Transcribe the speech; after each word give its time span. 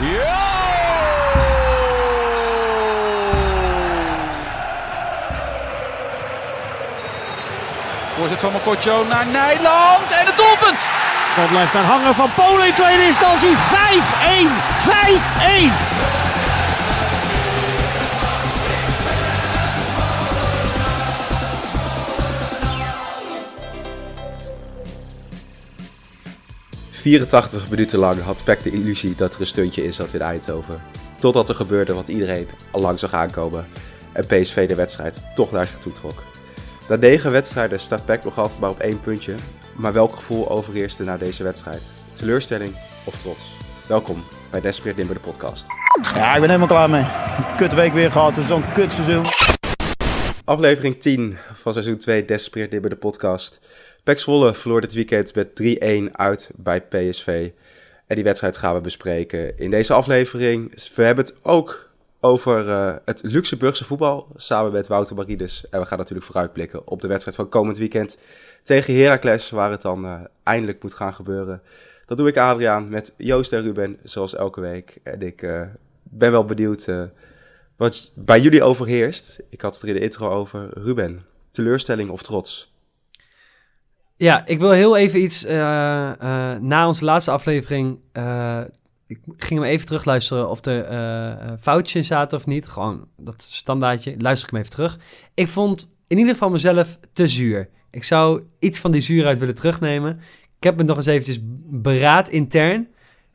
Ja! 0.00 0.46
Van 8.36 8.52
Mokotjo 8.52 9.04
naar 9.08 9.26
Nijland 9.26 10.12
en 10.12 10.26
het 10.26 10.36
doelpunt! 10.36 10.80
Bal 11.36 11.46
blijft 11.46 11.72
daar 11.72 11.84
hangen 11.84 12.14
van 12.14 12.30
Polen 12.34 12.66
in 12.66 12.74
tweede 12.74 13.04
instantie. 13.04 13.56
5-1. 13.56 13.58
5-1. 16.12 16.17
84 27.08 27.70
minuten 27.70 27.98
lang 27.98 28.20
had 28.20 28.44
Peck 28.44 28.62
de 28.62 28.70
illusie 28.70 29.14
dat 29.14 29.34
er 29.34 29.40
een 29.40 29.46
stuntje 29.46 29.84
in 29.84 29.92
zat 29.92 30.12
in 30.12 30.20
Eindhoven. 30.20 30.82
Totdat 31.20 31.48
er 31.48 31.54
gebeurde 31.54 31.94
wat 31.94 32.08
iedereen 32.08 32.48
al 32.70 32.80
lang 32.80 32.98
zag 32.98 33.12
aankomen 33.12 33.66
en 34.12 34.26
PSV 34.26 34.68
de 34.68 34.74
wedstrijd 34.74 35.22
toch 35.34 35.52
naar 35.52 35.66
zich 35.66 35.78
toe 35.78 35.92
trok. 35.92 36.22
Na 36.88 36.96
negen 36.96 37.30
wedstrijden 37.30 37.80
staat 37.80 38.04
Peck 38.04 38.24
nog 38.24 38.38
altijd 38.38 38.60
maar 38.60 38.70
op 38.70 38.78
één 38.78 39.00
puntje, 39.00 39.34
maar 39.76 39.92
welk 39.92 40.14
gevoel 40.14 40.50
overheerste 40.50 41.04
na 41.04 41.16
deze 41.16 41.42
wedstrijd? 41.42 41.82
Teleurstelling 42.12 42.74
of 43.04 43.16
trots? 43.16 43.50
Welkom 43.86 44.24
bij 44.50 44.60
Desperate 44.60 44.96
Dimmer 44.96 45.14
de 45.14 45.20
podcast. 45.20 45.66
Ja, 46.14 46.34
ik 46.34 46.40
ben 46.40 46.50
helemaal 46.50 46.66
klaar 46.66 46.90
mee. 46.90 47.06
Kut 47.56 47.74
week 47.74 47.92
weer 47.92 48.10
gehad. 48.10 48.30
Het 48.30 48.38
is 48.38 48.46
zo'n 48.46 48.72
kut 48.72 48.92
seizoen. 48.92 49.24
Aflevering 50.44 51.00
10 51.00 51.38
van 51.54 51.72
seizoen 51.72 51.98
2 51.98 52.24
Desperate 52.24 52.70
Dimmer 52.70 52.90
de 52.90 52.96
podcast. 52.96 53.60
Zwolle 54.04 54.54
verloor 54.54 54.80
dit 54.80 54.94
weekend 54.94 55.34
met 55.34 55.48
3-1 56.10 56.12
uit 56.12 56.50
bij 56.56 56.80
PSV. 56.80 57.50
En 58.06 58.14
die 58.14 58.24
wedstrijd 58.24 58.56
gaan 58.56 58.74
we 58.74 58.80
bespreken 58.80 59.58
in 59.58 59.70
deze 59.70 59.92
aflevering. 59.92 60.74
We 60.94 61.02
hebben 61.02 61.24
het 61.24 61.36
ook 61.42 61.90
over 62.20 62.66
uh, 62.66 62.94
het 63.04 63.22
Luxemburgse 63.22 63.84
voetbal 63.84 64.28
samen 64.36 64.72
met 64.72 64.88
Wouter 64.88 65.16
Marides. 65.16 65.68
En 65.70 65.80
we 65.80 65.86
gaan 65.86 65.98
natuurlijk 65.98 66.26
vooruitblikken 66.26 66.86
op 66.86 67.00
de 67.00 67.08
wedstrijd 67.08 67.36
van 67.36 67.48
komend 67.48 67.78
weekend 67.78 68.18
tegen 68.62 68.94
Heracles, 68.94 69.50
waar 69.50 69.70
het 69.70 69.82
dan 69.82 70.04
uh, 70.04 70.20
eindelijk 70.42 70.82
moet 70.82 70.94
gaan 70.94 71.14
gebeuren. 71.14 71.62
Dat 72.06 72.16
doe 72.16 72.28
ik 72.28 72.36
Adriaan 72.36 72.88
met 72.88 73.14
Joost 73.16 73.52
en 73.52 73.62
Ruben, 73.62 73.98
zoals 74.02 74.34
elke 74.34 74.60
week. 74.60 74.98
En 75.02 75.22
ik 75.22 75.42
uh, 75.42 75.62
ben 76.02 76.30
wel 76.30 76.44
benieuwd 76.44 76.88
wat 77.76 78.10
bij 78.14 78.40
jullie 78.40 78.62
overheerst. 78.62 79.40
Ik 79.48 79.60
had 79.60 79.74
het 79.74 79.82
er 79.82 79.88
in 79.88 79.94
de 79.94 80.00
intro 80.00 80.30
over. 80.30 80.68
Ruben, 80.72 81.24
teleurstelling 81.50 82.10
of 82.10 82.22
trots? 82.22 82.77
Ja, 84.18 84.46
ik 84.46 84.58
wil 84.58 84.70
heel 84.70 84.96
even 84.96 85.22
iets 85.22 85.44
uh, 85.44 85.50
uh, 85.50 86.54
na 86.54 86.86
onze 86.86 87.04
laatste 87.04 87.30
aflevering. 87.30 87.98
Uh, 88.12 88.60
ik 89.06 89.18
ging 89.36 89.60
hem 89.60 89.68
even 89.68 89.86
terugluisteren 89.86 90.48
of 90.48 90.64
er 90.64 91.58
foutjes 91.60 91.94
in 91.94 92.04
zaten 92.04 92.38
of 92.38 92.46
niet. 92.46 92.66
Gewoon 92.66 93.08
dat 93.16 93.42
standaardje. 93.42 94.14
Luister 94.18 94.48
ik 94.48 94.54
hem 94.54 94.62
even 94.62 94.74
terug. 94.74 94.98
Ik 95.34 95.48
vond 95.48 95.94
in 96.06 96.18
ieder 96.18 96.32
geval 96.32 96.50
mezelf 96.50 96.98
te 97.12 97.28
zuur. 97.28 97.68
Ik 97.90 98.04
zou 98.04 98.42
iets 98.58 98.78
van 98.78 98.90
die 98.90 99.00
zuurheid 99.00 99.38
willen 99.38 99.54
terugnemen. 99.54 100.20
Ik 100.56 100.64
heb 100.64 100.76
me 100.76 100.82
nog 100.82 100.96
eens 100.96 101.06
eventjes 101.06 101.38
beraad 101.64 102.28
intern. 102.28 102.88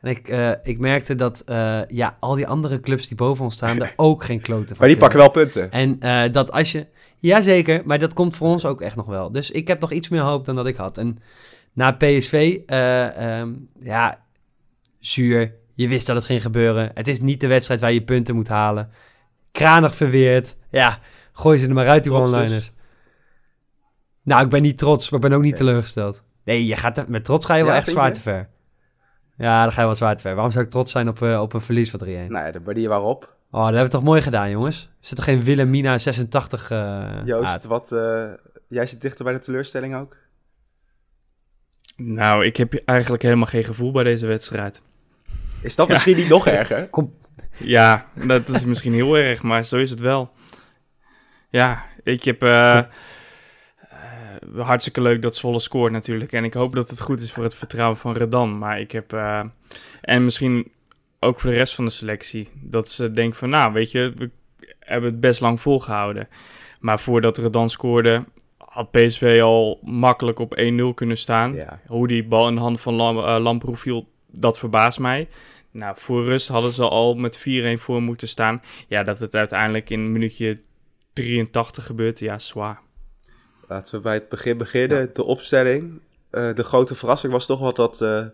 En 0.04 0.10
ik, 0.10 0.28
ik 0.62 0.78
merkte 0.78 1.14
dat 1.14 1.42
ja, 1.88 2.16
al 2.20 2.34
die 2.34 2.46
andere 2.46 2.80
clubs 2.80 3.08
die 3.08 3.16
boven 3.16 3.44
ons 3.44 3.54
staan, 3.54 3.80
er 3.82 3.92
ook 3.96 4.24
geen 4.24 4.40
kloten 4.40 4.68
van 4.68 4.76
Maar 4.78 4.88
die 4.88 4.96
pakken 4.96 5.18
wel 5.18 5.30
punten. 5.30 5.70
En 5.70 5.98
dat 6.32 6.52
als 6.52 6.72
je... 6.72 6.86
Jazeker, 7.18 7.82
maar 7.84 7.98
dat 7.98 8.14
komt 8.14 8.36
voor 8.36 8.48
ons 8.48 8.64
ook 8.64 8.80
echt 8.80 8.96
nog 8.96 9.06
wel. 9.06 9.32
Dus 9.32 9.50
ik 9.50 9.68
heb 9.68 9.80
nog 9.80 9.92
iets 9.92 10.08
meer 10.08 10.20
hoop 10.20 10.44
dan 10.44 10.56
dat 10.56 10.66
ik 10.66 10.76
had. 10.76 10.98
En 10.98 11.18
na 11.72 11.92
PSV, 11.92 12.58
um, 12.66 13.68
ja, 13.80 14.20
zuur. 14.98 15.54
Je 15.74 15.88
wist 15.88 16.06
dat 16.06 16.16
het 16.16 16.24
ging 16.24 16.42
gebeuren. 16.42 16.90
Het 16.94 17.08
is 17.08 17.20
niet 17.20 17.40
de 17.40 17.46
wedstrijd 17.46 17.80
waar 17.80 17.92
je 17.92 18.02
punten 18.02 18.34
moet 18.34 18.48
halen. 18.48 18.90
Kranig 19.52 19.94
verweerd. 19.94 20.56
Ja, 20.70 20.98
gooi 21.32 21.58
ze 21.58 21.66
er 21.66 21.74
maar 21.74 21.88
uit, 21.88 22.02
die 22.02 22.12
one-liners. 22.12 22.72
Nou, 24.22 24.44
ik 24.44 24.50
ben 24.50 24.62
niet 24.62 24.78
trots, 24.78 25.10
maar 25.10 25.20
ik 25.20 25.28
ben 25.28 25.36
ook 25.36 25.44
niet 25.44 25.56
teleurgesteld. 25.56 26.22
Nee, 26.44 26.66
je 26.66 26.76
gaat 26.76 26.98
er, 26.98 27.04
met 27.08 27.24
trots 27.24 27.46
ga 27.46 27.54
je 27.54 27.62
wel 27.62 27.72
ja, 27.72 27.78
echt 27.78 27.88
zwaar 27.88 28.12
te 28.12 28.20
ver. 28.20 28.48
Ja, 29.36 29.62
dan 29.62 29.72
ga 29.72 29.80
je 29.80 29.86
wel 29.86 29.96
zwaar 29.96 30.16
te 30.16 30.22
ver. 30.22 30.34
Waarom 30.34 30.52
zou 30.52 30.64
ik 30.64 30.70
trots 30.70 30.92
zijn 30.92 31.08
op, 31.08 31.20
uh, 31.20 31.40
op 31.40 31.52
een 31.52 31.60
verlies 31.60 31.90
van 31.90 32.00
3-1? 32.00 32.06
Nou 32.06 32.28
ja, 32.28 32.50
de 32.50 32.60
manier 32.60 32.88
waarop. 32.88 33.36
Oh, 33.50 33.60
dat 33.60 33.64
hebben 33.64 33.84
we 33.84 33.96
toch 33.96 34.02
mooi 34.02 34.22
gedaan, 34.22 34.50
jongens. 34.50 34.90
Zit 35.00 35.16
toch 35.16 35.24
geen 35.24 35.42
Willemina 35.42 35.98
86 35.98 36.70
uh, 36.70 37.10
Joost, 37.24 37.48
uit. 37.48 37.64
wat, 37.64 37.92
uh, 37.92 38.24
jij 38.68 38.86
zit 38.86 39.00
dichter 39.00 39.24
bij 39.24 39.34
de 39.34 39.40
teleurstelling 39.40 39.96
ook? 39.96 40.16
Nou, 41.96 42.44
ik 42.44 42.56
heb 42.56 42.74
eigenlijk 42.84 43.22
helemaal 43.22 43.46
geen 43.46 43.64
gevoel 43.64 43.92
bij 43.92 44.04
deze 44.04 44.26
wedstrijd. 44.26 44.82
Is 45.60 45.74
dat 45.74 45.86
ja. 45.86 45.92
misschien 45.92 46.16
niet 46.16 46.28
nog 46.28 46.46
erger? 46.46 46.88
Kom. 46.90 47.14
Ja, 47.56 48.06
dat 48.26 48.48
is 48.48 48.64
misschien 48.64 48.92
heel 48.92 49.16
erg, 49.16 49.42
maar 49.42 49.64
zo 49.64 49.76
is 49.76 49.90
het 49.90 50.00
wel. 50.00 50.32
Ja, 51.50 51.84
ik 52.02 52.24
heb... 52.24 52.42
Hartstikke 54.56 55.00
leuk 55.00 55.22
dat 55.22 55.36
Zwolle 55.36 55.60
scoort 55.60 55.92
natuurlijk. 55.92 56.32
En 56.32 56.44
ik 56.44 56.54
hoop 56.54 56.74
dat 56.74 56.90
het 56.90 57.00
goed 57.00 57.20
is 57.20 57.32
voor 57.32 57.44
het 57.44 57.54
vertrouwen 57.54 57.96
van 57.96 58.16
Redan. 58.16 58.58
Maar 58.58 58.80
ik 58.80 58.92
heb... 58.92 59.12
en 60.00 60.24
misschien 60.24 60.72
ook 61.20 61.40
voor 61.40 61.50
de 61.50 61.56
rest 61.56 61.74
van 61.74 61.84
de 61.84 61.90
selectie. 61.90 62.48
Dat 62.52 62.88
ze 62.88 63.12
denken 63.12 63.38
van, 63.38 63.50
nou, 63.50 63.72
weet 63.72 63.90
je, 63.90 64.12
we 64.16 64.30
hebben 64.78 65.10
het 65.10 65.20
best 65.20 65.40
lang 65.40 65.60
volgehouden. 65.60 66.28
Maar 66.80 67.00
voordat 67.00 67.36
er 67.36 67.50
dan 67.50 67.70
scoorde, 67.70 68.24
had 68.58 68.90
PSV 68.90 69.38
al 69.42 69.78
makkelijk 69.82 70.38
op 70.38 70.60
1-0 70.60 70.94
kunnen 70.94 71.18
staan. 71.18 71.54
Ja. 71.54 71.80
Hoe 71.86 72.08
die 72.08 72.24
bal 72.24 72.48
in 72.48 72.54
de 72.54 72.60
hand 72.60 72.80
van 72.80 72.94
Lam 72.94 73.18
uh, 73.18 73.36
Lamproef 73.38 73.80
viel, 73.80 74.08
dat 74.30 74.58
verbaast 74.58 74.98
mij. 74.98 75.28
Nou, 75.70 75.96
voor 75.98 76.24
rust 76.24 76.48
hadden 76.48 76.72
ze 76.72 76.88
al 76.88 77.14
met 77.14 77.38
4-1 77.38 77.42
voor 77.80 78.02
moeten 78.02 78.28
staan. 78.28 78.62
Ja, 78.88 79.02
dat 79.02 79.18
het 79.18 79.34
uiteindelijk 79.34 79.90
in 79.90 80.12
minuutje 80.12 80.60
83 81.12 81.86
gebeurt, 81.86 82.18
ja, 82.18 82.38
zwaar. 82.38 82.80
Laten 83.68 83.94
we 83.94 84.00
bij 84.00 84.14
het 84.14 84.28
begin 84.28 84.58
beginnen. 84.58 85.00
Ja. 85.00 85.08
De 85.12 85.24
opstelling. 85.24 86.00
Uh, 86.30 86.54
de 86.54 86.64
grote 86.64 86.94
verrassing 86.94 87.32
was 87.32 87.46
toch 87.46 87.60
wel 87.60 87.74
dat... 87.74 88.00
Uh, 88.00 88.24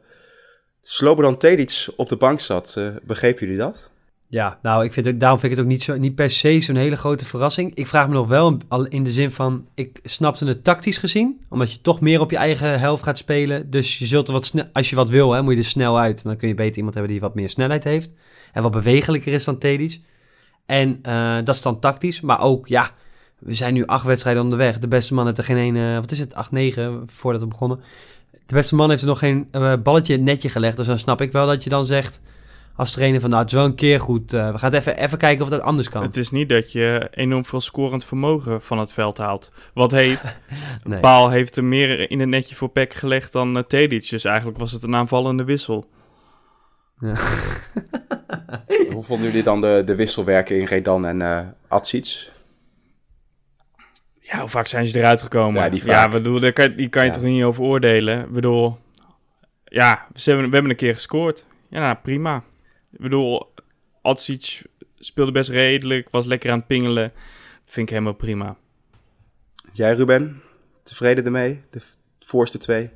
Slobodan 0.82 1.36
Tedic 1.36 1.86
op 1.96 2.08
de 2.08 2.16
bank 2.16 2.40
zat. 2.40 2.74
Uh, 2.78 2.88
begrepen 3.02 3.46
jullie 3.46 3.60
dat? 3.60 3.90
Ja, 4.28 4.58
nou, 4.62 4.84
ik 4.84 4.92
vind 4.92 5.06
het, 5.06 5.20
daarom 5.20 5.38
vind 5.38 5.52
ik 5.52 5.58
het 5.58 5.66
ook 5.66 5.72
niet, 5.72 5.82
zo, 5.82 5.96
niet 5.96 6.14
per 6.14 6.30
se 6.30 6.60
zo'n 6.60 6.76
hele 6.76 6.96
grote 6.96 7.24
verrassing. 7.24 7.74
Ik 7.74 7.86
vraag 7.86 8.08
me 8.08 8.14
nog 8.14 8.28
wel 8.28 8.58
in 8.88 9.04
de 9.04 9.10
zin 9.10 9.32
van, 9.32 9.68
ik 9.74 10.00
snapte 10.04 10.46
het 10.46 10.64
tactisch 10.64 10.98
gezien, 10.98 11.40
omdat 11.48 11.72
je 11.72 11.80
toch 11.80 12.00
meer 12.00 12.20
op 12.20 12.30
je 12.30 12.36
eigen 12.36 12.80
helft 12.80 13.02
gaat 13.02 13.18
spelen. 13.18 13.70
Dus 13.70 13.98
je 13.98 14.06
zult 14.06 14.26
er 14.26 14.32
wat 14.32 14.46
snel, 14.46 14.64
als 14.72 14.90
je 14.90 14.96
wat 14.96 15.08
wil, 15.08 15.32
hè, 15.32 15.42
moet 15.42 15.52
je 15.52 15.58
er 15.58 15.64
snel 15.64 15.98
uit. 15.98 16.22
Dan 16.22 16.36
kun 16.36 16.48
je 16.48 16.54
beter 16.54 16.76
iemand 16.76 16.94
hebben 16.94 17.12
die 17.12 17.20
wat 17.20 17.34
meer 17.34 17.48
snelheid 17.48 17.84
heeft 17.84 18.12
en 18.52 18.62
wat 18.62 18.72
bewegelijker 18.72 19.32
is 19.32 19.44
dan 19.44 19.58
Tedic. 19.58 20.00
En 20.66 20.98
uh, 21.02 21.36
dat 21.44 21.54
is 21.54 21.62
dan 21.62 21.80
tactisch, 21.80 22.20
maar 22.20 22.40
ook, 22.40 22.68
ja, 22.68 22.90
we 23.40 23.54
zijn 23.54 23.74
nu 23.74 23.86
acht 23.86 24.04
wedstrijden 24.04 24.42
onderweg. 24.42 24.78
De 24.78 24.88
beste 24.88 25.14
man 25.14 25.26
heeft 25.26 25.38
er 25.38 25.44
geen 25.44 25.56
ene, 25.56 26.00
wat 26.00 26.10
is 26.10 26.18
het, 26.18 26.34
acht, 26.34 26.50
negen 26.50 27.02
voordat 27.06 27.40
we 27.40 27.46
begonnen. 27.46 27.80
De 28.46 28.54
beste 28.54 28.74
man 28.74 28.90
heeft 28.90 29.02
er 29.02 29.08
nog 29.08 29.18
geen 29.18 29.48
uh, 29.52 29.74
balletje 29.82 30.16
netje 30.16 30.48
gelegd. 30.48 30.76
Dus 30.76 30.86
dan 30.86 30.98
snap 30.98 31.20
ik 31.20 31.32
wel 31.32 31.46
dat 31.46 31.64
je 31.64 31.70
dan 31.70 31.86
zegt 31.86 32.20
als 32.76 32.92
trainer 32.92 33.20
van 33.20 33.30
nou, 33.30 33.42
het 33.42 33.50
is 33.50 33.56
wel 33.58 33.66
een 33.66 33.74
keer 33.74 34.00
goed. 34.00 34.32
Uh, 34.32 34.52
we 34.52 34.58
gaan 34.58 34.72
even, 34.72 34.96
even 34.96 35.18
kijken 35.18 35.44
of 35.44 35.50
dat 35.50 35.60
anders 35.60 35.88
kan. 35.88 36.02
Het 36.02 36.16
is 36.16 36.30
niet 36.30 36.48
dat 36.48 36.72
je 36.72 37.08
enorm 37.10 37.44
veel 37.44 37.60
scorend 37.60 38.04
vermogen 38.04 38.62
van 38.62 38.78
het 38.78 38.92
veld 38.92 39.18
haalt. 39.18 39.52
Wat 39.74 39.90
heet, 39.90 40.36
nee. 40.84 41.00
Paal 41.00 41.30
heeft 41.30 41.56
er 41.56 41.64
meer 41.64 42.10
in 42.10 42.20
het 42.20 42.28
netje 42.28 42.54
voor 42.54 42.68
Peck 42.68 42.94
gelegd 42.94 43.32
dan 43.32 43.56
uh, 43.56 43.62
Tedic. 43.62 44.08
Dus 44.08 44.24
eigenlijk 44.24 44.58
was 44.58 44.72
het 44.72 44.82
een 44.82 44.94
aanvallende 44.94 45.44
wissel. 45.44 45.88
Ja. 47.00 47.14
Hoe 48.92 49.02
vonden 49.02 49.26
jullie 49.26 49.42
dan 49.42 49.60
de, 49.60 49.82
de 49.86 49.94
wisselwerking 49.94 50.60
in 50.60 50.66
Redan 50.66 51.06
en 51.06 51.20
uh, 51.20 51.40
Atsic? 51.68 52.30
Ja, 54.30 54.40
hoe 54.40 54.48
vaak 54.48 54.66
zijn 54.66 54.86
ze 54.86 54.98
eruit 54.98 55.22
gekomen? 55.22 55.62
Ja, 55.62 55.68
die 55.68 55.84
ja 55.84 56.08
bedoel, 56.08 56.40
daar 56.40 56.52
kan, 56.52 56.74
die 56.74 56.88
kan 56.88 57.02
je 57.02 57.08
ja. 57.08 57.14
toch 57.14 57.24
niet 57.24 57.42
over 57.42 57.62
oordelen? 57.62 58.20
Ik 58.20 58.32
bedoel, 58.32 58.78
ja, 59.64 60.06
ze 60.14 60.30
hebben, 60.30 60.48
we 60.48 60.54
hebben 60.54 60.70
een 60.70 60.76
keer 60.76 60.94
gescoord. 60.94 61.44
Ja, 61.68 61.80
nou, 61.80 61.96
prima. 62.02 62.44
Ik 62.92 63.00
bedoel, 63.00 63.54
Atsic 64.02 64.62
speelde 64.98 65.32
best 65.32 65.50
redelijk, 65.50 66.08
was 66.10 66.24
lekker 66.24 66.50
aan 66.50 66.58
het 66.58 66.66
pingelen. 66.66 67.12
vind 67.64 67.86
ik 67.86 67.92
helemaal 67.92 68.14
prima. 68.14 68.56
Jij, 69.72 69.94
Ruben, 69.94 70.42
tevreden 70.82 71.24
ermee? 71.24 71.60
De 71.70 71.80
voorste 72.18 72.58
twee? 72.58 72.90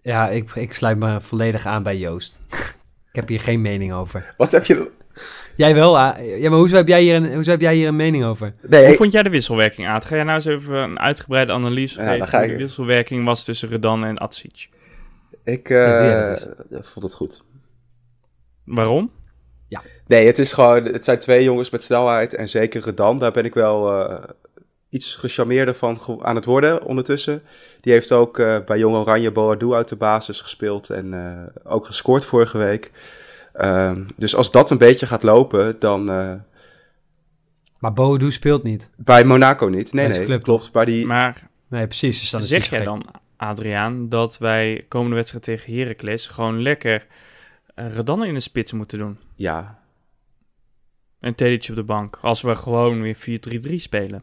Ja, 0.00 0.28
ik, 0.28 0.54
ik 0.54 0.72
sluit 0.72 0.98
me 0.98 1.20
volledig 1.20 1.66
aan 1.66 1.82
bij 1.82 1.98
Joost. 1.98 2.40
ik 3.10 3.14
heb 3.14 3.28
hier 3.28 3.40
geen 3.40 3.60
mening 3.60 3.92
over. 3.92 4.34
Wat 4.36 4.52
heb 4.52 4.64
je... 4.64 4.90
Jij 5.56 5.74
wel, 5.74 5.98
ah. 5.98 6.38
ja, 6.40 6.50
maar 6.50 6.58
hoezo 6.58 6.76
heb 6.76 6.88
jij 6.88 7.02
hier 7.02 7.14
een, 7.14 7.34
hoezo 7.34 7.50
heb 7.50 7.60
jij 7.60 7.74
hier 7.74 7.88
een 7.88 7.96
mening 7.96 8.24
over? 8.24 8.50
Nee, 8.68 8.82
Hoe 8.82 8.92
ik... 8.92 8.96
vond 8.96 9.12
jij 9.12 9.22
de 9.22 9.30
wisselwerking 9.30 9.86
aan? 9.86 10.02
Ga 10.02 10.14
jij 10.14 10.24
nou 10.24 10.36
eens 10.36 10.44
even 10.44 10.74
een 10.74 11.00
uitgebreide 11.00 11.52
analyse 11.52 12.02
ja, 12.02 12.26
geven 12.26 12.38
hoe 12.38 12.56
de 12.56 12.62
wisselwerking 12.62 13.24
was 13.24 13.44
tussen 13.44 13.68
Redan 13.68 14.04
en 14.04 14.18
Atsic? 14.18 14.68
Ik 15.44 15.68
uh, 15.68 16.36
vond 16.70 17.04
het 17.04 17.14
goed. 17.14 17.44
Waarom? 18.64 19.10
Ja. 19.68 19.82
Nee, 20.06 20.26
het 20.26 20.38
is 20.38 20.52
gewoon, 20.52 20.84
het 20.84 21.04
zijn 21.04 21.18
twee 21.18 21.44
jongens 21.44 21.70
met 21.70 21.82
snelheid 21.82 22.34
en 22.34 22.48
zeker 22.48 22.82
Redan, 22.82 23.18
daar 23.18 23.32
ben 23.32 23.44
ik 23.44 23.54
wel 23.54 24.00
uh, 24.00 24.18
iets 24.88 25.14
gecharmeerder 25.14 25.74
van 25.74 25.98
aan 26.22 26.36
het 26.36 26.44
worden 26.44 26.84
ondertussen. 26.84 27.42
Die 27.80 27.92
heeft 27.92 28.12
ook 28.12 28.38
uh, 28.38 28.58
bij 28.66 28.78
Jong 28.78 28.96
Oranje 28.96 29.32
Boadu 29.32 29.72
uit 29.72 29.88
de 29.88 29.96
basis 29.96 30.40
gespeeld 30.40 30.90
en 30.90 31.14
ook 31.64 31.86
gescoord 31.86 32.24
vorige 32.24 32.58
week. 32.58 32.90
Ehm, 33.56 34.02
dus 34.16 34.36
als 34.36 34.50
dat 34.50 34.70
een 34.70 34.78
beetje 34.78 35.06
gaat 35.06 35.22
lopen, 35.22 35.76
dan... 35.78 36.10
eh, 36.10 36.32
Maar 37.78 37.92
Boadu 37.92 38.32
speelt 38.32 38.62
niet. 38.62 38.90
bij 38.96 39.24
Monaco 39.24 39.66
niet. 39.66 39.92
Nee, 39.92 40.08
nee, 40.08 40.24
club, 40.24 40.42
klopt. 40.42 40.72
Bij 40.72 40.84
die... 40.84 41.06
Maar 41.06 41.48
Nee, 41.68 41.86
precies. 41.86 42.20
Dus 42.20 42.30
dan 42.30 42.42
zeg 42.42 42.70
jij 42.70 42.84
dan, 42.84 43.06
Adriaan, 43.36 44.08
dat 44.08 44.38
wij 44.38 44.84
komende 44.88 45.14
wedstrijd 45.16 45.44
tegen 45.44 45.74
Heracles 45.74 46.26
gewoon 46.26 46.62
lekker 46.62 47.06
uh, 47.76 47.94
Redan 47.94 48.24
in 48.24 48.34
de 48.34 48.40
spits 48.40 48.72
moeten 48.72 48.98
doen? 48.98 49.18
Ja, 49.34 49.78
En 51.20 51.34
Tedic 51.34 51.66
op 51.70 51.76
de 51.76 51.82
bank. 51.82 52.18
Als 52.22 52.40
we 52.42 52.54
gewoon 52.56 53.00
weer 53.02 53.16
4-3-3 53.68 53.74
spelen. 53.74 54.22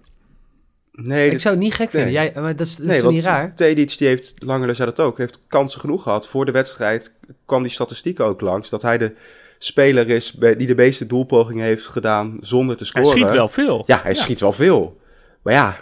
Nee, 0.94 1.26
Ik 1.26 1.32
dat- 1.32 1.42
zou 1.42 1.54
het 1.56 1.64
niet 1.64 1.74
gek 1.74 1.90
vinden. 1.90 2.12
Jij, 2.12 2.32
maar 2.36 2.56
dat 2.56 2.68
is, 2.68 2.76
dat 2.76 2.80
is 2.86 2.86
Nee, 2.86 2.96
toch 2.96 3.04
want 3.04 3.16
niet 3.16 3.26
raar? 3.26 3.56
Tedic 3.56 3.98
die 3.98 4.08
heeft, 4.08 4.34
Langerle 4.38 4.74
zei 4.74 4.90
dat 4.94 5.06
ook, 5.06 5.18
heeft 5.18 5.44
kansen 5.48 5.80
genoeg 5.80 6.04
gehad. 6.04 6.28
Voor 6.28 6.46
de 6.46 6.52
wedstrijd 6.52 7.12
kwam 7.46 7.64
die 7.64 7.72
statistieken 7.72 8.26
ook 8.26 8.42
langs. 8.42 8.70
Dat 8.70 8.82
hij 8.82 8.98
de 8.98 9.12
speler 9.58 10.10
is 10.10 10.32
bij- 10.34 10.56
die 10.58 10.68
de 10.68 10.76
meeste 10.76 11.06
doelpogingen 11.08 11.66
heeft 11.66 11.86
gedaan 11.86 12.38
zonder 12.42 12.78
te 12.78 12.84
Hij 12.92 13.04
scoren. 13.04 13.18
schiet 13.20 13.36
wel 13.38 13.50
veel. 13.50 13.84
Ja, 13.86 14.00
hij 14.04 14.14
schiet 14.14 14.40
wel 14.40 14.52
veel. 14.52 15.02
Maar 15.42 15.54
ja, 15.54 15.78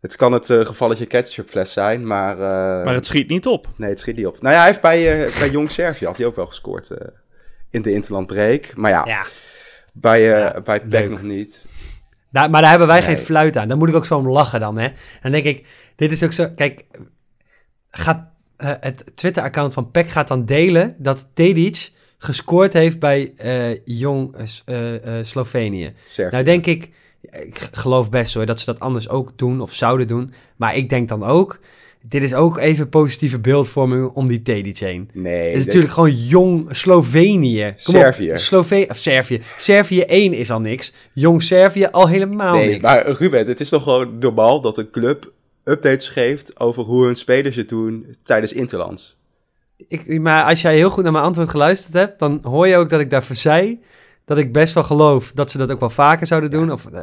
het 0.00 0.16
kan 0.16 0.32
het 0.32 0.50
eh, 0.50 0.64
gevalletje 0.66 1.06
ketchupfles 1.06 1.72
zijn, 1.72 2.06
maar... 2.06 2.32
eh, 2.40 2.84
Maar 2.84 2.94
het 2.94 3.06
schiet 3.06 3.28
niet 3.28 3.46
op. 3.46 3.66
Nee, 3.76 3.90
het 3.90 4.00
schiet 4.00 4.16
niet 4.16 4.26
op. 4.26 4.40
Nou 4.42 4.52
ja, 4.54 4.58
hij 4.60 4.68
heeft 4.68 4.80
bij, 4.80 5.24
eh, 5.26 5.38
bij 5.38 5.50
Jong 5.50 5.70
Servië 5.70 6.04
had 6.06 6.16
hij 6.16 6.26
ook 6.26 6.36
wel 6.36 6.46
gescoord 6.46 6.90
eh, 6.90 7.06
in 7.70 7.82
de 7.82 7.92
Interland 7.92 8.26
Break. 8.26 8.76
Maar 8.76 8.90
ja, 8.90 9.04
Ja. 9.06 9.24
bij, 9.92 10.32
eh 10.34 10.38
Ja, 10.38 10.60
bij 10.60 10.80
PEC 10.80 11.10
nog 11.10 11.22
niet. 11.22 11.66
Daar, 12.32 12.50
maar 12.50 12.60
daar 12.60 12.70
hebben 12.70 12.88
wij 12.88 12.98
Nee. 13.00 13.06
geen 13.06 13.24
fluit 13.24 13.56
aan. 13.56 13.68
Daar 13.68 13.76
moet 13.76 13.88
ik 13.88 13.94
ook 13.94 14.06
zo 14.06 14.16
om 14.18 14.28
lachen 14.28 14.60
dan, 14.60 14.78
hè. 14.78 14.86
En 14.86 14.94
dan 15.22 15.30
denk 15.30 15.44
ik, 15.44 15.66
dit 15.96 16.12
is 16.12 16.22
ook 16.22 16.32
zo... 16.32 16.48
Kijk, 16.56 16.84
gaat, 17.90 18.26
eh, 18.56 18.72
het 18.80 19.12
Twitter-account 19.14 19.72
van 19.72 19.90
PEC 19.90 20.08
gaat 20.08 20.28
dan 20.28 20.44
delen 20.44 20.94
dat 20.98 21.30
Tedic 21.34 21.92
gescoord 22.18 22.72
heeft 22.72 22.98
bij 22.98 23.32
eh, 23.36 23.78
Jong 23.84 24.36
eh, 24.64 25.18
Slovenië. 25.22 25.94
Nou 26.30 26.44
denk 26.44 26.66
ik, 26.66 26.90
ik 27.20 27.68
geloof 27.72 28.10
best 28.10 28.34
hoor, 28.34 28.46
dat 28.46 28.60
ze 28.60 28.64
dat 28.64 28.80
anders 28.80 29.08
ook 29.08 29.38
doen 29.38 29.60
of 29.60 29.72
zouden 29.74 30.06
doen. 30.06 30.34
Maar 30.56 30.76
ik 30.76 30.88
denk 30.88 31.08
dan 31.08 31.24
ook, 31.24 31.60
dit 32.02 32.22
is 32.22 32.34
ook 32.34 32.58
even 32.58 32.88
positieve 32.88 33.38
beeldvorming 33.38 34.10
om 34.14 34.26
die 34.26 34.42
Tedic 34.42 34.78
heen. 34.78 35.10
nee, 35.14 35.48
Het 35.48 35.58
is 35.60 35.66
natuurlijk 35.66 35.92
gewoon 35.92 36.14
jong 36.14 36.76
Slovenië. 36.76 37.74
Kom 37.84 37.94
Servië. 37.94 38.30
Op, 38.30 38.90
of 38.90 38.96
Servië. 38.96 39.42
Servië 39.56 40.00
1 40.00 40.32
is 40.32 40.50
al 40.50 40.60
niks. 40.60 40.92
Jong 41.12 41.42
Servië 41.42 41.86
al 41.86 42.08
helemaal 42.08 42.54
Nee, 42.54 42.68
niks. 42.70 42.82
maar 42.82 43.10
Ruben, 43.10 43.46
het 43.46 43.60
is 43.60 43.68
toch 43.68 43.82
gewoon 43.82 44.18
normaal 44.18 44.60
dat 44.60 44.76
een 44.76 44.90
club 44.90 45.32
updates 45.64 46.08
geeft 46.08 46.60
over 46.60 46.82
hoe 46.82 47.04
hun 47.06 47.16
spelers 47.16 47.56
het 47.56 47.68
doen 47.68 48.16
tijdens 48.22 48.52
Interlands. 48.52 49.16
Ik, 49.88 50.20
maar 50.20 50.44
als 50.44 50.62
jij 50.62 50.74
heel 50.76 50.90
goed 50.90 51.02
naar 51.02 51.12
mijn 51.12 51.24
antwoord 51.24 51.48
geluisterd 51.48 51.94
hebt, 51.94 52.18
dan 52.18 52.38
hoor 52.42 52.66
je 52.68 52.76
ook 52.76 52.90
dat 52.90 53.00
ik 53.00 53.10
daarvoor 53.10 53.36
zei 53.36 53.80
dat 54.24 54.38
ik 54.38 54.52
best 54.52 54.74
wel 54.74 54.84
geloof 54.84 55.32
dat 55.34 55.50
ze 55.50 55.58
dat 55.58 55.70
ook 55.70 55.80
wel 55.80 55.90
vaker 55.90 56.26
zouden 56.26 56.50
doen. 56.50 56.72
Of, 56.72 56.86
eh, 56.86 57.02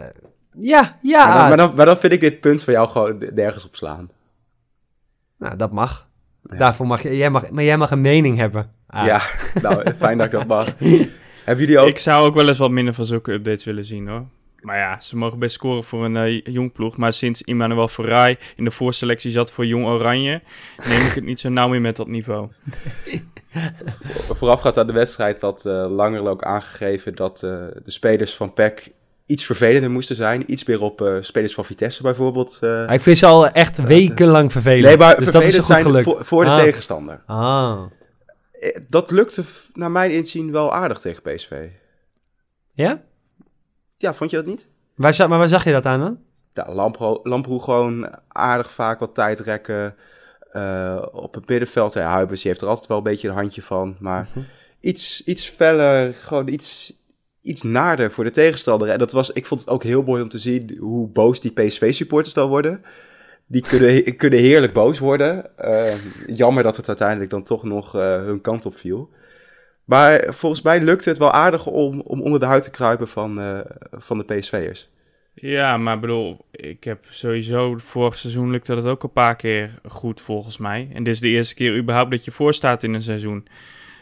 ja, 0.60 0.98
ja. 1.02 1.26
maar, 1.26 1.34
dan, 1.34 1.42
Aad. 1.42 1.48
maar, 1.48 1.58
dan, 1.58 1.76
maar 1.76 1.86
dan 1.86 1.98
vind 1.98 2.14
ik 2.14 2.20
dit 2.20 2.40
punt 2.40 2.64
van 2.64 2.74
jou 2.74 2.88
gewoon 2.90 3.24
nergens 3.34 3.66
op 3.66 3.76
slaan. 3.76 4.10
Nou, 5.40 5.56
dat 5.56 5.72
mag. 5.72 6.08
Ja. 6.44 6.58
Daarvoor 6.58 6.88
mag 6.88 7.02
je, 7.02 7.18
jij 7.18 7.30
mag, 7.30 7.50
maar 7.50 7.64
jij 7.64 7.78
mag 7.78 7.92
een 7.92 8.02
mening 8.02 8.38
hebben. 8.38 8.72
Ja, 8.90 9.22
nou, 9.62 9.94
fijn 9.94 10.18
dat 10.18 10.26
ik 10.26 10.32
dat 10.32 10.48
mag. 10.48 10.68
Hebben 11.46 11.66
jullie 11.66 11.80
ook... 11.80 11.88
Ik 11.88 12.00
zou 12.00 12.28
ook 12.28 12.34
wel 12.34 12.48
eens 12.48 12.58
wat 12.58 12.72
minder 12.72 12.94
van 12.94 13.06
zulke 13.06 13.32
updates 13.32 13.64
willen 13.64 13.86
zien 13.86 14.08
hoor. 14.08 14.26
Maar 14.62 14.78
ja, 14.78 15.00
ze 15.00 15.18
mogen 15.18 15.40
best 15.40 15.54
scoren 15.54 15.84
voor 15.84 16.06
een 16.06 16.18
eh, 16.18 16.42
jong 16.44 16.72
ploeg. 16.72 16.98
Maar 16.98 17.14
sinds 17.14 17.44
Emmanuel 17.44 17.88
Ferrari 17.88 18.38
in 18.56 18.64
de 18.64 18.72
voorselectie 18.72 19.32
zat 19.32 19.52
voor 19.52 19.66
Jong 19.66 19.86
Oranje, 19.86 20.42
neem 20.88 21.06
ik 21.06 21.12
het 21.12 21.24
niet 21.24 21.40
zo 21.40 21.50
nauw 21.50 21.68
meer 21.68 21.82
met 21.82 21.96
dat 21.96 22.08
niveau. 22.08 22.50
Voorafgaand 24.40 24.78
aan 24.78 24.88
de 24.88 24.94
wedstrijd 24.94 25.42
had 25.42 25.66
eh 25.66 25.86
Langerlo 25.90 26.30
ook 26.30 26.44
aangegeven 26.44 27.16
dat 27.16 27.44
eh, 27.44 27.52
de 27.84 27.92
spelers 27.92 28.36
van 28.36 28.54
PEC 28.54 28.92
iets 29.30 29.46
vervelender 29.46 29.92
moesten 29.92 30.16
zijn. 30.16 30.52
Iets 30.52 30.64
meer 30.66 30.82
op 30.82 31.02
eh, 31.02 31.16
spelers 31.20 31.54
van 31.54 31.66
Vitesse 31.66 32.02
bijvoorbeeld. 32.02 32.58
eh. 32.62 32.90
Ik 32.90 33.02
vind 33.02 33.18
ze 33.18 33.26
al 33.26 33.48
echt 33.48 33.78
wekenlang 33.84 34.52
vervelend. 34.52 34.86
nee, 34.86 34.98
maar 34.98 35.18
dus 35.20 35.32
dat 35.32 35.44
is 35.44 35.56
goed 35.56 35.66
zijn 35.66 35.82
gelukt. 35.82 36.04
voor, 36.04 36.26
voor 36.26 36.44
de 36.46 36.50
Ah. 36.52 36.58
tegenstander. 36.60 37.22
Ah. 37.26 37.82
Eh, 38.52 38.78
Dat 38.90 39.12
lukte 39.12 39.44
naar 39.74 39.92
mijn 39.92 40.12
inzien 40.12 40.52
wel 40.52 40.74
aardig 40.74 41.00
tegen 41.00 41.22
PSV. 41.22 41.68
Ja? 42.74 43.02
Ja, 43.98 44.14
vond 44.14 44.30
je 44.30 44.36
dat 44.38 44.46
niet? 44.46 44.68
Waar, 44.96 45.30
maar 45.30 45.38
waar 45.38 45.48
zag 45.48 45.64
je 45.64 45.72
dat 45.72 45.86
aan 45.86 46.00
dan? 46.00 46.18
Ja, 46.54 46.74
Lampro, 46.74 47.20
Lamproe 47.24 47.62
gewoon 47.64 48.10
aardig 48.28 48.72
vaak 48.72 49.00
wat 49.00 49.16
tijd 49.16 49.40
rekken. 49.40 49.96
Op 51.12 51.34
het 51.34 51.48
middenveld, 51.50 51.94
ja, 51.94 52.10
Huibers 52.10 52.42
die 52.42 52.50
heeft 52.52 52.64
er 52.64 52.68
altijd 52.70 52.88
wel 52.88 52.98
een 52.98 53.04
beetje 53.04 53.28
een 53.28 53.34
handje 53.36 53.62
van. 53.62 53.96
Maar 54.00 54.28
Mhm. 54.34 54.40
iets, 54.80 55.24
iets 55.24 55.50
feller, 55.50 56.14
gewoon 56.14 56.48
iets, 56.48 56.94
iets 57.42 57.64
naarder 57.64 58.12
voor 58.12 58.24
de 58.24 58.32
tegenstander. 58.32 58.90
En 58.90 59.00
dat 59.00 59.12
was, 59.12 59.32
ik 59.32 59.46
vond 59.46 59.60
het 59.60 59.70
ook 59.70 59.84
heel 59.84 60.04
mooi 60.04 60.22
om 60.22 60.30
te 60.30 60.40
zien 60.40 60.78
hoe 60.80 61.08
boos 61.08 61.42
die 61.42 61.52
PSV-supporters 61.52 62.34
dan 62.34 62.50
worden. 62.50 62.82
Die 63.46 63.62
kunnen, 63.62 64.16
kunnen 64.16 64.40
heerlijk 64.40 64.74
boos 64.74 65.00
worden. 65.00 65.58
Eh, 65.58 65.94
jammer 66.28 66.64
dat 66.64 66.78
het 66.78 66.88
uiteindelijk 66.88 67.30
dan 67.30 67.44
toch 67.44 67.64
nog 67.64 67.96
eh, 67.96 68.02
hun 68.02 68.42
kant 68.42 68.66
op 68.66 68.78
viel. 68.78 69.10
Maar 69.86 70.26
volgens 70.34 70.62
mij 70.62 70.82
lukte 70.82 71.10
het 71.10 71.18
wel 71.18 71.32
aardig 71.32 71.68
om, 71.68 72.02
om 72.02 72.22
onder 72.22 72.40
de 72.40 72.46
huid 72.46 72.64
te 72.64 72.72
kruipen 72.72 73.08
van, 73.08 73.40
eh, 73.40 73.60
van 73.92 74.18
de 74.18 74.24
PSV'ers. 74.24 74.90
Ja, 75.34 75.78
maar 75.78 76.00
bedoel, 76.00 76.46
ik 76.52 76.84
heb 76.84 77.06
sowieso 77.10 77.76
vorig 77.78 78.18
seizoen 78.18 78.52
lukte 78.52 78.76
dat 78.76 78.86
ook 78.86 79.04
een 79.04 79.12
paar 79.12 79.36
keer 79.36 79.80
goed 79.88 80.22
volgens 80.22 80.58
mij. 80.58 80.90
En 80.94 81.04
dit 81.04 81.14
is 81.14 81.20
de 81.20 81.30
eerste 81.30 81.56
keer 81.56 81.78
überhaupt 81.78 82.12
dat 82.12 82.26
je 82.26 82.32
voorstaat 82.32 82.84
in 82.84 82.94
een 82.94 83.04
seizoen. 83.04 83.48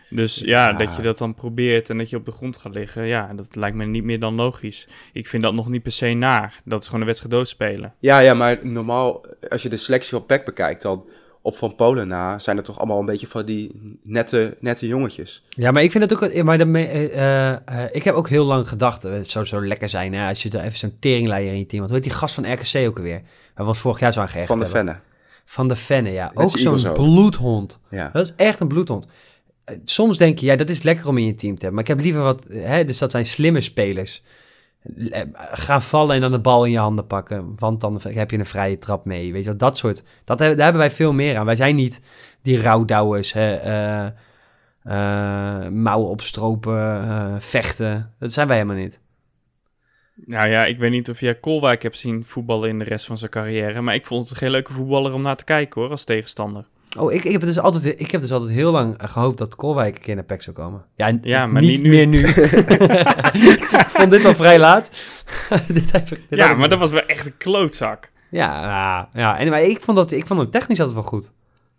Dus 0.10 0.36
ja, 0.36 0.70
Ja. 0.70 0.74
dat 0.74 0.96
je 0.96 1.02
dat 1.02 1.18
dan 1.18 1.34
probeert 1.34 1.90
en 1.90 1.98
dat 1.98 2.10
je 2.10 2.16
op 2.16 2.26
de 2.26 2.32
grond 2.32 2.58
gaat 2.58 2.74
liggen, 2.74 3.06
ja, 3.06 3.34
dat 3.36 3.56
lijkt 3.56 3.76
me 3.76 3.86
niet 3.86 4.04
meer 4.04 4.20
dan 4.20 4.36
logisch. 4.36 4.88
Ik 5.14 5.28
vind 5.28 5.44
dat 5.44 5.54
nog 5.54 5.70
niet 5.70 5.84
per 5.84 5.92
se 5.92 6.14
naar. 6.14 6.62
Dat 6.66 6.80
is 6.80 6.86
gewoon 6.86 7.02
een 7.02 7.08
wedstrijd 7.08 7.34
doodspelen. 7.34 7.94
Ja, 8.00 8.20
ja, 8.20 8.34
maar 8.34 8.60
normaal, 8.62 9.26
als 9.50 9.62
je 9.64 9.70
de 9.70 9.78
selectie 9.78 10.12
van 10.12 10.26
PEC 10.26 10.46
bekijkt, 10.46 10.82
dan 10.82 11.06
op 11.42 11.58
Van 11.58 11.76
Polen 11.76 12.08
na 12.08 12.40
zijn 12.40 12.58
er 12.58 12.64
toch 12.64 12.78
allemaal 12.78 13.00
een 13.00 13.06
beetje 13.06 13.28
van 13.28 13.46
die 13.46 14.00
nette, 14.04 14.58
nette 14.60 14.88
jongetjes. 14.88 15.44
Ja, 15.50 15.72
maar 15.72 15.84
ik 15.84 15.92
vind 15.92 16.10
het 16.10 16.24
ook... 16.24 16.44
Maar 16.44 16.58
daarmee, 16.58 16.88
eh, 16.88 17.52
eh, 17.54 17.60
eh, 17.66 17.90
ik 17.92 18.04
heb 18.04 18.16
ook 18.16 18.30
heel 18.30 18.46
lang 18.46 18.68
gedacht, 18.68 19.04
het 19.04 19.30
zou 19.30 19.46
zo 19.46 19.66
lekker 19.66 19.90
zijn 19.90 20.14
hè, 20.14 20.28
als 20.28 20.44
je 20.44 20.50
er 20.50 20.60
even 20.64 20.78
zo'n 20.78 20.98
teringleier 21.00 21.52
in 21.52 21.58
je 21.58 21.66
team 21.66 21.82
had. 21.82 21.90
Hoe 21.90 22.00
heet 22.00 22.10
die 22.10 22.18
gast 22.18 22.36
van 22.36 22.54
RKC 22.54 22.88
ook 22.88 22.98
alweer? 22.98 23.22
Waar 23.56 23.66
we 23.66 23.72
ons 23.72 23.80
vorig 23.80 24.00
jaar 24.00 24.14
zo 24.14 24.20
aan 24.20 24.30
Van 24.30 24.60
de. 24.60 24.66
Venne. 24.66 25.00
Van 25.46 25.68
de 25.68 25.76
Venne, 25.76 26.12
ja. 26.12 26.32
Met 26.34 26.44
Ook 26.44 26.58
zo'n 26.58 26.92
bloedhond. 26.92 27.80
Ja. 27.90 28.10
Dat 28.14 28.26
is 28.26 28.36
echt 28.36 28.60
een 28.60 28.68
bloedhond. 28.68 29.08
Soms 29.84 30.18
denk 30.18 30.40
je, 30.40 30.46
ja, 30.46 30.56
dat 30.56 30.70
is 30.70 30.84
lekker 30.84 31.08
om 31.08 31.18
in 31.18 31.26
je 31.26 31.36
team 31.36 31.58
te 31.58 31.66
hebben. 31.66 31.74
Maar 31.74 31.84
ik 31.84 31.88
heb 31.88 32.00
liever 32.00 32.22
wat... 32.22 32.44
Hè, 32.50 32.86
dus 32.86 32.98
dat 32.98 33.12
zijn 33.12 33.26
slimme 33.26 33.62
spelers. 33.62 34.24
Eh, 35.10 35.22
Gaan 35.34 35.82
vallen 35.82 36.16
en 36.16 36.22
dan 36.22 36.32
de 36.32 36.40
bal 36.40 36.66
in 36.66 36.72
je 36.72 36.78
handen 36.78 37.08
pakken. 37.08 37.54
Want 37.56 37.82
dan 37.82 38.02
heb 38.04 38.32
je 38.32 38.38
een 38.38 38.46
vrije 38.46 38.78
trap 38.78 39.06
mee. 39.06 39.32
Weet 39.32 39.44
je 39.44 39.50
wel, 39.50 39.58
dat 39.58 39.78
soort... 39.78 40.04
Dat, 40.24 40.38
daar 40.38 40.48
hebben 40.48 40.78
wij 40.78 40.92
veel 40.92 41.14
meer 41.14 41.38
aan. 41.38 41.46
Wij 41.46 41.56
zijn 41.56 41.76
niet 41.76 42.02
die 42.42 42.62
rouwdouwers, 42.62 43.34
eh, 43.34 44.06
eh, 44.06 44.12
mouwen 45.70 46.10
opstropen, 46.10 47.42
vechten. 47.42 48.14
Dat 48.20 48.34
zijn 48.34 48.48
wij 48.48 48.58
helemaal 48.58 48.82
niet. 48.82 49.00
Nou 50.26 50.50
ja, 50.50 50.66
ik 50.66 50.78
weet 50.78 50.92
niet 50.92 51.10
of 51.10 51.20
jij 51.20 51.40
Kolwijk 51.40 51.84
hebt 51.84 51.98
zien 51.98 52.26
voetballen 52.26 52.70
in 52.70 52.80
de 52.80 52.86
rest 52.86 53.06
van 53.06 53.18
zijn 53.18 53.32
carrière, 53.32 53.82
maar 53.82 53.96
ik 53.96 54.06
vond 54.06 54.30
het 54.30 54.38
geen 54.38 54.52
leuke 54.52 54.74
voetballer 54.74 55.14
om 55.14 55.22
naar 55.22 55.36
te 55.36 55.44
kijken 55.44 55.82
hoor, 55.82 55.90
als 55.90 56.04
tegenstander. 56.04 56.68
Oh, 56.98 57.14
ik, 57.14 57.24
ik, 57.24 57.32
heb 57.32 57.42
dus 57.42 57.60
altijd, 57.60 58.00
ik 58.00 58.12
heb 58.12 58.22
dus 58.22 58.32
altijd 58.32 58.52
heel 58.52 58.72
lang 58.72 58.98
eh, 58.98 59.10
gehoopt 59.10 59.38
dat 59.38 59.56
Kolwijk 59.56 59.96
een 59.96 60.02
keer 60.02 60.16
naar 60.16 60.24
PEC 60.24 60.42
zou 60.42 60.56
komen. 60.56 60.86
Ja, 61.22 61.48
maar 61.48 61.62
niet, 61.62 61.72
niet 61.72 61.82
nu. 61.82 61.90
meer 61.90 62.08
nu. 62.08 62.28
ik 63.58 63.86
vond 63.88 64.12
dit 64.12 64.26
al 64.26 64.36
vrij 64.36 64.60
laat. 64.60 64.92
dit 65.68 65.92
heb 65.92 66.10
ik, 66.10 66.30
dit 66.30 66.40
ja, 66.40 66.54
maar 66.54 66.70
dat 66.70 66.80
was 66.80 66.90
wel 66.92 67.06
echt 67.06 67.26
een 67.26 67.38
klootzak. 67.38 68.12
Ja, 68.30 68.62
ja, 68.62 69.08
ja. 69.12 69.38
En, 69.38 69.50
maar 69.50 69.62
ik 69.62 69.82
vond, 69.82 69.98
dat, 69.98 70.12
ik 70.12 70.28
vond 70.28 70.40
hem 70.40 70.50
technisch 70.50 70.80
altijd 70.80 70.98
wel 70.98 71.08
goed. 71.08 71.32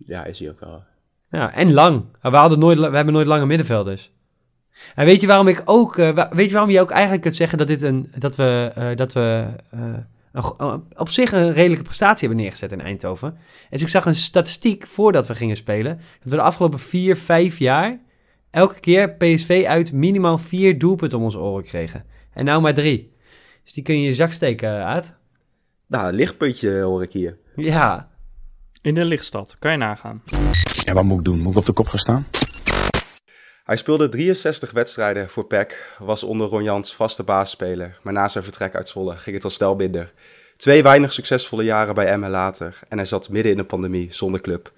Ja, 0.06 0.24
is 0.24 0.38
hij 0.38 0.50
ook 0.50 0.60
wel. 0.60 0.82
Ja, 1.30 1.52
en 1.52 1.72
lang. 1.72 2.04
We, 2.22 2.28
hadden 2.28 2.58
nooit, 2.58 2.78
we 2.78 2.96
hebben 2.96 3.14
nooit 3.14 3.26
lange 3.26 3.46
middenvelders. 3.46 4.12
En 4.94 5.04
weet 5.04 5.20
je 5.20 5.26
waarom 5.26 5.48
ik 5.48 5.62
ook... 5.64 5.98
eh, 5.98 6.26
weet 6.30 6.46
je 6.46 6.52
waarom 6.52 6.70
je 6.70 6.80
ook 6.80 6.90
eigenlijk 6.90 7.22
kunt 7.22 7.36
zeggen 7.36 7.58
dat, 7.58 7.66
dit 7.66 7.82
een, 7.82 8.12
dat 8.18 8.36
we, 8.36 8.70
eh, 8.74 8.96
dat 8.96 9.12
we 9.12 9.46
eh, 9.70 9.80
op 10.96 11.08
zich 11.08 11.32
een 11.32 11.52
redelijke 11.52 11.84
prestatie 11.84 12.26
hebben 12.26 12.44
neergezet 12.44 12.72
in 12.72 12.80
Eindhoven? 12.80 13.38
Dus 13.70 13.82
ik 13.82 13.88
zag 13.88 14.04
een 14.06 14.14
statistiek 14.14 14.86
voordat 14.86 15.26
we 15.26 15.34
gingen 15.34 15.56
spelen. 15.56 15.96
Dat 15.96 16.30
we 16.30 16.36
de 16.36 16.42
afgelopen 16.42 16.78
vier, 16.78 17.16
vijf 17.16 17.58
jaar 17.58 18.00
elke 18.50 18.80
keer 18.80 19.10
PSV 19.10 19.64
uit 19.68 19.92
minimaal 19.92 20.38
vier 20.38 20.78
doelpunten 20.78 21.18
om 21.18 21.24
onze 21.24 21.38
oren 21.38 21.64
kregen. 21.64 22.04
En 22.32 22.44
nou 22.44 22.60
maar 22.60 22.74
drie. 22.74 23.16
Dus 23.64 23.72
die 23.72 23.82
kun 23.82 23.94
je 23.94 24.00
in 24.00 24.06
je 24.06 24.14
zak 24.14 24.32
steken, 24.32 24.84
Aad. 24.84 25.16
Nou, 25.86 26.08
een 26.08 26.14
lichtpuntje 26.14 26.80
hoor 26.80 27.02
ik 27.02 27.12
hier. 27.12 27.38
Ja, 27.56 28.08
In 28.82 28.94
de 28.94 29.04
lichtstad, 29.04 29.58
kan 29.58 29.70
je 29.70 29.76
nagaan. 29.76 30.22
Ja, 30.84 30.92
wat 30.92 31.04
moet 31.04 31.18
ik 31.18 31.24
doen? 31.24 31.38
Moet 31.38 31.52
ik 31.52 31.58
op 31.58 31.66
de 31.66 31.72
kop 31.72 31.86
gaan 31.86 31.98
staan? 31.98 32.26
Hij 33.68 33.76
speelde 33.76 34.08
63 34.08 34.70
wedstrijden 34.70 35.28
voor 35.28 35.46
PEC, 35.46 35.94
was 35.98 36.22
onder 36.22 36.48
Ron 36.48 36.62
Jans 36.62 36.94
vaste 36.94 37.22
baasspeler. 37.22 37.98
Maar 38.02 38.12
na 38.12 38.28
zijn 38.28 38.44
vertrek 38.44 38.74
uit 38.74 38.88
Zwolle 38.88 39.16
ging 39.16 39.36
het 39.36 39.44
al 39.44 39.50
snel 39.50 39.74
minder. 39.74 40.12
Twee 40.56 40.82
weinig 40.82 41.12
succesvolle 41.12 41.64
jaren 41.64 41.94
bij 41.94 42.06
Emmen 42.06 42.30
later 42.30 42.78
en 42.88 42.96
hij 42.96 43.06
zat 43.06 43.28
midden 43.28 43.52
in 43.52 43.58
de 43.58 43.64
pandemie 43.64 44.08
zonder 44.10 44.40
club. 44.40 44.72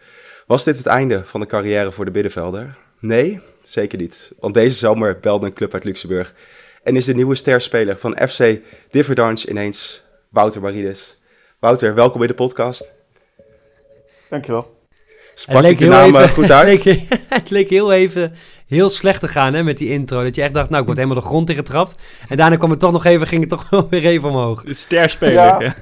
Was 0.46 0.64
dit 0.64 0.76
het 0.76 0.86
einde 0.86 1.24
van 1.24 1.40
de 1.40 1.46
carrière 1.46 1.92
voor 1.92 2.04
de 2.04 2.10
middenvelder? 2.10 2.76
Nee, 2.98 3.40
zeker 3.62 3.98
niet. 3.98 4.32
Want 4.38 4.54
deze 4.54 4.76
zomer 4.76 5.18
belde 5.20 5.46
een 5.46 5.52
club 5.52 5.74
uit 5.74 5.84
Luxemburg 5.84 6.34
en 6.82 6.96
is 6.96 7.04
de 7.04 7.14
nieuwe 7.14 7.34
sterspeler 7.34 7.98
van 7.98 8.18
FC 8.28 8.60
Differdange 8.90 9.48
ineens 9.48 10.02
Wouter 10.28 10.60
Marides. 10.60 11.18
Wouter, 11.58 11.94
welkom 11.94 12.22
in 12.22 12.28
de 12.28 12.34
podcast. 12.34 12.92
Dankjewel. 14.28 14.78
Sprak 15.34 15.64
ik 15.64 15.78
je 15.78 15.86
naam 15.86 16.16
eh, 16.16 16.28
goed 16.28 16.50
uit? 16.50 16.68
Het 16.74 16.84
leek, 16.84 17.06
het 17.28 17.50
leek 17.50 17.70
heel 17.70 17.92
even 17.92 18.34
heel 18.76 18.88
slecht 18.90 19.20
te 19.20 19.28
gaan 19.28 19.54
hè, 19.54 19.62
met 19.62 19.78
die 19.78 19.88
intro. 19.88 20.22
Dat 20.22 20.34
je 20.34 20.42
echt 20.42 20.54
dacht, 20.54 20.68
nou, 20.68 20.80
ik 20.80 20.86
word 20.86 20.98
helemaal 20.98 21.20
de 21.22 21.28
grond 21.28 21.50
ingetrapt. 21.50 21.94
En 22.28 22.36
daarna 22.36 22.56
kwam 22.56 22.70
het 22.70 22.80
toch 22.80 22.92
nog 22.92 23.04
even, 23.04 23.26
ging 23.26 23.40
het 23.40 23.50
toch 23.50 23.68
wel 23.70 23.86
weer 23.90 24.04
even 24.06 24.28
omhoog. 24.28 24.64
De 24.64 24.74
sterspeler. 24.74 25.32
Ja. 25.34 25.60
Ja. 25.60 25.74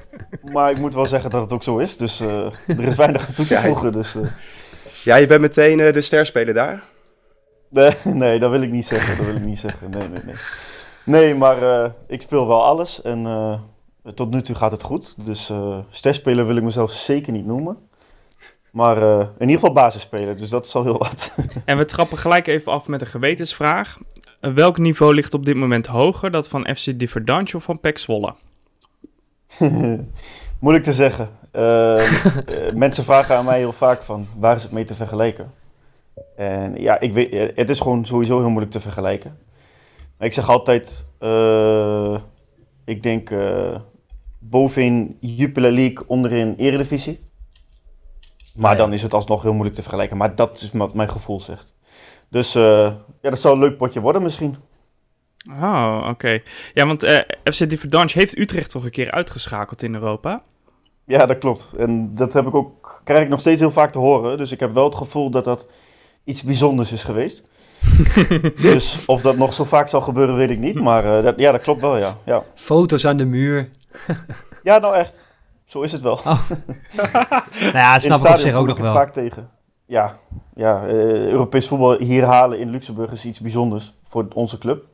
Maar 0.51 0.71
ik 0.71 0.77
moet 0.77 0.93
wel 0.93 1.05
zeggen 1.05 1.29
dat 1.29 1.41
het 1.41 1.53
ook 1.53 1.63
zo 1.63 1.77
is. 1.77 1.97
Dus 1.97 2.19
eh, 2.19 2.45
er 2.67 2.87
is 2.87 2.95
weinig 2.95 3.27
aan 3.27 3.33
toe 3.33 3.45
te 3.45 3.53
Ja, 3.53 3.61
voegen. 3.61 3.91
Dus, 3.91 4.15
eh, 4.15 4.21
Ja, 5.03 5.15
je 5.15 5.27
bent 5.27 5.41
meteen 5.41 5.79
eh, 5.79 5.93
de 5.93 6.01
sterspeler 6.01 6.53
daar. 6.53 6.83
nee, 7.69 7.91
nee, 8.13 8.39
dat 8.39 8.51
wil 8.51 8.61
ik 8.61 8.71
niet 8.71 8.85
zeggen. 8.85 9.17
Dat 9.17 9.25
wil 9.25 9.35
ik 9.35 9.45
niet 9.45 9.59
zeggen. 9.59 9.89
Nee, 9.89 10.07
nee, 10.07 10.21
nee. 10.25 10.35
Nee, 11.03 11.35
maar 11.35 11.83
eh, 11.83 11.89
ik 12.07 12.21
speel 12.21 12.47
wel 12.47 12.63
alles. 12.63 13.01
En 13.01 13.25
eh, 13.25 13.59
tot 14.13 14.29
nu 14.31 14.41
toe 14.41 14.55
gaat 14.55 14.71
het 14.71 14.83
goed. 14.83 15.15
Dus 15.25 15.49
eh 15.49 15.77
sterspeler 15.89 16.45
wil 16.45 16.55
ik 16.55 16.63
mezelf 16.63 16.91
zeker 16.91 17.33
niet 17.33 17.45
noemen. 17.45 17.77
Maar 18.71 18.97
eh, 18.97 19.19
in 19.19 19.49
ieder 19.49 19.59
geval 19.59 19.73
basisspeler. 19.73 20.37
Dus 20.37 20.49
dat 20.49 20.65
is 20.65 20.75
al 20.75 20.83
heel 20.83 20.97
wat. 20.97 21.35
En 21.65 21.77
we 21.77 21.85
trappen 21.85 22.17
gelijk 22.17 22.47
even 22.47 22.71
af 22.71 22.87
met 22.87 23.01
een 23.01 23.07
gewetensvraag. 23.07 23.97
Eh, 24.39 24.53
welk 24.53 24.77
niveau 24.77 25.13
ligt 25.13 25.33
op 25.33 25.45
dit 25.45 25.55
moment 25.55 25.87
hoger? 25.87 26.31
Dat 26.31 26.47
van 26.47 26.75
FC 26.75 26.99
Differdange 26.99 27.55
of 27.55 27.63
van 27.63 27.79
PEC 27.79 27.97
Zwolle? 27.97 28.35
Moeilijk 30.59 30.85
te 30.85 30.93
zeggen. 30.93 31.29
Eh, 31.51 31.97
eh, 31.97 32.73
mensen 32.73 33.03
vragen 33.03 33.35
aan 33.35 33.45
mij 33.45 33.57
heel 33.57 33.71
vaak 33.71 34.01
van 34.01 34.27
waar 34.35 34.55
is 34.55 34.63
het 34.63 34.71
mee 34.71 34.83
te 34.83 34.95
vergelijken? 34.95 35.51
En 36.35 36.81
ja, 36.81 36.99
ik 36.99 37.13
weet, 37.13 37.55
het 37.55 37.69
is 37.69 37.79
gewoon 37.79 38.05
sowieso 38.05 38.37
heel 38.37 38.49
moeilijk 38.49 38.71
te 38.71 38.79
vergelijken. 38.79 39.37
Maar 40.17 40.27
ik 40.27 40.33
zeg 40.33 40.49
altijd, 40.49 41.05
ik 42.85 43.03
denk 43.03 43.29
bovenin 44.39 45.17
Jupiler 45.19 45.71
League, 45.71 46.07
onderin 46.07 46.55
Eredivisie. 46.57 47.19
Maar 48.55 48.71
ja. 48.71 48.77
dan 48.77 48.93
is 48.93 49.03
het 49.03 49.13
alsnog 49.13 49.41
heel 49.41 49.51
moeilijk 49.51 49.75
te 49.75 49.81
vergelijken. 49.81 50.17
Maar 50.17 50.35
dat 50.35 50.61
is 50.61 50.71
wat 50.71 50.93
mijn 50.93 51.09
gevoel 51.09 51.41
zegt. 51.41 51.73
Dus 52.29 52.55
eh, 52.55 52.93
ja, 53.21 53.29
dat 53.29 53.39
zou 53.39 53.53
een 53.53 53.59
leuk 53.59 53.77
potje 53.77 53.99
worden 53.99 54.23
misschien. 54.23 54.55
Oh, 55.61 56.05
oké. 56.09 56.41
Ja, 56.73 56.85
want 56.85 57.03
eh, 57.03 57.19
FC 57.43 57.69
Differdange 57.69 58.11
heeft 58.13 58.37
Utrecht 58.37 58.71
toch 58.71 58.83
een 58.83 58.91
keer 58.91 59.11
uitgeschakeld 59.11 59.83
in 59.83 59.93
Europa? 59.93 60.43
Ja, 61.05 61.25
dat 61.25 61.37
klopt. 61.37 61.73
En 61.77 62.15
dat 62.15 62.33
heb 62.33 62.47
ik 62.47 62.55
ook, 62.55 63.01
krijg 63.03 63.23
ik 63.23 63.29
nog 63.29 63.39
steeds 63.39 63.59
heel 63.59 63.71
vaak 63.71 63.91
te 63.91 63.99
horen. 63.99 64.37
Dus 64.37 64.51
ik 64.51 64.59
heb 64.59 64.73
wel 64.73 64.83
het 64.83 64.95
gevoel 64.95 65.29
dat 65.29 65.43
dat 65.43 65.67
iets 66.23 66.43
bijzonders 66.43 66.91
is 66.91 67.03
geweest. 67.03 67.43
dus 68.61 69.05
of 69.05 69.21
dat 69.21 69.37
nog 69.37 69.53
zo 69.53 69.63
vaak 69.63 69.87
zal 69.87 70.01
gebeuren, 70.01 70.35
weet 70.35 70.49
ik 70.49 70.59
niet. 70.59 70.79
Maar 70.79 71.17
eh, 71.17 71.23
dat, 71.23 71.39
ja, 71.39 71.51
dat 71.51 71.61
klopt 71.61 71.81
wel, 71.81 71.97
ja. 71.97 72.17
ja. 72.25 72.43
Foto's 72.55 73.05
aan 73.05 73.17
de 73.17 73.25
muur. 73.25 73.69
Ja, 74.63 74.77
nou 74.77 74.95
echt. 74.95 75.27
Zo 75.69 75.81
is 75.81 75.91
het 75.91 76.01
wel. 76.01 76.19
Nou 76.25 77.77
ja, 77.77 77.99
snap 77.99 78.19
ik 78.19 78.25
op 78.31 78.37
zich 78.37 78.53
ook 78.55 78.67
nog 78.67 78.77
ik 78.77 78.83
het 78.83 78.91
wel. 78.93 78.93
vaak 79.01 79.13
tegen. 79.13 79.49
Ja, 79.85 80.17
ja 80.55 80.87
eh, 80.87 81.29
Europees 81.29 81.67
voetbal 81.67 81.97
hier 81.97 82.23
halen 82.25 82.59
in 82.59 82.69
Luxemburg 82.69 83.11
is 83.11 83.25
iets 83.25 83.39
bijzonders 83.39 83.93
voor 84.03 84.27
onze 84.33 84.57
club. 84.57 84.85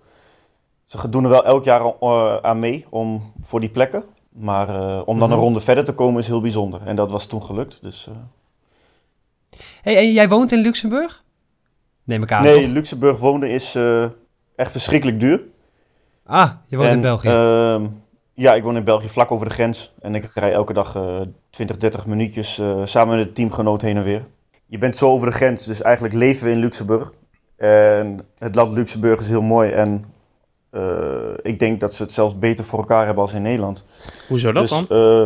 Ze 0.86 1.10
doen 1.10 1.24
er 1.24 1.30
wel 1.30 1.46
elk 1.46 1.64
jaar 1.64 1.82
eh, 2.00 2.36
aan 2.38 2.60
mee 2.60 2.86
om, 2.90 3.34
voor 3.42 3.60
die 3.60 3.70
plekken. 3.70 4.04
Maar 4.30 4.70
eh, 4.70 5.02
om 5.06 5.20
dan 5.20 5.28
Mhm. 5.30 5.38
een 5.38 5.44
ronde 5.44 5.60
verder 5.60 5.84
te 5.84 5.94
komen 5.94 6.20
is 6.22 6.28
heel 6.28 6.42
bijzonder. 6.42 6.82
En 6.86 6.96
dat 6.96 7.12
was 7.12 7.26
toen 7.26 7.44
gelukt. 7.44 7.82
Dus, 7.82 8.08
Hey, 9.82 9.98
en 9.98 10.12
jij 10.12 10.30
woont 10.30 10.52
in 10.52 10.60
Luxemburg? 10.60 11.24
Neem 12.04 12.24
ik 12.24 12.32
aan, 12.32 12.44
nee, 12.44 12.62
toch? 12.64 12.72
Luxemburg 12.72 13.18
wonen 13.18 13.50
is 13.50 13.76
echt 14.56 14.72
verschrikkelijk 14.72 15.20
duur. 15.20 15.42
Ah, 16.26 16.52
je 16.68 16.78
woont 16.78 16.90
En, 16.90 16.96
in 16.96 17.02
België. 17.02 17.30
Ja, 18.36 18.54
ik 18.54 18.64
woon 18.64 18.76
in 18.76 18.84
België, 18.84 19.10
vlak 19.10 19.32
over 19.32 19.48
de 19.48 19.54
grens. 19.54 19.94
En 20.02 20.16
ik 20.16 20.30
rij 20.34 20.52
elke 20.52 20.74
dag 20.74 20.96
eh 20.96 21.22
20, 21.50 21.78
30 21.78 22.06
minuutjes 22.06 22.60
eh, 22.60 22.82
samen 22.86 23.18
met 23.18 23.26
het 23.26 23.36
teamgenoot 23.36 23.82
heen 23.82 23.98
en 23.98 24.04
weer. 24.04 24.24
Je 24.66 24.78
bent 24.78 24.98
zo 24.98 25.10
over 25.10 25.30
de 25.30 25.36
grens, 25.36 25.66
dus 25.66 25.82
eigenlijk 25.82 26.14
leven 26.16 26.46
we 26.46 26.52
in 26.52 26.60
Luxemburg. 26.60 27.12
En 27.58 28.20
het 28.38 28.56
land 28.56 28.74
Luxemburg 28.74 29.20
is 29.20 29.30
heel 29.30 29.42
mooi. 29.42 29.72
En 29.72 30.06
eh, 30.70 30.82
ik 31.42 31.60
denk 31.60 31.80
dat 31.80 31.96
ze 31.96 32.04
het 32.04 32.12
zelfs 32.12 32.38
beter 32.38 32.66
voor 32.66 32.80
elkaar 32.80 33.06
hebben 33.06 33.24
als 33.24 33.34
in 33.34 33.42
Nederland. 33.42 33.84
Hoezo 34.28 34.52
dat 34.52 34.62
dus, 34.62 34.72
dan? 34.72 34.86
eh, 34.90 35.24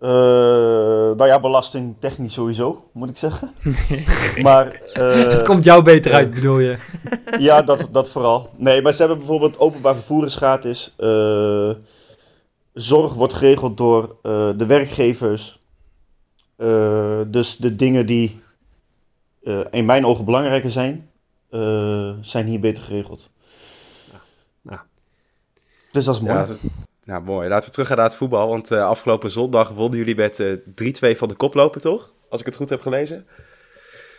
eh, 0.00 1.16
nou 1.16 1.26
ja, 1.26 1.40
belastingtechnisch 1.40 2.32
sowieso, 2.32 2.84
moet 2.92 3.10
ik 3.10 3.16
zeggen. 3.16 3.54
maar, 4.42 4.80
eh, 4.92 5.28
het 5.28 5.42
komt 5.42 5.64
jou 5.64 5.82
beter 5.82 6.12
uit, 6.12 6.34
bedoel 6.34 6.58
je? 6.58 6.76
ja, 7.38 7.62
dat, 7.62 7.88
dat 7.90 8.10
vooral. 8.10 8.50
Nee, 8.56 8.82
maar 8.82 8.92
ze 8.92 8.98
hebben 8.98 9.18
bijvoorbeeld 9.18 9.58
openbaar 9.58 9.94
vervoer 9.94 10.24
is 10.24 10.36
gratis. 10.36 10.94
Zorg 12.80 13.12
wordt 13.14 13.34
geregeld 13.34 13.76
door 13.76 14.16
eh, 14.22 14.50
de 14.56 14.66
werkgevers. 14.66 15.58
Eh, 16.56 17.20
dus 17.26 17.56
de 17.56 17.74
dingen 17.74 18.06
die 18.06 18.40
eh, 19.42 19.60
in 19.70 19.84
mijn 19.84 20.06
ogen 20.06 20.24
belangrijker 20.24 20.70
zijn, 20.70 21.10
eh, 21.50 22.12
zijn 22.20 22.46
hier 22.46 22.60
beter 22.60 22.82
geregeld. 22.82 23.30
Ja. 24.62 24.84
Dus 25.92 26.04
dat 26.04 26.14
is 26.14 26.20
mooi. 26.20 26.34
Ja, 26.34 26.44
dat- 26.44 26.58
nou, 27.04 27.22
mooi. 27.22 27.48
Laten 27.48 27.66
we 27.66 27.72
teruggaan 27.72 27.96
naar 27.96 28.06
het 28.06 28.16
voetbal. 28.16 28.48
Want 28.48 28.70
eh, 28.70 28.84
afgelopen 28.84 29.30
zondag 29.30 29.68
wonnen 29.70 29.98
jullie 29.98 30.16
met 30.16 30.40
eh 30.40 30.52
3-2 30.74 31.16
van 31.18 31.28
de 31.28 31.34
koploper, 31.34 31.80
toch? 31.80 32.12
Als 32.28 32.40
ik 32.40 32.46
het 32.46 32.56
goed 32.56 32.70
heb 32.70 32.80
gelezen. 32.82 33.26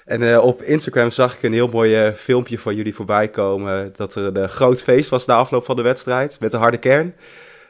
En 0.05 0.31
eh, 0.33 0.43
op 0.43 0.61
Instagram 0.61 1.11
zag 1.11 1.35
ik 1.35 1.43
een 1.43 1.53
heel 1.53 1.67
mooi 1.67 2.11
filmpje 2.15 2.59
van 2.59 2.75
jullie 2.75 2.95
voorbij 2.95 3.29
komen. 3.29 3.93
Dat 3.95 4.15
er 4.15 4.37
een 4.37 4.49
groot 4.49 4.81
feest 4.81 5.09
was 5.09 5.25
na 5.25 5.35
afloop 5.35 5.65
van 5.65 5.75
de 5.75 5.81
wedstrijd. 5.81 6.39
Met 6.39 6.51
de 6.51 6.57
harde 6.57 6.77
kern. 6.77 7.15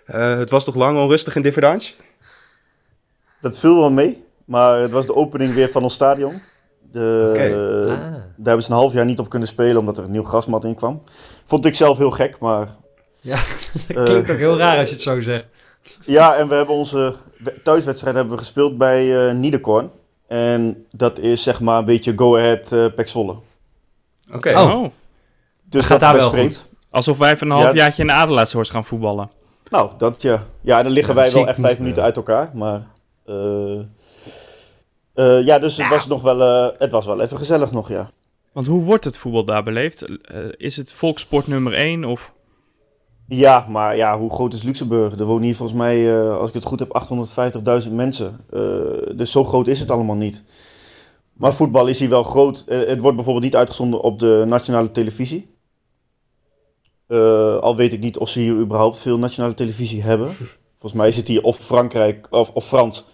Eh, 0.05 0.37
het 0.37 0.49
was 0.49 0.63
toch 0.63 0.75
lang 0.75 0.97
onrustig 0.97 1.35
in 1.35 1.41
Differdange? 1.41 1.91
Dat 3.41 3.59
viel 3.59 3.79
wel 3.79 3.91
mee, 3.91 4.23
maar 4.45 4.79
het 4.79 4.91
was 4.91 5.05
de 5.05 5.15
opening 5.15 5.53
weer 5.53 5.69
van 5.69 5.83
ons 5.83 5.93
stadion. 5.93 6.41
De, 6.91 7.27
Oké. 7.29 7.43
Ah. 7.43 8.01
Daar 8.11 8.43
hebben 8.43 8.63
ze 8.63 8.71
een 8.71 8.77
half 8.77 8.93
jaar 8.93 9.05
niet 9.05 9.19
op 9.19 9.29
kunnen 9.29 9.47
spelen 9.47 9.77
omdat 9.77 9.97
er 9.97 10.03
een 10.03 10.11
nieuw 10.11 10.23
grasmat 10.23 10.65
in 10.65 10.75
kwam. 10.75 11.03
Vond 11.45 11.65
ik 11.65 11.75
zelf 11.75 11.97
heel 11.97 12.11
gek, 12.11 12.39
maar... 12.39 12.67
Ja, 13.21 13.35
eh, 13.87 14.03
Klinkt 14.03 14.29
ook 14.31 14.37
heel 14.37 14.57
raar 14.57 14.77
als 14.77 14.87
je 14.89 14.93
het 14.95 15.03
zo 15.03 15.21
zegt. 15.21 15.47
Ja, 16.05 16.35
en 16.35 16.47
we 16.47 16.55
hebben 16.55 16.75
onze 16.75 17.15
we- 17.37 17.61
thuiswedstrijd 17.63 18.15
hebben 18.15 18.33
we 18.33 18.39
gespeeld 18.39 18.77
bij 18.77 19.27
eh 19.29 19.33
Niederkorn. 19.35 19.91
En 20.27 20.85
dat 20.91 21.19
is 21.19 21.43
zeg 21.43 21.61
maar 21.61 21.77
een 21.77 21.85
beetje 21.85 22.13
go-ahead 22.15 22.71
eh 22.71 22.85
Pek 22.95 23.07
Zwolle. 23.07 23.35
Oké. 24.33 24.59
Oh. 24.59 24.85
Dus 25.63 25.81
Gaat 25.85 25.89
dat 25.89 25.99
daar 25.99 26.09
is 26.15 26.15
best 26.23 26.31
wel 26.31 26.39
vreemd. 26.39 26.69
Alsof 26.89 27.17
wij 27.17 27.33
even 27.33 27.49
een 27.51 27.57
Ja, 27.57 27.63
halfjaartje 27.63 28.01
in 28.01 28.07
de 28.07 28.13
Adelaarshorst 28.13 28.71
gaan 28.71 28.85
voetballen. 28.85 29.29
Nou, 29.71 29.91
dat 29.97 30.21
ja. 30.21 30.43
Ja, 30.61 30.83
dan 30.83 30.91
liggen 30.91 31.15
Ja, 31.15 31.21
wij 31.21 31.31
wel 31.31 31.47
echt 31.47 31.59
vijf 31.59 31.77
minuten 31.77 31.97
eh. 31.97 32.03
uit 32.05 32.17
elkaar. 32.17 32.51
Maar 32.53 32.87
eh, 33.25 33.79
eh, 35.13 35.45
ja, 35.45 35.59
dus 35.59 35.77
het 35.77 35.87
was 35.87 36.07
nog 36.07 36.21
wel, 36.21 36.41
eh, 36.41 36.79
het 36.79 36.91
was 36.91 37.05
wel 37.05 37.21
even 37.21 37.37
gezellig 37.37 37.71
nog, 37.71 37.89
ja. 37.89 38.11
Want 38.51 38.67
hoe 38.67 38.83
wordt 38.83 39.03
het 39.03 39.17
voetbal 39.17 39.43
daar 39.43 39.63
beleefd? 39.63 40.01
Eh, 40.01 40.37
is 40.57 40.75
het 40.75 40.91
volkssport 40.93 41.47
nummer 41.47 41.73
1 41.73 42.03
of... 42.03 42.31
Ja, 43.27 43.65
maar 43.69 43.95
ja, 43.95 44.17
hoe 44.19 44.29
groot 44.29 44.53
is 44.53 44.63
Luxemburg? 44.63 45.19
Er 45.19 45.25
wonen 45.25 45.43
hier 45.43 45.55
volgens 45.55 45.77
mij, 45.77 46.13
eh, 46.13 46.37
als 46.37 46.47
ik 46.47 46.53
het 46.53 46.65
goed 46.65 46.79
heb, 46.79 46.93
850.000 46.93 47.93
mensen. 47.93 48.39
Eh, 48.49 48.61
dus 49.15 49.31
zo 49.31 49.43
groot 49.43 49.67
is 49.67 49.79
het 49.79 49.91
allemaal 49.91 50.15
niet. 50.15 50.43
Maar 51.33 51.53
voetbal 51.53 51.87
is 51.87 51.99
hier 51.99 52.09
wel 52.09 52.23
groot. 52.23 52.63
Het 52.67 53.01
wordt 53.01 53.15
bijvoorbeeld 53.15 53.45
niet 53.45 53.55
uitgezonden 53.55 54.01
op 54.01 54.19
de 54.19 54.43
nationale 54.47 54.91
televisie. 54.91 55.55
Eh, 57.11 57.57
al 57.59 57.75
weet 57.75 57.93
ik 57.93 57.99
niet 57.99 58.17
of 58.17 58.29
ze 58.29 58.39
hier 58.39 58.53
überhaupt 58.53 58.99
veel 58.99 59.17
nationale 59.17 59.53
televisie 59.53 60.01
hebben. 60.03 60.31
Volgens 60.79 61.01
mij 61.01 61.07
is 61.09 61.17
het 61.17 61.27
hier 61.27 61.43
of 61.43 61.57
Frankrijk 61.57 62.27
of, 62.29 62.49
of 62.49 62.67
Frans. 62.67 63.05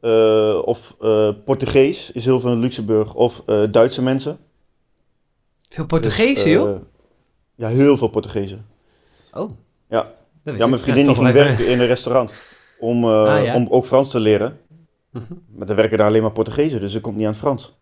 eh, 0.00 0.58
of 0.64 0.96
eh, 1.00 1.28
Portugees 1.44 2.10
is 2.10 2.24
heel 2.24 2.40
veel 2.40 2.50
in 2.52 2.58
Luxemburg. 2.60 3.14
Of 3.14 3.42
eh, 3.46 3.62
Duitse 3.70 4.02
mensen. 4.02 4.38
Veel 5.68 5.86
Portugezen, 5.86 6.34
Dus, 6.44 6.52
joh? 6.52 6.80
Ja, 7.54 7.68
heel 7.68 7.96
veel 7.96 8.08
Portugezen. 8.08 8.66
Oh. 9.32 9.50
ja. 9.88 10.12
Ja, 10.44 10.66
mijn 10.66 10.78
vriendin 10.78 11.04
die 11.04 11.14
ging 11.14 11.28
even- 11.28 11.44
werken 11.44 11.66
in 11.66 11.80
een 11.80 11.86
restaurant. 11.86 12.34
Om, 12.78 13.04
eh, 13.04 13.34
Ah, 13.34 13.44
ja. 13.44 13.54
om 13.54 13.66
ook 13.70 13.84
Frans 13.86 14.10
te 14.10 14.20
leren. 14.20 14.58
Mhm. 15.10 15.22
Maar 15.54 15.68
er 15.68 15.74
werken 15.76 15.98
daar 15.98 16.06
alleen 16.06 16.22
maar 16.22 16.32
Portugezen, 16.32 16.80
dus 16.80 16.92
ze 16.92 17.00
komt 17.00 17.16
niet 17.16 17.24
aan 17.26 17.30
het 17.32 17.40
Frans. 17.40 17.74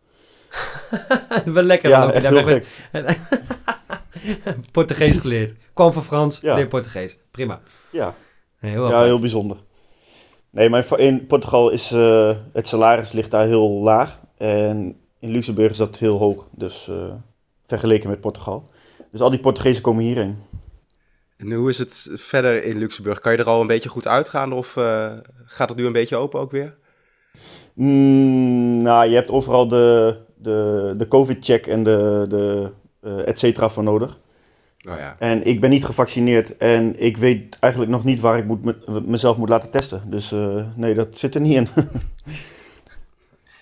Wel 1.55 1.63
lekker. 1.63 1.91
ja, 1.91 2.13
echt 2.13 2.29
heel 2.29 2.43
gek. 2.45 2.67
Portugees 4.73 5.17
geleerd. 5.17 5.55
Kwam 5.75 5.93
van 5.93 6.05
Frans, 6.05 6.41
Ja. 6.41 6.55
leer 6.55 6.67
Portugees. 6.67 7.19
Prima. 7.31 7.61
Ja, 7.91 8.15
Nee, 8.65 8.73
heel 8.73 8.89
ja, 8.89 9.03
heel 9.03 9.21
bijzonder. 9.21 9.57
Nee, 10.51 10.69
maar 10.69 10.99
in 10.99 11.27
Portugal 11.27 11.71
is 11.71 11.93
eh, 11.93 12.37
het 12.53 12.69
salaris 12.69 13.13
ligt 13.13 13.31
daar 13.31 13.47
heel 13.47 13.71
laag. 13.71 14.21
En 14.39 14.97
in 15.19 15.31
Luxemburg 15.31 15.71
is 15.71 15.77
dat 15.77 15.99
heel 15.99 16.19
hoog, 16.19 16.49
dus 16.53 16.89
eh, 16.89 17.13
vergeleken 17.67 18.11
met 18.11 18.21
Portugal. 18.21 18.67
Dus 19.11 19.21
al 19.21 19.31
die 19.31 19.41
Portugezen 19.41 19.83
komen 19.83 20.05
hierheen. 20.05 20.39
En 21.37 21.53
hoe 21.53 21.69
is 21.69 21.79
het 21.79 22.09
verder 22.13 22.65
in 22.65 22.79
Luxemburg? 22.79 23.21
Kan 23.21 23.33
je 23.33 23.39
er 23.39 23.45
al 23.49 23.61
een 23.61 23.67
beetje 23.67 23.89
goed 23.89 24.07
uitgaan 24.07 24.53
of 24.53 24.77
eh, 24.77 25.13
gaat 25.45 25.69
het 25.69 25.79
nu 25.79 25.87
een 25.87 25.93
beetje 25.93 26.17
open 26.17 26.41
ook 26.41 26.51
weer? 26.51 26.77
Mm, 27.75 28.83
nou, 28.83 29.09
je 29.09 29.15
hebt 29.15 29.31
overal 29.31 29.69
de, 29.69 30.17
de, 30.37 30.95
de 30.97 31.09
covid-check 31.09 31.67
en 31.67 31.83
de, 31.83 32.25
de 32.29 32.71
et 33.05 33.39
cetera 33.39 33.69
voor 33.69 33.83
nodig. 33.83 34.19
Oh 34.89 34.97
ja. 34.99 35.17
En 35.19 35.45
ik 35.47 35.61
ben 35.61 35.71
niet 35.71 35.85
gevaccineerd 35.85 36.57
en 36.57 37.01
ik 37.03 37.17
weet 37.17 37.57
eigenlijk 37.61 37.93
nog 37.93 38.05
niet 38.05 38.21
waar 38.21 38.39
ik 38.39 38.45
moet 38.45 38.65
me- 38.65 39.01
mezelf 39.05 39.37
moet 39.37 39.49
laten 39.49 39.71
testen. 39.71 40.03
Dus 40.11 40.33
eh, 40.33 40.67
nee, 40.77 40.95
dat 40.95 41.19
zit 41.19 41.35
er 41.35 41.41
niet 41.41 41.55
in. 41.55 41.69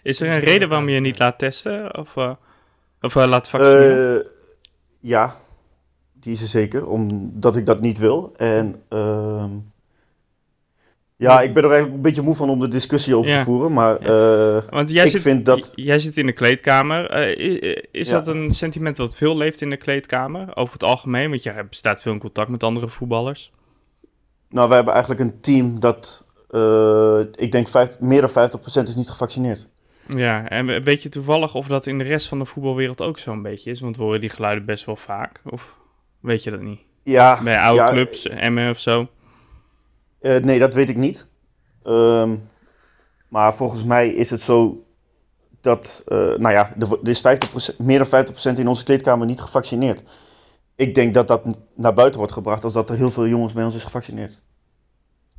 Is 0.03 0.21
er 0.21 0.31
een 0.31 0.41
reden 0.41 0.69
waarom 0.69 0.89
je 0.89 0.95
je 0.95 1.01
niet 1.01 1.19
laat 1.19 1.39
testen? 1.39 1.99
Of, 1.99 2.17
eh, 2.17 2.31
of 3.01 3.15
laat 3.15 3.49
vaccineren? 3.49 4.21
Eh, 4.25 4.27
ja, 5.01 5.37
die 6.13 6.33
is 6.33 6.41
er 6.43 6.47
zeker, 6.49 6.87
omdat 6.87 7.57
ik 7.57 7.67
dat 7.67 7.81
niet 7.81 7.99
wil. 7.99 8.33
En 8.37 8.83
ehm, 8.89 9.51
ja, 11.23 11.41
ik 11.41 11.53
ben 11.55 11.63
er 11.63 11.69
eigenlijk 11.71 11.95
een 11.97 12.03
beetje 12.03 12.23
moe 12.23 12.37
van 12.37 12.51
om 12.51 12.61
de 12.61 12.69
discussie 12.69 13.17
over 13.17 13.33
Ja. 13.33 13.39
te 13.39 13.45
voeren. 13.45 13.73
Maar 13.73 13.97
eh, 13.97 14.63
Want 14.71 14.91
jij 14.91 15.05
ik 15.05 15.11
zit, 15.11 15.21
vind 15.21 15.45
dat- 15.45 15.73
jij 15.75 15.99
zit 15.99 16.17
in 16.17 16.27
de 16.27 16.33
kleedkamer. 16.33 17.11
Eh, 17.11 17.77
is 17.91 18.09
Ja. 18.09 18.15
dat 18.19 18.27
een 18.35 18.51
sentiment 18.51 18.97
wat 18.97 19.17
veel 19.17 19.37
leeft 19.37 19.61
in 19.61 19.71
de 19.71 19.77
kleedkamer? 19.77 20.57
Over 20.57 20.73
het 20.73 20.83
algemeen? 20.83 21.31
Want 21.31 21.43
jij 21.43 21.67
staat 21.71 22.03
veel 22.03 22.13
in 22.13 22.19
contact 22.19 22.49
met 22.49 22.63
andere 22.63 22.89
voetballers. 22.89 23.53
nou, 24.49 24.69
we 24.69 24.75
hebben 24.75 24.93
eigenlijk 24.93 25.23
een 25.23 25.41
team 25.41 25.81
dat, 25.81 26.27
eh, 26.51 27.19
ik 27.37 27.53
denk, 27.53 27.69
vijf, 27.69 28.01
meer 28.01 28.21
dan 28.21 28.31
50% 28.31 28.89
is 28.89 28.95
niet 28.95 29.11
gevaccineerd. 29.11 29.69
Ja, 30.17 30.49
en 30.49 30.67
we- 30.67 30.83
weet 30.83 31.03
je 31.03 31.09
toevallig 31.09 31.55
of 31.55 31.67
dat 31.67 31.87
in 31.87 31.99
de 31.99 32.05
rest 32.05 32.27
van 32.29 32.39
de 32.39 32.45
voetbalwereld 32.45 33.03
ook 33.03 33.19
zo'n 33.19 33.43
beetje 33.43 33.71
is? 33.71 33.81
Want 33.81 33.97
we 33.97 34.03
horen 34.03 34.21
die 34.21 34.31
geluiden 34.31 34.65
best 34.65 34.85
wel 34.85 34.97
vaak. 34.97 35.41
Of 35.45 35.75
weet 36.21 36.43
je 36.43 36.51
dat 36.51 36.61
niet? 36.61 36.81
Ja, 37.03 37.39
Bij 37.43 37.59
oude 37.59 37.89
clubs, 37.91 38.29
Emmen 38.29 38.71
of 38.71 38.79
zo? 38.81 39.09
Eh, 40.23 40.37
nee, 40.37 40.59
dat 40.59 40.75
weet 40.75 40.89
ik 40.89 40.97
niet. 40.97 41.27
Ehm, 41.83 42.37
maar 43.29 43.55
volgens 43.55 43.85
mij 43.85 44.09
is 44.09 44.31
het 44.31 44.41
zo 44.41 44.85
dat, 45.61 46.03
eh, 46.07 46.19
nou 46.19 46.51
ja, 46.51 46.75
er, 46.79 47.09
is 47.09 47.21
50%, 47.21 47.79
meer 47.79 47.99
dan 47.99 48.07
50% 48.07 48.59
in 48.59 48.69
onze 48.69 48.85
kleedkamer 48.85 49.27
niet 49.27 49.41
gevaccineerd. 49.41 50.03
Ik 50.77 50.95
denk 50.95 51.15
dat 51.15 51.29
dat 51.29 51.61
naar 51.75 51.95
buiten 51.95 52.19
wordt 52.19 52.33
gebracht 52.35 52.65
als 52.65 52.73
dat 52.73 52.91
er 52.91 52.97
heel 52.97 53.11
veel 53.11 53.27
jongens 53.27 53.53
bij 53.53 53.65
ons 53.65 53.75
is 53.75 53.85
gevaccineerd. 53.85 54.41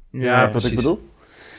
Ja, 0.10 0.42
Wat 0.42 0.52
precies. 0.52 0.70
ik 0.70 0.76
bedoel? 0.76 1.12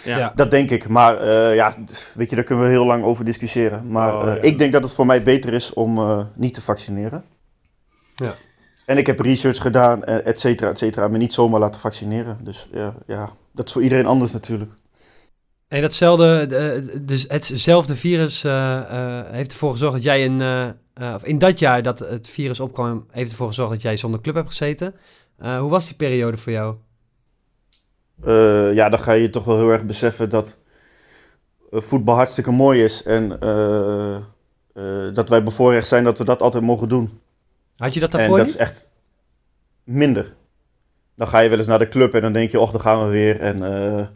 Ja. 0.05 0.19
Ja. 0.19 0.33
Dat 0.35 0.51
denk 0.51 0.71
ik. 0.71 0.89
Maar 0.89 1.17
eh, 1.21 1.55
ja, 1.55 1.75
weet 2.15 2.31
je, 2.31 2.37
daar 2.37 2.45
kunnen 2.45 2.65
we 2.65 2.71
heel 2.71 2.87
lang 2.87 3.05
over 3.05 3.25
discussiëren. 3.25 3.91
Maar 3.91 4.15
Oh, 4.17 4.29
eh, 4.29 4.35
ja. 4.35 4.41
ik 4.43 4.59
denk 4.59 4.73
dat 4.73 4.83
het 4.83 4.95
voor 4.95 5.07
mij 5.07 5.23
beter 5.23 5.53
is 5.53 5.73
om 5.73 5.99
eh, 5.99 6.25
niet 6.35 6.55
te 6.55 6.61
vaccineren. 6.61 7.25
Ja. 8.15 8.35
En 8.85 8.99
ik 8.99 9.07
heb 9.07 9.21
research 9.21 9.61
gedaan, 9.61 10.05
eh, 10.05 10.27
et 10.27 10.41
cetera, 10.41 10.71
et 10.71 10.79
cetera. 10.79 11.09
Me 11.09 11.19
niet 11.19 11.33
zomaar 11.33 11.61
laten 11.61 11.81
vaccineren. 11.81 12.39
Dus 12.43 12.69
ja, 12.73 12.95
ja, 13.07 13.33
dat 13.53 13.67
is 13.67 13.73
voor 13.73 13.83
iedereen 13.83 14.07
anders 14.07 14.33
natuurlijk. 14.33 14.71
En 15.69 15.81
datzelfde, 15.81 17.03
dus 17.03 17.25
hetzelfde 17.29 17.97
virus 17.97 18.45
eh, 18.45 18.79
eh, 18.79 19.31
heeft 19.31 19.53
ervoor 19.53 19.71
gezorgd 19.71 19.95
dat 19.95 20.03
jij 20.03 20.25
een, 20.25 20.75
of 21.15 21.25
in 21.25 21.39
dat 21.39 21.59
jaar 21.59 21.83
dat 21.83 21.99
het 21.99 22.29
virus 22.29 22.61
opkwam, 22.61 23.07
heeft 23.11 23.31
ervoor 23.31 23.47
gezorgd 23.47 23.73
dat 23.73 23.83
jij 23.83 23.97
zonder 23.97 24.21
club 24.21 24.35
hebt 24.35 24.49
gezeten. 24.49 24.95
Hoe 25.39 25.69
was 25.69 25.87
die 25.87 25.97
periode 25.97 26.37
voor 26.37 26.53
jou? 26.53 26.77
Ja, 28.75 28.89
dan 28.89 28.99
ga 28.99 29.13
je 29.13 29.31
toch 29.31 29.45
wel 29.45 29.57
heel 29.57 29.71
erg 29.71 29.85
beseffen 29.85 30.31
dat 30.31 30.59
voetbal 31.71 32.15
hartstikke 32.15 32.51
mooi 32.51 32.85
is. 32.85 33.03
En 33.03 33.29
dat 35.15 35.29
wij 35.29 35.43
bevoorrecht 35.43 35.89
zijn 35.89 36.05
dat 36.05 36.19
we 36.19 36.25
dat 36.25 36.43
altijd 36.43 36.65
mogen 36.65 36.89
doen. 36.89 37.21
Had 37.77 37.95
je 37.95 38.01
dat 38.01 38.13
En 38.13 38.19
daarvoor 38.19 38.37
dat 38.37 38.47
niet? 38.47 38.55
is 38.55 38.61
echt 38.61 38.89
minder. 39.85 40.35
Dan 41.17 41.29
ga 41.29 41.39
je 41.39 41.49
wel 41.49 41.59
eens 41.59 41.67
naar 41.67 41.79
de 41.79 41.89
club 41.89 42.15
en 42.15 42.21
dan 42.21 42.33
denk 42.33 42.51
je, 42.51 42.61
och, 42.61 42.71
dan 42.71 42.81
gaan 42.81 43.05
we 43.05 43.11
weer. 43.11 43.41
En 43.41 43.63
eh, 43.63 44.07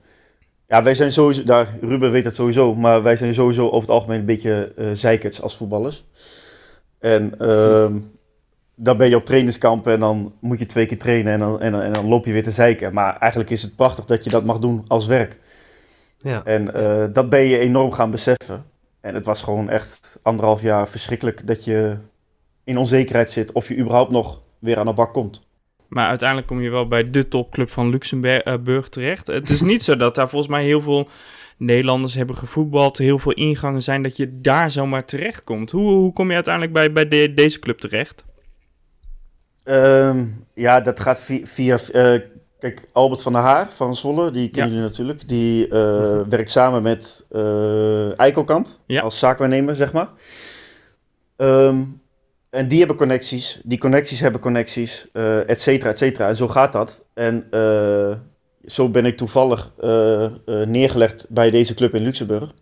ja, 0.67 0.83
wij 0.83 0.95
zijn 0.95 1.13
sowieso, 1.13 1.43
daar, 1.45 1.69
Ruben 1.81 2.11
weet 2.11 2.25
dat 2.25 2.35
sowieso, 2.35 2.75
maar 2.75 3.03
wij 3.03 3.17
zijn 3.17 3.35
sowieso 3.35 3.67
over 3.67 3.81
het 3.81 3.91
algemeen 3.91 4.19
een 4.19 4.25
beetje 4.25 4.73
zeikerts 4.93 5.43
als 5.43 5.57
voetballers. 5.57 6.05
En 6.99 7.39
ehm, 7.39 7.99
dan 8.75 8.97
ben 8.97 9.09
je 9.09 9.17
op 9.17 9.25
trainingskamp 9.25 9.87
en 9.87 10.01
dan 10.01 10.35
moet 10.41 10.59
je 10.59 10.67
twee 10.67 10.87
keer 10.87 10.99
trainen 10.99 11.33
en 11.33 11.39
dan, 11.39 11.61
en, 11.61 11.73
dan- 11.73 11.81
en 11.83 11.93
dan 11.93 12.07
loop 12.09 12.25
je 12.25 12.33
weer 12.33 12.43
te 12.43 12.51
zeiken. 12.51 12.93
Maar 12.95 13.17
eigenlijk 13.17 13.51
is 13.51 13.63
het 13.63 13.77
prachtig 13.77 14.05
dat 14.05 14.25
je 14.25 14.31
dat 14.31 14.45
mag 14.45 14.59
doen 14.59 14.85
als 14.87 15.07
werk. 15.07 15.41
Ja. 16.19 16.45
En 16.45 16.75
eh, 16.75 17.05
dat 17.13 17.29
ben 17.29 17.41
je 17.41 17.59
enorm 17.59 17.93
gaan 17.93 18.11
beseffen. 18.11 18.65
En 19.01 19.15
het 19.15 19.27
was 19.27 19.43
gewoon 19.43 19.69
echt 19.71 20.19
anderhalf 20.23 20.63
jaar 20.63 20.89
verschrikkelijk 20.89 21.47
dat 21.47 21.65
je 21.65 21.97
in 22.69 22.77
onzekerheid 22.77 23.31
zit 23.31 23.53
of 23.53 23.69
je 23.69 23.77
überhaupt 23.79 24.11
nog 24.11 24.41
weer 24.59 24.79
aan 24.79 24.87
de 24.87 24.93
bak 24.93 25.13
komt. 25.13 25.47
Maar 25.89 26.09
uiteindelijk 26.09 26.49
kom 26.49 26.61
je 26.61 26.71
wel 26.71 26.89
bij 26.89 27.11
de 27.11 27.29
topclub 27.29 27.71
van 27.71 27.91
Luxemburg 27.91 28.89
terecht. 28.89 29.27
Het 29.27 29.49
is 29.51 29.61
niet 29.61 29.83
zo 29.83 29.97
dat 29.97 30.15
daar 30.15 30.29
volgens 30.29 30.51
mij 30.51 30.65
heel 30.65 30.81
veel 30.83 31.09
Nederlanders 31.57 32.15
hebben 32.15 32.37
gevoetbald, 32.37 32.99
heel 32.99 33.19
veel 33.19 33.33
ingangen 33.33 33.83
zijn, 33.83 34.03
dat 34.03 34.17
je 34.17 34.41
daar 34.41 34.71
zomaar 34.71 35.05
terecht 35.05 35.45
komt. 35.45 35.71
Hoe, 35.71 35.91
hoe 35.95 36.13
kom 36.13 36.29
je 36.29 36.35
uiteindelijk 36.35 36.75
bij, 36.75 36.93
bij 36.93 37.09
de- 37.09 37.35
deze 37.35 37.59
club 37.59 37.79
terecht? 37.79 38.25
Ehm, 39.65 40.27
ja, 40.55 40.81
dat 40.81 41.01
gaat 41.01 41.23
via... 41.23 41.47
via 41.47 41.79
eh, 41.93 42.21
kijk, 42.59 42.89
Albert 42.93 43.23
van 43.23 43.33
der 43.33 43.43
Haar 43.43 43.73
van 43.73 43.97
Zwolle, 43.97 44.31
die 44.31 44.49
kennen 44.49 44.71
Ja. 44.73 44.75
jullie 44.77 44.91
natuurlijk. 44.91 45.29
Die 45.29 45.69
eh, 45.69 46.21
werkt 46.37 46.51
samen 46.51 46.83
met 46.83 47.25
eh 47.31 48.19
Eikelkamp 48.21 48.67
Ja. 48.87 49.01
als 49.01 49.19
zaakwaarnemer, 49.19 49.75
zeg 49.77 49.93
maar. 49.93 50.09
Ehm, 51.37 51.83
en 52.51 52.69
die 52.69 52.79
hebben 52.79 52.97
connecties. 52.97 53.61
Die 53.65 53.79
connecties 53.79 54.21
hebben 54.21 54.41
connecties, 54.41 55.09
eh 55.13 55.49
et 55.51 55.61
cetera, 55.61 55.91
et 55.91 55.99
cetera. 55.99 56.29
En 56.29 56.37
zo 56.37 56.49
gaat 56.49 56.73
dat. 56.73 57.05
En 57.15 57.47
eh, 57.51 58.17
zo 58.65 58.89
ben 58.89 59.07
ik 59.07 59.17
toevallig 59.17 59.73
eh, 59.81 60.31
neergelegd 60.47 61.27
bij 61.29 61.51
deze 61.51 61.75
club 61.75 61.95
in 61.95 62.03
Luxemburg. 62.03 62.53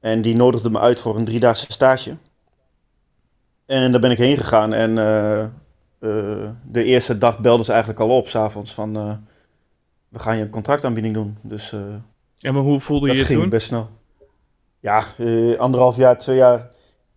En 0.00 0.22
die 0.22 0.36
nodigde 0.36 0.70
me 0.70 0.78
uit 0.80 1.00
voor 1.00 1.16
een 1.16 1.24
driedaagse 1.24 1.66
stage. 1.68 2.16
En 3.66 3.90
daar 3.90 4.00
ben 4.00 4.10
ik 4.10 4.18
heen 4.18 4.36
gegaan 4.36 4.72
en 4.72 4.94
de 6.64 6.84
eerste 6.84 7.18
dag 7.18 7.40
belden 7.40 7.64
ze 7.64 7.70
eigenlijk 7.70 8.00
al 8.00 8.16
op, 8.16 8.26
s'avonds, 8.28 8.74
van 8.74 8.92
we 10.08 10.18
gaan 10.18 10.36
je 10.36 10.42
een 10.42 10.50
contractaanbieding 10.50 11.14
doen. 11.14 11.38
Dus 11.42 11.72
En 12.38 12.54
maar 12.54 12.62
hoe 12.62 12.80
voelde 12.80 13.06
je 13.06 13.12
dat 13.12 13.20
je 13.20 13.26
ging 13.26 13.40
toen? 13.40 13.48
best 13.48 13.66
snel. 13.66 13.88
Ja, 14.80 15.04
anderhalf 15.58 15.96
jaar, 15.96 16.18
twee 16.18 16.36
jaar 16.36 16.68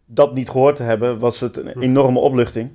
dat 0.05 0.33
niet 0.33 0.49
gehoord 0.49 0.75
te 0.75 0.83
hebben, 0.83 1.19
was 1.19 1.39
het 1.39 1.57
een 1.57 1.79
enorme 1.79 2.19
opluchting. 2.19 2.71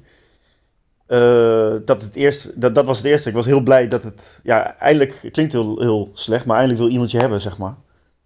Eh, 1.08 1.74
dat, 1.84 2.02
het 2.02 2.16
eerst, 2.16 2.60
dat, 2.60 2.74
dat 2.74 2.86
was 2.86 2.96
het 2.96 3.06
eerste. 3.06 3.28
Ik 3.28 3.34
was 3.34 3.46
heel 3.46 3.60
blij 3.60 3.88
dat 3.88 4.02
het... 4.02 4.40
Ja, 4.42 4.76
eindelijk... 4.78 5.18
Het 5.22 5.32
klinkt 5.32 5.52
heel, 5.52 5.80
heel 5.80 6.10
slecht, 6.12 6.44
maar 6.44 6.56
eindelijk 6.56 6.84
wil 6.84 6.92
iemand 6.92 7.10
je 7.10 7.18
hebben, 7.18 7.40
zeg 7.40 7.58
maar. 7.58 7.76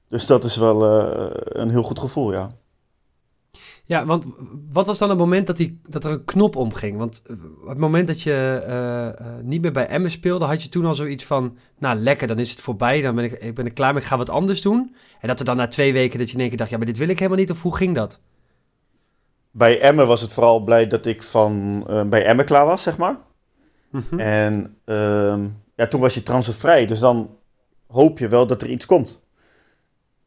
Dus 0.08 0.26
dat 0.26 0.44
is 0.44 0.56
wel 0.56 0.84
eh, 0.84 1.30
een 1.44 1.70
heel 1.70 1.82
goed 1.82 1.98
gevoel, 1.98 2.32
ja. 2.32 2.50
Ja, 3.84 4.06
want 4.06 4.26
wat 4.72 4.86
was 4.86 4.98
dan 4.98 5.08
het 5.08 5.18
moment 5.18 5.46
dat, 5.46 5.56
die, 5.56 5.80
dat 5.88 6.04
er 6.04 6.10
een 6.10 6.24
knop 6.24 6.56
omging? 6.56 6.98
Want 6.98 7.22
eh, 7.26 7.36
het 7.66 7.78
moment 7.78 8.06
dat 8.06 8.22
je 8.22 9.40
niet 9.42 9.62
meer 9.62 9.72
bij 9.72 9.86
Emmen 9.86 10.10
speelde, 10.10 10.44
had 10.44 10.62
je 10.62 10.68
toen 10.68 10.84
al 10.84 10.94
zoiets 10.94 11.24
van... 11.24 11.56
Nou, 11.78 11.98
lekker, 11.98 12.26
dan 12.26 12.38
is 12.38 12.50
het 12.50 12.60
voorbij, 12.60 13.00
dan 13.00 13.14
ben 13.14 13.24
ik, 13.24 13.32
ik 13.32 13.54
ben 13.54 13.64
er 13.64 13.72
klaar 13.72 13.92
mee, 13.92 14.02
ik 14.02 14.08
ga 14.08 14.16
wat 14.16 14.30
anders 14.30 14.62
doen. 14.62 14.94
En 15.20 15.28
dat 15.28 15.38
er 15.38 15.44
dan 15.44 15.56
na 15.56 15.68
twee 15.68 15.92
weken 15.92 16.18
dat 16.18 16.28
je 16.28 16.34
in 16.34 16.40
één 16.40 16.48
keer 16.48 16.58
dacht, 16.58 16.70
ja, 16.70 16.76
maar 16.76 16.86
dit 16.86 16.98
wil 16.98 17.08
ik 17.08 17.18
helemaal 17.18 17.38
niet. 17.38 17.50
Of 17.50 17.62
hoe 17.62 17.76
ging 17.76 17.94
dat? 17.94 18.20
Bij 19.54 19.80
Emmen 19.80 20.06
was 20.06 20.20
het 20.20 20.32
vooral 20.32 20.60
blij 20.60 20.86
dat 20.86 21.06
ik 21.06 21.22
van, 21.22 21.84
eh, 21.88 22.02
bij 22.02 22.24
Emmen 22.24 22.44
klaar 22.44 22.64
was, 22.66 22.82
zeg 22.82 22.96
maar. 22.96 23.16
Mhm. 23.90 24.18
En 24.18 24.76
ehm, 24.84 25.48
ja, 25.76 25.86
toen 25.86 26.00
was 26.00 26.14
je 26.14 26.22
transfervrij, 26.22 26.86
dus 26.86 26.98
dan 26.98 27.36
hoop 27.86 28.18
je 28.18 28.28
wel 28.28 28.46
dat 28.46 28.62
er 28.62 28.68
iets 28.68 28.86
komt. 28.86 29.20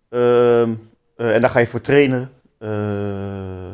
Ehm, 0.10 0.74
eh, 1.16 1.34
en 1.36 1.42
daar 1.42 1.50
ga 1.50 1.60
je 1.60 1.68
voor 1.68 1.82
trainen. 1.82 2.30
Eh, 2.58 3.72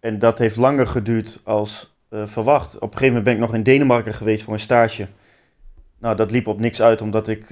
en 0.00 0.18
dat 0.18 0.38
heeft 0.38 0.56
langer 0.56 0.86
geduurd 0.86 1.40
als 1.44 1.96
verwacht. 2.10 2.74
Op 2.74 2.82
een 2.82 2.88
gegeven 2.98 3.06
moment 3.06 3.24
ben 3.24 3.34
ik 3.34 3.40
nog 3.40 3.54
in 3.54 3.62
Denemarken 3.62 4.14
geweest 4.14 4.44
voor 4.44 4.52
een 4.52 4.58
stage. 4.58 5.06
Nou, 5.98 6.16
dat 6.16 6.30
liep 6.30 6.46
op 6.46 6.60
niks 6.60 6.82
uit, 6.82 7.00
omdat 7.02 7.28
ik, 7.28 7.50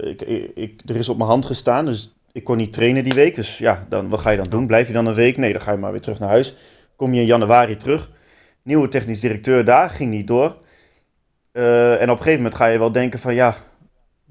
ik, 0.00 0.22
ik, 0.22 0.50
ik- 0.54 0.80
er 0.86 0.96
is 0.96 1.08
op 1.08 1.16
mijn 1.16 1.28
hand 1.28 1.46
gestaan, 1.46 1.84
dus 1.84 2.14
ik 2.34 2.44
kon 2.44 2.56
niet 2.56 2.72
trainen 2.72 3.04
die 3.04 3.14
week. 3.14 3.34
Dus 3.34 3.58
ja, 3.58 3.86
dan, 3.88 4.08
wat 4.08 4.20
ga 4.20 4.30
je 4.30 4.36
dan 4.36 4.48
doen? 4.48 4.66
Blijf 4.66 4.86
je 4.86 4.92
dan 4.92 5.06
een 5.06 5.14
week? 5.14 5.36
Nee, 5.36 5.52
dan 5.52 5.60
ga 5.60 5.72
je 5.72 5.78
maar 5.78 5.92
weer 5.92 6.00
terug 6.00 6.18
naar 6.18 6.28
huis. 6.28 6.54
Kom 6.96 7.14
je 7.14 7.20
in 7.20 7.26
januari 7.26 7.76
terug. 7.76 8.10
Nieuwe 8.62 8.88
technisch 8.88 9.20
directeur 9.20 9.64
daar, 9.64 9.90
ging 9.90 10.10
niet 10.10 10.26
door. 10.26 10.58
Eh, 11.52 11.92
en 11.92 12.02
op 12.02 12.16
een 12.16 12.16
gegeven 12.16 12.36
moment 12.36 12.54
ga 12.54 12.66
je 12.66 12.78
wel 12.78 12.92
denken 12.92 13.18
van 13.18 13.34
ja, 13.34 13.54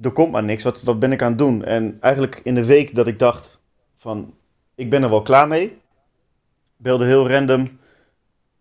er 0.02 0.12
komt 0.12 0.32
maar 0.32 0.44
niks. 0.44 0.64
Wat, 0.64 0.82
wat 0.82 1.00
ben 1.00 1.12
ik 1.12 1.22
aan 1.22 1.30
het 1.30 1.38
doen? 1.38 1.64
En 1.64 1.98
eigenlijk 2.00 2.42
in 2.44 2.56
de 2.56 2.66
week 2.66 2.96
dat 2.96 3.08
ik 3.08 3.20
dacht 3.20 3.62
van 3.96 4.34
ik 4.76 4.90
ben 4.90 5.04
er 5.04 5.10
wel 5.10 5.22
klaar 5.22 5.48
mee, 5.48 5.78
belde 6.78 7.06
heel 7.06 7.30
random 7.30 7.80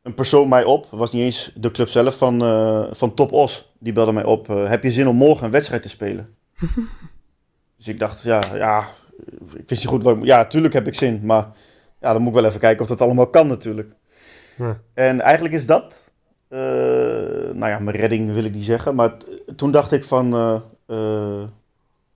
een 0.03 0.15
persoon 0.15 0.49
mij 0.49 0.65
op. 0.65 0.91
Het 0.91 0.99
was 0.99 1.13
niet 1.13 1.23
eens 1.23 1.53
de 1.55 1.71
club 1.71 1.89
zelf 1.89 2.17
van, 2.17 2.43
eh, 2.43 2.85
van 2.91 3.15
Top 3.15 3.33
Os. 3.33 3.73
Die 3.79 3.93
belde 3.93 4.13
mij 4.13 4.25
op. 4.25 4.51
eh, 4.51 4.69
heb 4.69 4.83
je 4.83 4.91
zin 4.91 5.09
om 5.09 5.17
morgen 5.17 5.45
een 5.45 5.51
wedstrijd 5.51 5.83
te 5.83 5.89
spelen? 5.89 6.37
dus 7.77 7.89
ik 7.89 7.99
dacht, 7.99 8.23
ja, 8.23 8.41
ja, 8.55 8.87
ik 9.55 9.69
wist 9.69 9.81
niet 9.81 9.87
goed 9.87 10.03
wat 10.03 10.17
ik... 10.17 10.25
Ja, 10.25 10.47
tuurlijk 10.47 10.75
heb 10.75 10.87
ik 10.87 10.95
zin, 10.95 11.21
maar 11.23 11.49
ja, 12.01 12.13
dan 12.13 12.23
moet 12.23 12.35
ik 12.35 12.41
wel 12.41 12.49
even 12.49 12.61
kijken 12.61 12.83
of 12.83 12.89
dat 12.89 13.01
allemaal 13.01 13.27
kan 13.27 13.47
natuurlijk. 13.47 13.95
Ja. 14.57 14.81
En 14.95 15.21
eigenlijk 15.21 15.55
is 15.55 15.67
dat, 15.67 16.13
eh, 16.49 16.59
nou 17.53 17.67
ja, 17.67 17.79
mijn 17.79 17.97
redding 17.97 18.33
wil 18.33 18.45
ik 18.45 18.55
niet 18.55 18.65
zeggen, 18.65 18.95
maar 18.95 19.17
toen 19.57 19.71
dacht 19.71 19.93
ik 19.93 20.05
van, 20.05 20.35
eh, 20.35 21.43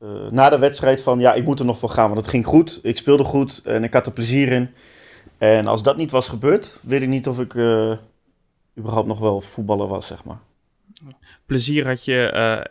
eh, 0.01 0.31
na 0.31 0.51
de 0.51 0.59
wedstrijd 0.59 1.03
van, 1.03 1.19
ja, 1.19 1.35
ik 1.35 1.45
moet 1.45 1.59
er 1.59 1.65
nog 1.65 1.79
voor 1.79 1.89
gaan, 1.89 2.07
want 2.07 2.17
het 2.21 2.29
ging 2.29 2.47
goed, 2.47 2.81
ik 2.83 2.97
speelde 2.97 3.25
goed 3.25 3.61
en 3.65 3.85
ik 3.85 3.93
had 3.93 4.07
er 4.07 4.13
plezier 4.13 4.53
in. 4.53 4.71
En 5.39 5.67
als 5.67 5.83
dat 5.83 5.97
niet 5.97 6.11
was 6.11 6.29
gebeurd, 6.29 6.81
weet 6.83 7.03
ik 7.03 7.09
niet 7.09 7.29
of 7.29 7.41
ik 7.41 7.55
eh, 7.55 7.93
überhaupt 8.79 9.09
nog 9.09 9.19
wel 9.19 9.41
voetballer 9.41 9.87
was, 9.87 10.07
zeg 10.07 10.25
maar. 10.25 10.39
Plezier 11.47 11.87
had 11.87 12.05
je 12.05 12.31
eh, 12.31 12.65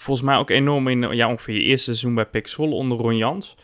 volgens 0.00 0.26
mij 0.26 0.36
ook 0.36 0.50
enorm 0.50 0.88
in 0.88 1.14
ja, 1.14 1.28
ongeveer 1.28 1.54
je 1.54 1.62
eerste 1.62 1.84
seizoen 1.84 2.14
bij 2.14 2.42
Zwolle 2.42 2.74
onder 2.74 2.98
Ron 2.98 3.16
Jans. 3.16 3.56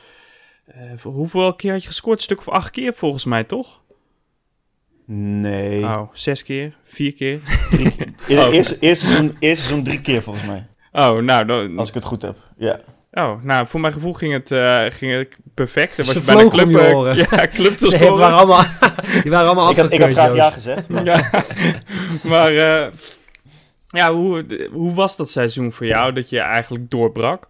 Eh, 0.67 0.81
voor 0.97 1.13
hoeveel 1.13 1.55
keer 1.55 1.73
had 1.73 1.83
je 1.83 1.89
gescoord? 1.89 2.17
Een 2.17 2.25
stuk 2.25 2.39
of 2.39 2.49
acht 2.49 2.71
keer 2.71 2.95
volgens 2.95 3.25
mij, 3.25 3.45
toch? 3.45 3.81
Nee. 5.07 5.85
Oh, 5.85 6.03
zes 6.13 6.43
keer? 6.43 6.77
Vier 6.85 7.15
keer? 7.15 7.41
In 7.71 7.85
het 7.85 7.97
Oh. 8.47 8.55
eerste, 8.55 8.79
eerste, 8.79 9.07
seizoen, 9.07 9.37
eerste 9.39 9.65
seizoen 9.65 9.85
drie 9.85 10.01
keer 10.01 10.23
volgens 10.23 10.47
mij. 10.47 10.67
Oh, 10.93 11.19
nou, 11.19 11.45
dan, 11.45 11.79
Als 11.79 11.89
ik 11.89 11.95
het 11.95 12.05
goed 12.05 12.23
heb. 12.23 12.37
Ja. 12.57 12.81
oh, 13.13 13.43
nou, 13.43 13.67
voor 13.67 13.81
mijn 13.81 13.93
gevoel 13.93 14.13
ging 14.13 14.33
het, 14.33 14.51
eh, 14.51 14.85
ging 14.89 15.13
het 15.13 15.37
perfect. 15.55 15.97
Dan 15.97 16.07
was 16.07 16.15
Ze 16.15 16.21
je 16.21 16.27
vlogen 16.27 16.47
om 16.47 16.51
club, 16.51 16.71
je 16.71 16.89
eh, 16.89 16.97
oren. 16.97 17.17
Ja, 17.31 17.47
club 17.47 17.77
te 17.77 17.89
Nee, 17.99 18.11
waren 18.11 18.37
allemaal, 18.37 18.65
die 19.23 19.31
waren 19.31 19.47
allemaal 19.47 19.71
Ik 19.71 19.77
had, 19.77 19.93
ik 19.93 20.01
had 20.01 20.11
graag 20.11 20.35
ja 20.35 20.51
gezegd. 20.51 20.89
Maar... 20.89 21.05
Ja, 21.05 21.31
maar 22.23 22.57
eh, 22.57 22.93
ja, 23.97 24.13
hoe, 24.13 24.69
hoe 24.73 24.95
was 24.95 25.17
dat 25.17 25.31
seizoen 25.31 25.73
voor 25.73 25.87
jou 25.87 26.13
dat 26.13 26.31
je 26.31 26.41
eigenlijk 26.41 26.91
doorbrak? 26.91 27.47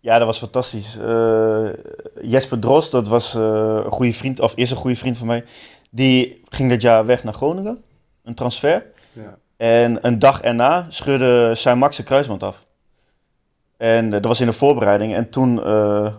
Ja, 0.00 0.18
dat 0.18 0.26
was 0.26 0.38
fantastisch. 0.38 0.96
Eh, 0.96 1.68
Jesper 2.22 2.58
Drost, 2.58 2.90
dat 2.90 3.08
was 3.08 3.34
eh, 3.34 3.80
een 3.84 3.90
goede 3.90 4.12
vriend, 4.12 4.40
of 4.40 4.54
is 4.54 4.70
een 4.70 4.76
goede 4.76 4.96
vriend 4.96 5.18
van 5.18 5.26
mij. 5.26 5.44
Die 5.90 6.42
ging 6.48 6.70
dat 6.70 6.82
jaar 6.82 7.06
weg 7.06 7.24
naar 7.24 7.34
Groningen, 7.34 7.82
een 8.24 8.34
transfer. 8.34 8.86
Ja. 9.12 9.38
En 9.56 10.06
een 10.06 10.18
dag 10.18 10.42
erna 10.42 10.86
scheurde 10.88 11.54
zijn 11.54 11.78
Max 11.78 11.94
zijn 11.94 12.06
kruisband 12.06 12.42
af. 12.42 12.66
En 13.80 14.04
eh, 14.04 14.10
dat 14.10 14.24
was 14.24 14.40
in 14.40 14.46
de 14.46 14.52
voorbereiding. 14.52 15.14
En 15.14 15.30
toen 15.30 15.64
eh, 15.64 16.12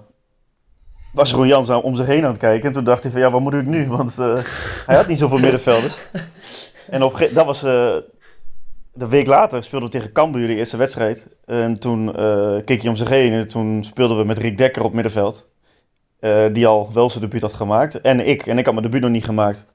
was 1.13 1.33
Ron 1.33 1.47
Jans 1.47 1.69
om 1.69 1.95
zich 1.95 2.05
heen 2.05 2.23
aan 2.23 2.31
het 2.31 2.39
kijken. 2.39 2.65
En 2.65 2.71
toen 2.71 2.83
dacht 2.83 3.03
hij 3.03 3.11
van, 3.11 3.21
ja, 3.21 3.31
wat 3.31 3.41
moet 3.41 3.53
ik 3.53 3.65
nu? 3.65 3.87
Want 3.87 4.19
eh, 4.19 4.37
hij 4.85 4.95
had 4.95 5.07
niet 5.07 5.17
zoveel 5.17 5.37
middenvelders. 5.47 5.99
En 6.89 7.03
op, 7.03 7.27
dat 7.33 7.45
was... 7.45 7.65
de 8.93 9.07
week 9.07 9.27
later 9.27 9.63
speelden 9.63 9.89
we 9.89 9.97
tegen 9.97 10.11
Cambuur 10.11 10.47
de 10.47 10.55
eerste 10.55 10.77
wedstrijd. 10.77 11.27
En 11.45 11.79
toen 11.79 12.15
eh, 12.15 12.55
keek 12.65 12.81
hij 12.81 12.89
om 12.89 12.95
zich 12.95 13.09
heen 13.09 13.33
en 13.33 13.47
toen 13.47 13.83
speelden 13.83 14.17
we 14.17 14.23
met 14.23 14.37
Rick 14.37 14.57
Dekker 14.57 14.83
op 14.83 14.93
middenveld. 14.93 15.49
Eh, 16.19 16.45
die 16.51 16.67
al 16.67 16.89
wel 16.93 17.09
zijn 17.09 17.23
debuut 17.23 17.41
had 17.41 17.53
gemaakt. 17.53 18.01
En 18.01 18.27
ik. 18.27 18.47
En 18.47 18.57
ik 18.57 18.65
had 18.65 18.73
mijn 18.73 18.85
debuut 18.85 19.01
nog 19.01 19.11
niet 19.11 19.25
gemaakt. 19.25 19.65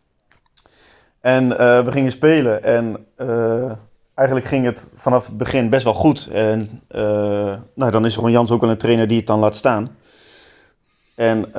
En 1.20 1.58
eh, 1.58 1.84
we 1.84 1.92
gingen 1.92 2.10
spelen. 2.10 2.62
En 2.62 3.06
eigenlijk 4.14 4.48
ging 4.48 4.64
het 4.64 4.92
vanaf 4.96 5.26
het 5.26 5.36
begin 5.36 5.70
best 5.70 5.84
wel 5.84 5.94
goed. 5.94 6.28
En 6.32 6.82
nou, 7.74 7.90
dan 7.90 8.04
is 8.04 8.16
Ron 8.16 8.30
Jans 8.30 8.50
ook 8.50 8.60
wel 8.60 8.70
een 8.70 8.78
trainer 8.78 9.06
die 9.06 9.16
het 9.16 9.26
dan 9.26 9.38
laat 9.38 9.54
staan. 9.54 9.96
En 11.14 11.50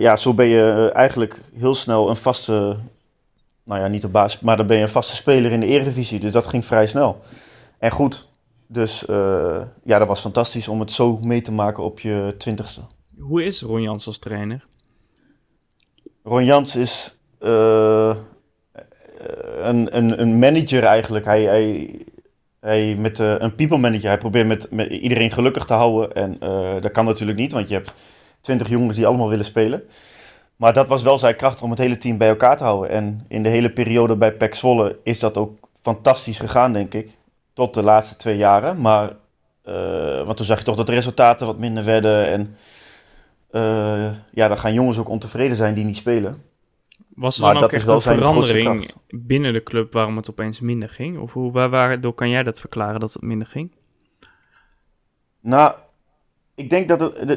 ja, 0.00 0.16
zo 0.16 0.34
ben 0.34 0.46
je 0.46 0.90
eigenlijk 0.94 1.40
heel 1.54 1.74
snel 1.74 2.08
een 2.08 2.16
vaste 2.16 2.76
nou 3.68 3.80
ja, 3.80 3.86
niet 3.86 4.02
de 4.02 4.08
baas, 4.08 4.40
maar 4.40 4.56
dan 4.56 4.66
ben 4.66 4.76
je 4.76 4.82
een 4.82 4.88
vaste 4.88 5.16
speler 5.16 5.52
in 5.52 5.60
de 5.60 5.66
Eredivisie. 5.66 6.20
Dus 6.20 6.32
dat 6.32 6.46
ging 6.46 6.64
vrij 6.64 6.86
snel. 6.86 7.20
En 7.78 7.90
goed. 7.90 8.28
Dus 8.66 9.06
eh, 9.06 9.62
ja, 9.84 9.98
dat 9.98 10.08
was 10.08 10.20
fantastisch 10.20 10.68
om 10.68 10.80
het 10.80 10.90
zo 10.90 11.18
mee 11.22 11.40
te 11.40 11.52
maken 11.52 11.82
op 11.82 12.00
je 12.00 12.34
twintigste. 12.38 12.80
Hoe 13.18 13.44
is 13.44 13.62
Ron 13.62 13.82
Jans 13.82 14.06
als 14.06 14.18
trainer? 14.18 14.66
Ron 16.22 16.44
Jans 16.44 16.76
is 16.76 17.18
eh, 17.38 18.16
een, 19.58 19.96
een, 19.96 20.20
een 20.20 20.38
manager 20.38 20.84
eigenlijk. 20.84 21.24
Hij, 21.24 21.42
hij, 21.42 21.98
hij 22.60 22.94
met 22.94 23.20
eh, 23.20 23.34
een 23.38 23.54
people 23.54 23.78
manager. 23.78 24.08
Hij 24.08 24.18
probeert 24.18 24.46
met, 24.46 24.70
met 24.70 24.90
iedereen 24.90 25.30
gelukkig 25.30 25.64
te 25.64 25.74
houden. 25.74 26.12
En 26.12 26.38
dat 26.80 26.92
kan 26.92 27.04
natuurlijk 27.04 27.38
niet, 27.38 27.52
want 27.52 27.68
je 27.68 27.74
hebt 27.74 27.94
twintig 28.40 28.68
jongens 28.68 28.96
die 28.96 29.06
allemaal 29.06 29.28
willen 29.28 29.44
spelen. 29.44 29.82
Maar 30.58 30.72
dat 30.72 30.88
was 30.88 31.02
wel 31.02 31.18
zijn 31.18 31.36
kracht 31.36 31.62
om 31.62 31.70
het 31.70 31.78
hele 31.78 31.98
team 31.98 32.18
bij 32.18 32.28
elkaar 32.28 32.56
te 32.56 32.64
houden. 32.64 32.90
En 32.90 33.24
in 33.28 33.42
de 33.42 33.48
hele 33.48 33.72
periode 33.72 34.16
bij 34.16 34.32
PEC 34.32 34.54
Zwolle 34.54 34.98
is 35.02 35.18
dat 35.18 35.36
ook 35.36 35.58
fantastisch 35.80 36.38
gegaan, 36.38 36.72
denk 36.72 36.94
ik. 36.94 37.18
Tot 37.52 37.74
de 37.74 37.82
laatste 37.82 38.16
twee 38.16 38.36
jaren. 38.36 38.80
Maar, 38.80 39.16
eh, 39.62 40.24
want 40.24 40.36
toen 40.36 40.46
zag 40.46 40.58
je 40.58 40.64
toch 40.64 40.76
dat 40.76 40.86
de 40.86 40.92
resultaten 40.92 41.46
wat 41.46 41.58
minder 41.58 41.84
werden. 41.84 42.26
En 42.26 42.56
eh, 43.50 44.10
ja, 44.30 44.48
dan 44.48 44.58
gaan 44.58 44.72
jongens 44.72 44.98
ook 44.98 45.08
ontevreden 45.08 45.56
zijn 45.56 45.74
die 45.74 45.84
niet 45.84 45.96
spelen. 45.96 46.42
Was 47.14 47.36
er 47.36 47.42
Maar 47.42 47.54
dan 47.54 47.62
ook 47.62 47.72
echt 47.72 47.84
wel 47.84 47.94
een 47.94 48.02
verandering 48.02 48.90
binnen 49.08 49.52
de 49.52 49.62
club 49.62 49.92
waarom 49.92 50.16
het 50.16 50.30
opeens 50.30 50.60
minder 50.60 50.88
ging? 50.88 51.18
Of 51.18 51.32
hoe, 51.32 51.52
waar, 51.52 51.70
waardoor 51.70 52.12
kan 52.12 52.28
jij 52.28 52.42
dat 52.42 52.60
verklaren 52.60 53.00
dat 53.00 53.12
het 53.12 53.22
minder 53.22 53.46
ging? 53.46 53.72
Nou, 55.40 55.74
ik 56.58 56.70
denk 56.70 56.88
dat 56.88 57.00
er, 57.02 57.30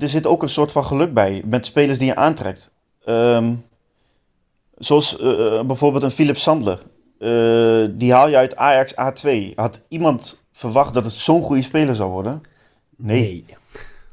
er- 0.00 0.08
zit 0.08 0.26
ook 0.26 0.42
een 0.42 0.48
soort 0.48 0.72
van 0.72 0.84
geluk 0.84 1.14
bij 1.14 1.42
met 1.44 1.66
spelers 1.66 1.98
die 1.98 2.06
je 2.06 2.14
aantrekt. 2.16 2.70
Ehm, 3.04 3.54
zoals 4.78 5.18
eh, 5.18 5.58
eh, 5.58 5.66
bijvoorbeeld 5.66 6.02
een 6.02 6.10
Philip 6.10 6.36
Sandler. 6.36 6.82
Eh, 7.18 7.88
die 7.98 8.12
haal 8.12 8.28
je 8.28 8.36
uit 8.36 8.56
Ajax 8.56 8.94
A2. 8.94 9.54
Had 9.54 9.80
iemand 9.88 10.42
verwacht 10.52 10.94
dat 10.94 11.04
het 11.04 11.14
zo'n 11.14 11.42
goede 11.42 11.62
speler 11.62 11.94
zou 11.94 12.10
worden? 12.10 12.42
Nee. 12.96 13.44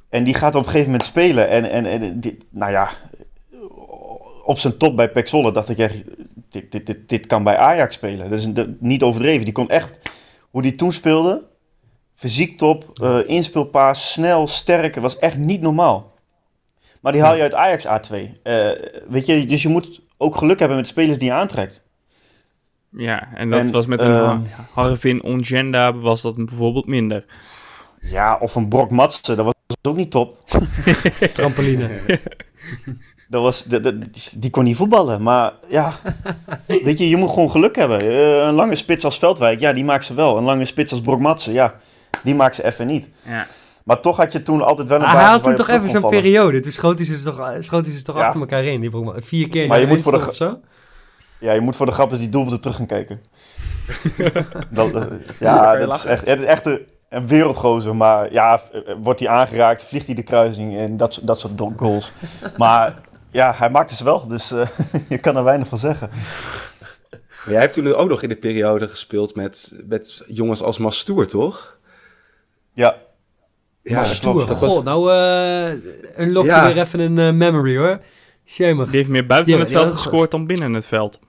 En 0.09 0.23
die 0.23 0.33
gaat 0.33 0.55
op 0.55 0.61
een 0.61 0.65
gegeven 0.69 0.91
moment 0.91 1.03
spelen. 1.09 1.49
En, 1.49 1.69
en, 1.71 1.85
en 1.85 2.19
dit, 2.19 2.45
nou 2.49 2.71
ja, 2.71 2.89
op 4.45 4.59
zijn 4.59 4.77
top 4.77 4.95
bij 4.95 5.09
PEC 5.11 5.27
Zwolle 5.27 5.51
dacht 5.51 5.69
ik 5.69 5.77
echt, 5.77 6.03
dit, 6.49 6.71
dit, 6.71 6.85
dit, 6.85 7.09
dit 7.09 7.27
kan 7.27 7.43
bij 7.43 7.57
Ajax 7.57 7.95
spelen. 7.95 8.29
Dat 8.29 8.39
is 8.39 8.47
niet 8.79 9.03
overdreven. 9.03 9.43
Die 9.43 9.53
kon 9.53 9.69
echt, 9.69 9.99
hoe 10.49 10.61
die 10.61 10.75
toen 10.75 10.91
speelde, 10.91 11.43
fysiek 12.19 12.57
top, 12.57 12.85
eh 13.01 13.17
inspeelpaas, 13.25 14.11
snel, 14.11 14.47
sterk. 14.47 14.93
Het 14.93 15.03
was 15.03 15.19
echt 15.19 15.37
niet 15.37 15.61
normaal. 15.61 16.13
Maar 17.01 17.11
die 17.11 17.21
haal 17.21 17.35
je 17.35 17.41
uit 17.41 17.53
Ajax 17.53 17.85
A2. 17.85 18.15
Eh, 18.43 18.69
weet 19.09 19.25
je, 19.25 19.45
dus 19.45 19.61
je 19.61 19.69
moet 19.69 20.01
ook 20.17 20.35
geluk 20.37 20.59
hebben 20.59 20.77
met 20.77 20.87
spelers 20.87 21.17
die 21.17 21.27
je 21.27 21.33
aantrekt. 21.33 21.83
Ja, 22.91 23.27
en 23.33 23.49
dat 23.49 23.59
En, 23.59 23.71
was 23.71 23.85
met 23.85 24.01
een 24.01 24.11
uh, 24.11 24.39
Harvin 24.73 25.23
Ongenda 25.23 25.93
was 25.93 26.21
dat 26.21 26.35
bijvoorbeeld 26.35 26.85
minder. 26.87 27.25
Ja, 28.01 28.37
of 28.41 28.55
een 28.55 28.67
Brok 28.67 28.91
Matsen, 28.91 29.35
dat 29.37 29.45
was 29.45 29.53
ook 29.81 29.95
niet 29.95 30.11
top. 30.11 30.37
Trampoline. 31.33 31.89
Dat 33.29 33.41
was, 33.41 33.63
dat- 33.63 33.83
dat- 33.83 33.95
die 34.37 34.49
kon 34.49 34.63
niet 34.63 34.75
voetballen, 34.75 35.23
maar 35.23 35.53
ja, 35.67 35.93
weet 36.83 36.97
je, 36.97 37.09
je 37.09 37.15
moet 37.17 37.29
gewoon 37.29 37.51
geluk 37.51 37.75
hebben. 37.75 37.99
Eh, 38.01 38.37
een 38.47 38.53
lange 38.53 38.75
spits 38.75 39.03
als 39.05 39.19
Veldwijk, 39.19 39.59
ja, 39.59 39.73
die 39.73 39.83
maakt 39.83 40.05
ze 40.05 40.13
wel. 40.13 40.37
Een 40.37 40.43
lange 40.43 40.65
spits 40.65 40.91
als 40.91 41.01
Brok 41.01 41.19
Matsen, 41.19 41.53
ja, 41.53 41.75
die 42.23 42.35
maakt 42.35 42.55
ze 42.55 42.63
even 42.65 42.87
niet. 42.87 43.09
Ja. 43.23 43.45
Maar 43.83 43.99
toch 44.01 44.17
had 44.17 44.31
je 44.31 44.41
toen 44.41 44.61
altijd 44.61 44.87
wel 44.89 44.97
een 44.97 45.03
basis 45.03 45.19
hij 45.19 45.29
had 45.29 45.43
toen 45.43 45.55
toch 45.55 45.67
even 45.69 45.89
zo'n 45.89 46.09
periode. 46.09 46.59
Toen 46.59 46.71
schoot 46.71 46.97
hij 46.97 47.05
ze 47.07 47.23
toch, 47.23 47.51
schoot 47.59 47.85
hij 47.85 47.95
ze 47.95 48.01
toch 48.03 48.15
Ja. 48.15 48.23
achter 48.25 48.39
elkaar 48.39 48.63
in. 48.63 48.79
Die 48.79 48.89
broek, 48.89 49.15
vier 49.19 49.49
keer 49.49 49.67
Maar 49.67 49.79
je 49.79 49.87
moet 49.87 50.01
voor 50.01 50.11
de 50.11 50.27
of 50.27 50.35
zo. 50.35 50.59
Ja, 51.39 51.51
je 51.53 51.61
moet 51.61 51.75
voor 51.75 51.85
de 51.85 51.91
grap 51.91 52.11
eens 52.11 52.19
die 52.19 52.29
doelpunten 52.29 52.61
terug 52.61 52.75
gaan 52.75 52.85
kijken. 52.85 53.21
dat, 54.69 54.95
eh, 54.95 55.03
ja, 55.39 55.75
dat 55.75 55.95
is 55.95 56.05
echt, 56.05 56.25
het 56.25 56.39
is 56.39 56.45
echt 56.45 56.65
een, 56.65 56.87
een 57.09 57.27
wereldgozer. 57.27 57.95
Maar 57.95 58.31
ja, 58.31 58.59
eh, 58.73 58.93
wordt 59.01 59.19
hij 59.19 59.29
aangeraakt, 59.29 59.83
vliegt 59.83 60.05
hij 60.05 60.15
de 60.15 60.23
kruising 60.23 60.77
en 60.77 60.97
dat, 60.97 61.13
soort- 61.13 61.27
dat 61.27 61.39
soort 61.39 61.61
goals. 61.75 62.11
Maar 62.57 62.95
ja, 63.31 63.53
hij 63.57 63.69
maakte 63.69 63.95
ze 63.95 64.03
wel, 64.03 64.27
dus 64.27 64.51
eh, 64.51 64.67
je 65.09 65.17
kan 65.17 65.37
er 65.37 65.43
weinig 65.43 65.67
van 65.67 65.77
zeggen. 65.77 66.09
Maar 67.09 67.53
jij 67.53 67.59
hebt 67.61 67.73
toen 67.73 67.93
ook 67.93 68.09
nog 68.09 68.21
in 68.23 68.29
de 68.29 68.35
periode 68.35 68.87
gespeeld 68.87 69.35
met, 69.35 69.73
met 69.87 70.23
jongens 70.27 70.61
als 70.61 70.77
Mastour, 70.77 71.27
toch? 71.27 71.77
Ja, 72.79 72.95
Ja, 73.83 74.03
Stoer. 74.05 74.33
klopt. 74.33 74.47
Dat 74.47 74.59
was- 74.59 74.73
God, 74.73 74.83
nou 74.83 75.11
eh 75.11 75.67
een 76.15 76.31
lokje 76.31 76.49
Ja. 76.51 76.65
weer 76.73 76.77
even 76.83 76.99
een 76.99 77.17
eh, 77.19 77.31
memory 77.33 77.77
hoor. 77.77 77.99
Shame. 78.45 78.85
Die 78.85 78.95
heeft 78.97 79.09
meer 79.09 79.25
buiten 79.25 79.53
Ja, 79.53 79.59
het 79.59 79.71
veld 79.71 79.91
gescoord 79.91 80.31
dan 80.31 80.47
binnen 80.47 80.73
het 80.73 80.85
veld. 80.85 81.19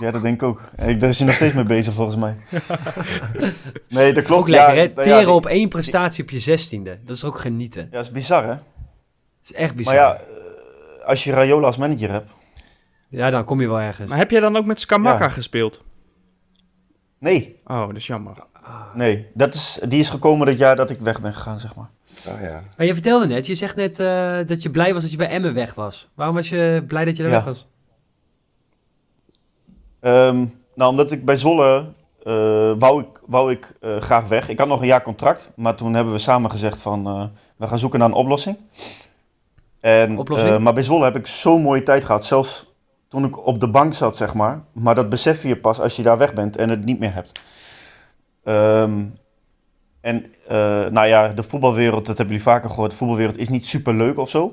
ja, 0.00 0.10
dat 0.10 0.22
denk 0.22 0.34
ik 0.42 0.48
ook. 0.48 0.60
Ik, 0.86 1.00
daar 1.00 1.08
is 1.08 1.18
hij 1.18 1.26
nog 1.26 1.36
steeds 1.36 1.54
mee 1.54 1.64
bezig 1.64 1.94
volgens 1.94 2.16
mij. 2.16 2.36
Nee, 3.88 4.12
dat 4.12 4.24
klopt. 4.24 4.40
Ook 4.40 4.48
lekker 4.48 4.74
hè, 4.74 4.80
ja, 4.82 4.88
ja, 4.94 5.02
teren 5.02 5.18
die- 5.24 5.30
op 5.30 5.46
één 5.46 5.68
prestatie 5.68 6.22
op 6.24 6.30
je 6.30 6.38
zestiende. 6.40 6.98
Dat 7.04 7.16
is 7.16 7.24
ook 7.24 7.38
genieten. 7.38 7.82
Ja, 7.82 7.88
dat 7.96 8.04
is 8.04 8.10
bizar 8.10 8.42
hè. 8.42 8.48
Dat 8.48 8.58
is 9.42 9.52
echt 9.52 9.74
bizar. 9.74 9.94
Maar 9.94 10.02
ja, 10.02 10.14
eh, 10.20 11.06
als 11.08 11.24
je 11.24 11.32
Rayola 11.32 11.66
als 11.66 11.76
manager 11.76 12.10
hebt. 12.12 12.30
Ja, 13.08 13.30
dan 13.30 13.44
kom 13.44 13.60
je 13.60 13.68
wel 13.68 13.80
ergens. 13.80 14.08
Maar 14.08 14.18
heb 14.18 14.30
jij 14.30 14.40
dan 14.40 14.56
ook 14.56 14.64
met 14.64 14.80
Skamaka 14.80 15.24
Ja. 15.24 15.30
gespeeld? 15.30 15.82
Nee, 17.18 17.56
Oh, 17.64 17.86
dat 17.86 17.96
is 17.96 18.06
jammer. 18.06 18.32
Nee. 18.94 19.26
Dat 19.34 19.54
is, 19.54 19.78
die 19.88 20.00
is 20.00 20.10
gekomen 20.10 20.46
dat 20.46 20.58
jaar 20.58 20.76
dat 20.76 20.90
ik 20.90 21.00
weg 21.00 21.20
ben 21.20 21.34
gegaan, 21.34 21.60
zeg 21.60 21.74
maar. 21.74 21.88
Oh, 22.28 22.40
ja. 22.40 22.62
Maar 22.76 22.86
je 22.86 22.92
vertelde 22.94 23.26
net, 23.26 23.46
je 23.46 23.54
zegt 23.54 23.76
net 23.76 23.98
eh, 23.98 24.38
dat 24.46 24.62
je 24.62 24.70
blij 24.70 24.92
was 24.92 25.02
dat 25.02 25.10
je 25.10 25.16
bij 25.16 25.28
Emmen 25.28 25.54
weg 25.54 25.74
was. 25.74 26.08
Waarom 26.14 26.34
was 26.36 26.48
je 26.48 26.84
blij 26.86 27.04
dat 27.04 27.16
je 27.16 27.22
daar 27.22 27.32
Ja. 27.32 27.38
weg 27.38 27.46
was? 27.46 27.66
Ehm, 30.00 30.44
nou, 30.74 30.90
omdat 30.90 31.12
ik 31.12 31.24
bij 31.24 31.36
Zolle 31.36 31.92
eh, 32.22 32.72
wou 32.78 33.00
ik, 33.02 33.20
wou 33.26 33.50
ik 33.52 33.74
eh, 33.80 33.96
graag 33.96 34.28
weg. 34.28 34.48
Ik 34.48 34.58
had 34.58 34.68
nog 34.68 34.80
een 34.80 34.86
jaar 34.86 35.02
contract, 35.02 35.52
maar 35.56 35.74
toen 35.74 35.94
hebben 35.94 36.12
we 36.12 36.18
samen 36.18 36.50
gezegd 36.50 36.82
van 36.82 37.06
eh, 37.06 37.24
we 37.56 37.66
gaan 37.68 37.78
zoeken 37.78 37.98
naar 37.98 38.08
een 38.08 38.14
oplossing. 38.14 38.58
En, 39.80 40.18
Oplossing? 40.18 40.52
eh, 40.54 40.58
maar 40.58 40.72
bij 40.72 40.82
Zolle 40.82 41.04
heb 41.04 41.16
ik 41.16 41.26
zo'n 41.26 41.62
mooie 41.62 41.82
tijd 41.82 42.04
gehad, 42.04 42.24
zelfs 42.24 42.72
toen 43.08 43.24
ik 43.24 43.46
op 43.46 43.60
de 43.60 43.68
bank 43.70 43.94
zat, 43.94 44.16
zeg 44.16 44.34
maar. 44.34 44.62
Maar 44.72 44.94
dat 44.94 45.08
besef 45.08 45.42
je 45.42 45.56
pas 45.56 45.80
als 45.80 45.96
je 45.96 46.02
daar 46.02 46.18
weg 46.18 46.32
bent 46.32 46.56
en 46.56 46.68
het 46.68 46.84
niet 46.84 46.98
meer 46.98 47.14
hebt. 47.14 47.40
Ehm, 48.44 49.02
en 50.00 50.32
eh, 50.48 50.56
nou 50.86 51.06
ja, 51.06 51.28
de 51.28 51.42
voetbalwereld, 51.42 52.06
dat 52.06 52.18
hebben 52.18 52.26
jullie 52.26 52.42
vaker 52.42 52.70
gehoord, 52.70 52.90
de 52.90 52.96
voetbalwereld 52.96 53.38
is 53.38 53.48
niet 53.48 53.66
super 53.66 53.94
leuk 53.94 54.18
of 54.18 54.30
zo. 54.30 54.52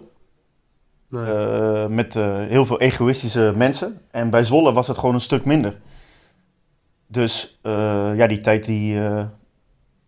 Nee. 1.09 1.33
Eh, 1.33 1.85
met 1.85 2.15
eh, 2.15 2.35
heel 2.35 2.65
veel 2.65 2.79
egoïstische 2.79 3.53
mensen. 3.55 4.01
En 4.11 4.29
bij 4.29 4.43
Zwolle 4.43 4.73
was 4.73 4.87
het 4.87 4.97
gewoon 4.97 5.15
een 5.15 5.21
stuk 5.21 5.45
minder. 5.45 5.79
Dus 7.07 7.59
ja, 8.15 8.27
die 8.27 8.41
tijd 8.41 8.65
die... 8.65 9.01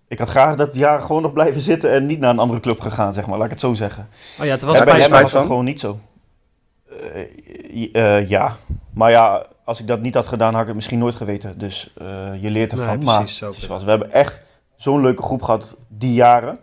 ik 0.07 0.19
had 0.19 0.29
graag 0.29 0.55
dat 0.55 0.75
jaar 0.75 1.01
gewoon 1.01 1.21
nog 1.21 1.33
blijven 1.33 1.61
zitten 1.61 1.91
en 1.91 2.05
niet 2.05 2.19
naar 2.19 2.29
een 2.29 2.39
andere 2.39 2.59
club 2.59 2.79
gegaan, 2.79 3.13
zeg 3.13 3.27
maar. 3.27 3.35
Laat 3.35 3.45
ik 3.45 3.51
het 3.51 3.59
zo 3.59 3.73
zeggen. 3.73 4.07
oh 4.39 4.45
ja, 4.45 4.51
het 4.51 4.61
was 4.61 4.83
bij 4.83 4.99
hem 4.99 5.09
was 5.09 5.21
dat 5.21 5.31
van? 5.31 5.41
gewoon 5.41 5.65
niet 5.65 5.79
zo. 5.79 5.99
Ja, 8.27 8.55
maar 8.93 9.11
ja, 9.11 9.45
als 9.69 9.79
ik 9.79 9.87
dat 9.87 10.01
niet 10.01 10.13
had 10.13 10.25
gedaan, 10.25 10.51
had 10.51 10.61
ik 10.61 10.67
het 10.67 10.75
misschien 10.75 10.99
nooit 10.99 11.15
geweten. 11.15 11.57
Dus 11.57 11.93
eh, 11.97 12.41
je 12.41 12.49
leert 12.49 12.71
ervan. 12.71 12.97
Nee, 12.97 13.05
maar 13.05 13.17
precies, 13.17 13.37
zo. 13.37 13.51
zoals, 13.51 13.83
we 13.83 13.89
hebben 13.89 14.11
echt 14.11 14.41
zo'n 14.75 15.01
leuke 15.01 15.21
groep 15.23 15.41
gehad 15.41 15.77
die 15.87 16.13
jaren. 16.13 16.59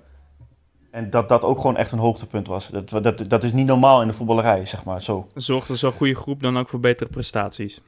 En 0.91 1.11
dat 1.11 1.29
dat 1.29 1.45
ook 1.45 1.57
gewoon 1.57 1.77
echt 1.77 1.93
een 1.93 1.99
hoogtepunt 1.99 2.47
was. 2.47 2.69
Dat, 2.69 2.91
dat, 2.91 3.25
dat 3.29 3.45
is 3.45 3.53
niet 3.53 3.67
normaal 3.67 4.01
in 4.03 4.07
de 4.07 4.15
voetballerij, 4.15 4.67
zeg 4.67 4.85
maar. 4.85 5.03
Zo, 5.03 5.27
Zorgt 5.35 5.69
er 5.69 5.77
zo'n 5.77 5.93
goede 5.93 6.15
groep 6.15 6.43
dan 6.43 6.59
ook 6.59 6.69
voor 6.69 6.81
betere 6.81 7.11
prestaties? 7.11 7.81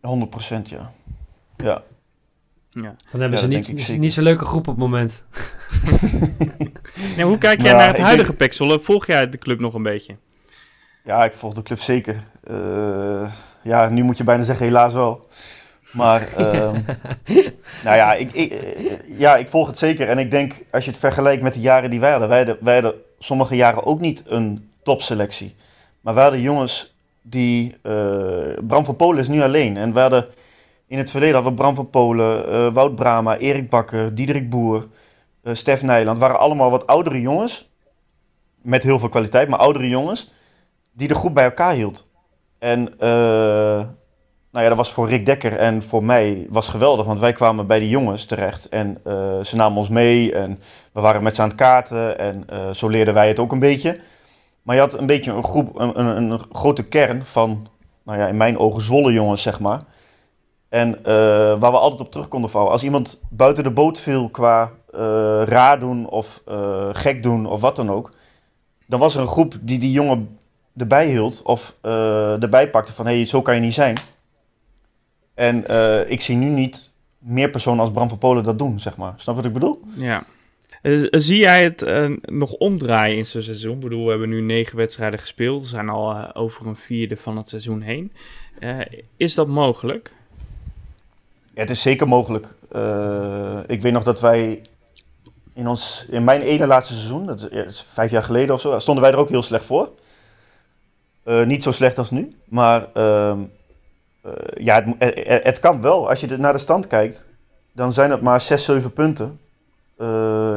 100 0.00 0.30
procent, 0.30 0.68
ja. 0.68 0.92
Ja. 1.56 1.82
Ja. 2.70 2.94
Dan 3.10 3.20
hebben 3.20 3.30
Ja, 3.30 3.36
ze 3.36 3.72
niet, 3.72 3.98
niet 3.98 4.12
zo'n 4.12 4.22
leuke 4.22 4.44
groep 4.44 4.68
op 4.68 4.74
het 4.74 4.84
moment. 4.84 5.22
Nee, 7.16 7.24
hoe 7.24 7.38
kijk 7.38 7.62
jij 7.62 7.72
naar 7.72 7.88
het 7.88 7.98
huidige 7.98 8.36
denk-? 8.36 8.82
Volg 8.82 9.06
jij 9.06 9.28
de 9.28 9.38
club 9.38 9.60
nog 9.60 9.74
een 9.74 9.82
beetje? 9.82 10.16
Ja, 11.04 11.24
ik 11.24 11.34
volg 11.34 11.54
de 11.54 11.62
club 11.62 11.78
zeker. 11.78 12.24
Eh, 12.42 13.32
ja, 13.62 13.88
nu 13.88 14.02
moet 14.02 14.16
je 14.16 14.24
bijna 14.24 14.42
zeggen 14.42 14.66
helaas 14.66 14.92
wel. 14.92 15.26
Maar, 15.92 16.32
ehm, 16.36 16.80
nou 17.84 17.96
ja 17.96 18.14
ik, 18.14 18.32
ik, 18.32 18.52
eh, 18.52 19.18
ja, 19.18 19.36
ik 19.36 19.48
volg 19.48 19.66
het 19.66 19.78
zeker. 19.78 20.08
En 20.08 20.18
ik 20.18 20.30
denk, 20.30 20.52
als 20.70 20.84
je 20.84 20.90
het 20.90 21.00
vergelijkt 21.00 21.42
met 21.42 21.54
de 21.54 21.60
jaren 21.60 21.90
die 21.90 22.00
wij 22.00 22.10
hadden. 22.10 22.28
Wij 22.28 22.38
hadden, 22.38 22.58
wij 22.60 22.74
hadden 22.74 22.94
sommige 23.18 23.56
jaren 23.56 23.86
ook 23.86 24.00
niet 24.00 24.22
een 24.26 24.70
topselectie. 24.82 25.54
Maar 26.00 26.14
wij 26.14 26.22
hadden 26.22 26.40
jongens 26.42 26.94
die... 27.22 27.76
eh, 27.82 27.92
Bram 28.66 28.84
van 28.84 28.96
Polen 28.96 29.20
is 29.20 29.28
nu 29.28 29.42
alleen. 29.42 29.76
En 29.76 29.92
we 29.92 30.00
hadden... 30.00 30.26
In 30.86 30.98
het 30.98 31.10
verleden 31.10 31.34
hadden 31.34 31.52
we 31.52 31.58
Bram 31.58 31.74
van 31.74 31.90
Polen, 31.90 32.48
eh, 32.48 32.72
Wout 32.72 32.94
Brama, 32.94 33.36
Erik 33.36 33.70
Bakker, 33.70 34.14
Diederik 34.14 34.50
Boer, 34.50 34.86
eh 35.42 35.54
Stef 35.54 35.82
Nijland. 35.82 36.18
waren 36.18 36.38
allemaal 36.38 36.70
wat 36.70 36.86
oudere 36.86 37.20
jongens. 37.20 37.70
Met 38.62 38.82
heel 38.82 38.98
veel 38.98 39.08
kwaliteit, 39.08 39.48
maar 39.48 39.58
oudere 39.58 39.88
jongens 39.88 40.30
die 40.92 41.08
de 41.08 41.14
groep 41.14 41.34
bij 41.34 41.44
elkaar 41.44 41.74
hield. 41.74 42.06
En 42.60 42.98
eh, 42.98 43.08
nou 44.50 44.64
ja, 44.64 44.68
dat 44.68 44.76
was 44.76 44.92
voor 44.92 45.08
Rick 45.08 45.26
Dekker 45.26 45.56
en 45.56 45.82
voor 45.82 46.04
mij 46.04 46.46
was 46.50 46.68
geweldig, 46.68 47.06
want 47.06 47.20
wij 47.20 47.32
kwamen 47.32 47.66
bij 47.66 47.78
die 47.78 47.88
jongens 47.88 48.24
terecht 48.24 48.68
en 48.68 49.00
eh, 49.04 49.40
ze 49.40 49.56
namen 49.56 49.78
ons 49.78 49.88
mee 49.88 50.32
en 50.32 50.60
we 50.92 51.00
waren 51.00 51.22
met 51.22 51.34
ze 51.34 51.42
aan 51.42 51.48
het 51.48 51.56
kaarten 51.56 52.18
en 52.18 52.44
eh, 52.48 52.70
zo 52.70 52.88
leerden 52.88 53.14
wij 53.14 53.28
het 53.28 53.38
ook 53.38 53.52
een 53.52 53.58
beetje. 53.58 54.00
Maar 54.62 54.74
je 54.74 54.80
had 54.80 54.98
een 54.98 55.06
beetje 55.06 55.32
een 55.32 55.44
groep, 55.44 55.78
een, 55.78 56.00
een, 56.00 56.30
een 56.30 56.40
grote 56.52 56.82
kern 56.82 57.24
van, 57.24 57.68
nou 58.04 58.18
ja, 58.18 58.26
in 58.26 58.36
mijn 58.36 58.58
ogen 58.58 58.82
zwolle 58.82 59.12
jongens, 59.12 59.42
zeg 59.42 59.60
maar. 59.60 59.82
En 60.68 61.02
waar 61.58 61.70
we 61.70 61.78
altijd 61.78 62.00
op 62.00 62.10
terug 62.10 62.28
konden 62.28 62.50
vallen. 62.50 62.70
Als 62.70 62.82
iemand 62.82 63.22
buiten 63.30 63.64
de 63.64 63.72
boot 63.72 64.00
viel 64.00 64.28
qua 64.28 64.70
raar 65.44 65.78
doen 65.78 66.08
of 66.08 66.42
gek 66.92 67.22
doen 67.22 67.46
of 67.46 67.60
wat 67.60 67.76
dan 67.76 67.90
ook, 67.90 68.12
dan 68.86 69.00
was 69.00 69.14
er 69.14 69.20
een 69.20 69.28
groep 69.28 69.54
die 69.60 69.78
die 69.78 69.92
jongen 69.92 70.39
erbij 70.80 71.06
hield 71.06 71.42
of 71.42 71.74
eh, 71.80 72.42
erbij 72.42 72.70
pakte 72.70 72.92
van 72.92 73.06
hé, 73.06 73.14
hey, 73.16 73.26
zo 73.26 73.42
kan 73.42 73.54
je 73.54 73.60
niet 73.60 73.74
zijn. 73.74 73.96
En 75.34 75.66
eh, 75.66 76.10
ik 76.10 76.20
zie 76.20 76.36
nu 76.36 76.46
niet 76.46 76.90
meer 77.18 77.50
personen 77.50 77.80
als 77.80 77.90
Bram 77.90 78.08
van 78.08 78.18
Polen 78.18 78.44
dat 78.44 78.58
doen, 78.58 78.80
zeg 78.80 78.96
maar. 78.96 79.14
Snap 79.16 79.36
wat 79.36 79.44
ik 79.44 79.52
bedoel? 79.52 79.80
Ja. 79.94 80.24
Eh, 80.82 81.06
zie 81.10 81.38
jij 81.38 81.62
het 81.62 81.84
nog 82.20 82.52
omdraaien 82.52 83.16
in 83.16 83.26
zo'n 83.26 83.42
seizoen? 83.42 83.74
Ik 83.74 83.80
bedoel, 83.80 84.04
we 84.04 84.10
hebben 84.10 84.28
nu 84.28 84.40
negen 84.40 84.76
wedstrijden 84.76 85.18
gespeeld. 85.18 85.62
We 85.62 85.68
zijn 85.68 85.88
al 85.88 86.34
over 86.34 86.66
een 86.66 86.76
vierde 86.76 87.16
van 87.16 87.36
het 87.36 87.48
seizoen 87.48 87.80
heen. 87.80 88.12
Is 89.16 89.34
dat 89.34 89.46
mogelijk? 89.46 90.12
Ja, 91.54 91.60
het 91.60 91.70
is 91.70 91.82
zeker 91.82 92.08
mogelijk. 92.08 92.46
Ik 93.66 93.82
weet 93.82 93.92
nog 93.92 94.04
dat 94.04 94.20
wij 94.20 94.62
in, 95.54 95.66
ons, 95.66 96.06
in 96.10 96.24
mijn 96.24 96.40
ene 96.40 96.66
laatste 96.66 96.94
seizoen, 96.94 97.26
dat 97.26 97.36
is, 97.36 97.46
ja, 97.50 97.56
dat 97.56 97.72
is 97.72 97.82
vijf 97.82 98.10
jaar 98.10 98.22
geleden 98.22 98.54
of 98.54 98.60
zo, 98.60 98.78
stonden 98.78 99.04
wij 99.04 99.12
er 99.12 99.18
ook 99.18 99.28
heel 99.28 99.42
slecht 99.42 99.64
voor. 99.64 99.90
Eh, 101.30 101.46
niet 101.46 101.62
zo 101.62 101.70
slecht 101.70 101.98
als 101.98 102.10
nu, 102.10 102.36
maar 102.44 102.86
ehm, 102.94 103.38
eh, 104.22 104.32
ja, 104.54 104.84
het, 104.84 105.14
eh, 105.14 105.44
het 105.44 105.58
kan 105.58 105.80
wel. 105.80 106.08
Als 106.08 106.20
je 106.20 106.36
naar 106.36 106.52
de 106.52 106.58
stand 106.58 106.86
kijkt, 106.86 107.26
dan 107.72 107.92
zijn 107.92 108.10
het 108.10 108.20
maar 108.20 108.40
6, 108.40 108.64
7 108.64 108.92
punten. 108.92 109.40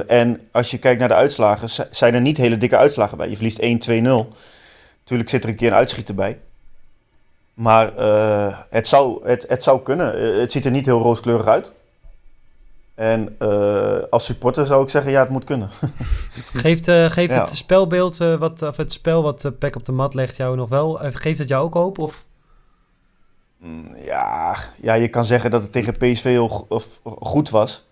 En 0.07 0.47
als 0.51 0.71
je 0.71 0.77
kijkt 0.77 0.99
naar 0.99 1.07
de 1.07 1.13
uitslagen, 1.13 1.69
zi- 1.69 1.83
zijn 1.91 2.13
er 2.13 2.21
niet 2.21 2.37
hele 2.37 2.57
dikke 2.57 2.77
uitslagen 2.77 3.17
bij. 3.17 3.29
Je 3.29 3.35
verliest 3.35 3.59
1, 3.59 3.79
2-0. 3.79 4.27
Natuurlijk 4.99 5.29
zit 5.29 5.43
er 5.43 5.49
een 5.49 5.55
keer 5.55 5.67
een 5.67 5.77
uitschieter 5.77 6.15
bij. 6.15 6.39
Maar 7.53 7.93
het, 8.69 8.87
zou, 8.87 9.27
het, 9.27 9.45
het 9.47 9.63
zou 9.63 9.81
kunnen. 9.81 10.39
Het 10.39 10.51
ziet 10.51 10.65
er 10.65 10.71
niet 10.71 10.85
heel 10.85 10.99
rooskleurig 10.99 11.45
uit. 11.45 11.71
En 12.95 13.35
eh, 13.39 13.97
als 14.09 14.25
supporter 14.25 14.65
zou 14.65 14.83
ik 14.83 14.89
zeggen, 14.89 15.11
ja, 15.11 15.19
het 15.19 15.29
moet 15.29 15.43
kunnen. 15.43 15.69
Geeft, 16.53 16.87
eh, 16.87 17.05
geeft 17.09 17.33
Ja. 17.33 17.39
het 17.41 17.55
spelbeeld, 17.55 18.19
eh, 18.19 18.35
wat, 18.35 18.61
of 18.61 18.77
het 18.77 18.91
spel 18.91 19.23
wat 19.23 19.43
uh, 19.43 19.51
Peck 19.59 19.75
op 19.75 19.85
de 19.85 19.91
mat 19.91 20.13
legt 20.13 20.35
jou 20.35 20.55
nog 20.55 20.69
wel, 20.69 21.01
eh, 21.01 21.09
geeft 21.13 21.39
het 21.39 21.47
jou 21.49 21.63
ook 21.63 21.73
hoop? 21.73 21.97
Of? 21.97 22.25
Mm, 23.57 23.95
Ja, 23.95 24.55
ja, 24.81 24.93
je 24.93 25.07
kan 25.07 25.25
zeggen 25.25 25.51
dat 25.51 25.61
het 25.61 25.71
tegen 25.71 25.93
PSV 25.97 26.23
heel 26.23 26.65
of, 26.69 26.99
goed 27.03 27.49
was. 27.49 27.85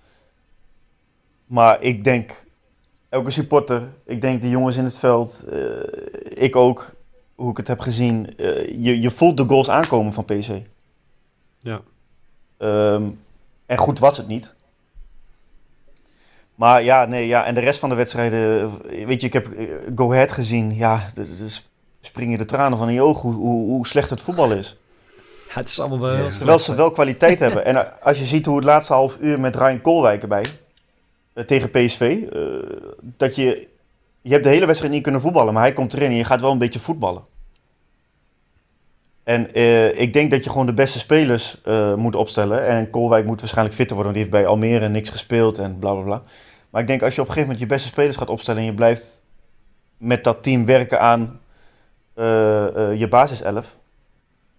Maar 1.45 1.81
ik 1.81 2.03
denk, 2.03 2.31
elke 3.09 3.31
supporter, 3.31 3.89
ik 4.05 4.21
denk 4.21 4.41
de 4.41 4.49
jongens 4.49 4.75
in 4.77 4.83
het 4.83 4.97
veld, 4.97 5.45
eh, 5.51 5.59
ik 6.45 6.55
ook, 6.55 6.95
hoe 7.35 7.51
ik 7.51 7.57
het 7.57 7.67
heb 7.67 7.79
gezien, 7.79 8.37
eh, 8.37 8.83
je, 8.83 9.01
je 9.01 9.11
voelt 9.11 9.37
de 9.37 9.47
goals 9.47 9.69
aankomen 9.69 10.13
van 10.13 10.25
PSV. 10.25 10.59
Ja. 11.59 11.81
Ehm, 12.57 13.03
en 13.65 13.77
goed 13.77 13.99
was 13.99 14.17
het 14.17 14.27
niet. 14.27 14.55
Maar 16.61 16.83
ja, 16.83 17.05
nee, 17.05 17.27
ja, 17.27 17.45
en 17.45 17.53
de 17.53 17.59
rest 17.59 17.79
van 17.79 17.89
de 17.89 17.95
wedstrijden, 17.95 18.71
eh, 18.89 19.05
weet 19.05 19.21
je, 19.21 19.27
ik 19.27 19.33
heb 19.33 19.47
eh, 19.47 19.67
Go 19.95 20.11
Ahead 20.11 20.31
gezien. 20.31 20.75
Ja, 20.75 21.01
dus 21.13 21.71
springen 22.01 22.37
de 22.37 22.45
tranen 22.45 22.77
van 22.77 22.87
in 22.87 22.93
je 22.93 23.01
ogen 23.01 23.29
hoe, 23.29 23.39
hoe, 23.39 23.69
hoe 23.69 23.87
slecht 23.87 24.09
het 24.09 24.21
voetbal 24.21 24.51
is. 24.51 24.79
Ja, 25.47 25.53
het 25.53 25.67
is 25.67 25.79
allemaal 25.79 25.99
wel. 25.99 26.27
Terwijl 26.27 26.59
ze 26.59 26.75
wel 26.75 26.91
kwaliteit 26.91 27.39
hebben. 27.45 27.65
En 27.65 27.75
eh, 27.75 27.91
als 28.03 28.19
je 28.19 28.25
ziet 28.25 28.45
hoe 28.45 28.55
het 28.55 28.65
laatste 28.65 28.93
half 28.93 29.17
uur 29.21 29.39
met 29.39 29.55
Ryan 29.55 29.81
Koolwijk 29.81 30.21
erbij, 30.21 30.45
tegen 31.45 31.69
PSV, 31.69 32.27
eh, 32.31 32.41
dat 33.01 33.35
je, 33.35 33.67
je 34.21 34.31
hebt 34.31 34.43
de 34.43 34.49
hele 34.49 34.65
wedstrijd 34.65 34.93
niet 34.93 35.03
kunnen 35.03 35.21
voetballen, 35.21 35.53
maar 35.53 35.63
hij 35.63 35.73
komt 35.73 35.93
erin 35.93 36.09
en 36.09 36.17
je 36.17 36.25
gaat 36.25 36.41
wel 36.41 36.51
een 36.51 36.57
beetje 36.57 36.79
voetballen. 36.79 37.23
En 39.23 39.53
eh, 39.53 39.99
ik 39.99 40.13
denk 40.13 40.31
dat 40.31 40.43
je 40.43 40.49
gewoon 40.49 40.65
de 40.65 40.73
beste 40.73 40.99
spelers 40.99 41.61
eh, 41.63 41.95
moet 41.95 42.15
opstellen. 42.15 42.65
En 42.65 42.89
Koolwijk 42.89 43.25
moet 43.25 43.39
waarschijnlijk 43.39 43.75
fitter 43.75 43.95
worden, 43.95 44.13
want 44.13 44.25
die 44.25 44.33
heeft 44.33 44.45
bij 44.45 44.53
Almere 44.53 44.89
niks 44.89 45.09
gespeeld 45.09 45.57
en 45.57 45.79
bla 45.79 45.93
bla 45.93 46.03
bla. 46.03 46.21
Maar 46.71 46.81
ik 46.81 46.87
denk 46.87 47.01
als 47.01 47.15
je 47.15 47.21
op 47.21 47.27
een 47.27 47.33
gegeven 47.33 47.53
moment 47.53 47.69
je 47.69 47.75
beste 47.75 47.87
spelers 47.87 48.17
gaat 48.17 48.29
opstellen 48.29 48.59
en 48.59 48.67
je 48.67 48.73
blijft 48.73 49.23
met 49.97 50.23
dat 50.23 50.43
team 50.43 50.65
werken 50.65 50.99
aan 50.99 51.39
eh, 52.13 52.91
eh, 52.91 52.99
je 52.99 53.07
basiself, 53.07 53.77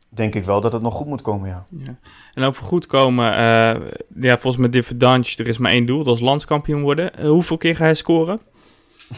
denk 0.08 0.34
ik 0.34 0.44
wel 0.44 0.60
dat 0.60 0.72
het 0.72 0.82
nog 0.82 0.94
goed 0.94 1.06
moet 1.06 1.22
komen, 1.22 1.48
ja. 1.48 1.64
Ja. 1.78 1.94
En 2.32 2.44
over 2.44 2.64
goed 2.64 2.86
komen, 2.86 3.32
eh, 3.32 3.80
ja, 4.20 4.38
volgens 4.38 4.56
mij 4.56 4.68
Differdange, 4.70 5.34
er 5.36 5.48
is 5.48 5.58
maar 5.58 5.70
één 5.70 5.86
doel, 5.86 6.02
dat 6.02 6.14
is 6.16 6.22
landskampioen 6.22 6.82
worden. 6.82 7.26
Hoeveel 7.26 7.56
keer 7.56 7.76
ga 7.76 7.84
hij 7.84 7.94
scoren? 7.94 8.40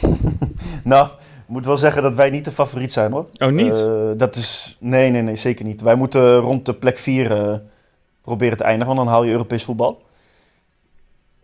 Nou, 0.85 1.07
ik 1.07 1.49
moet 1.49 1.67
wel 1.67 1.77
zeggen 1.77 2.03
dat 2.03 2.15
wij 2.15 2.31
niet 2.31 2.45
de 2.45 2.51
favoriet 2.51 2.93
zijn 2.93 3.13
hoor. 3.13 3.27
Oh, 3.39 3.49
niet? 3.49 3.85
Dat 4.19 4.37
is, 4.37 4.77
nee, 4.81 5.11
nee, 5.11 5.23
nee, 5.23 5.37
zeker 5.37 5.65
niet. 5.65 5.81
Wij 5.81 5.95
moeten 5.95 6.37
rond 6.37 6.67
de 6.67 6.75
plek 6.75 6.99
4 6.99 7.63
proberen 8.23 8.57
te 8.57 8.65
eindigen, 8.65 8.95
want 8.95 9.07
dan 9.07 9.15
haal 9.15 9.25
je 9.25 9.31
Europees 9.31 9.65
voetbal. 9.65 10.03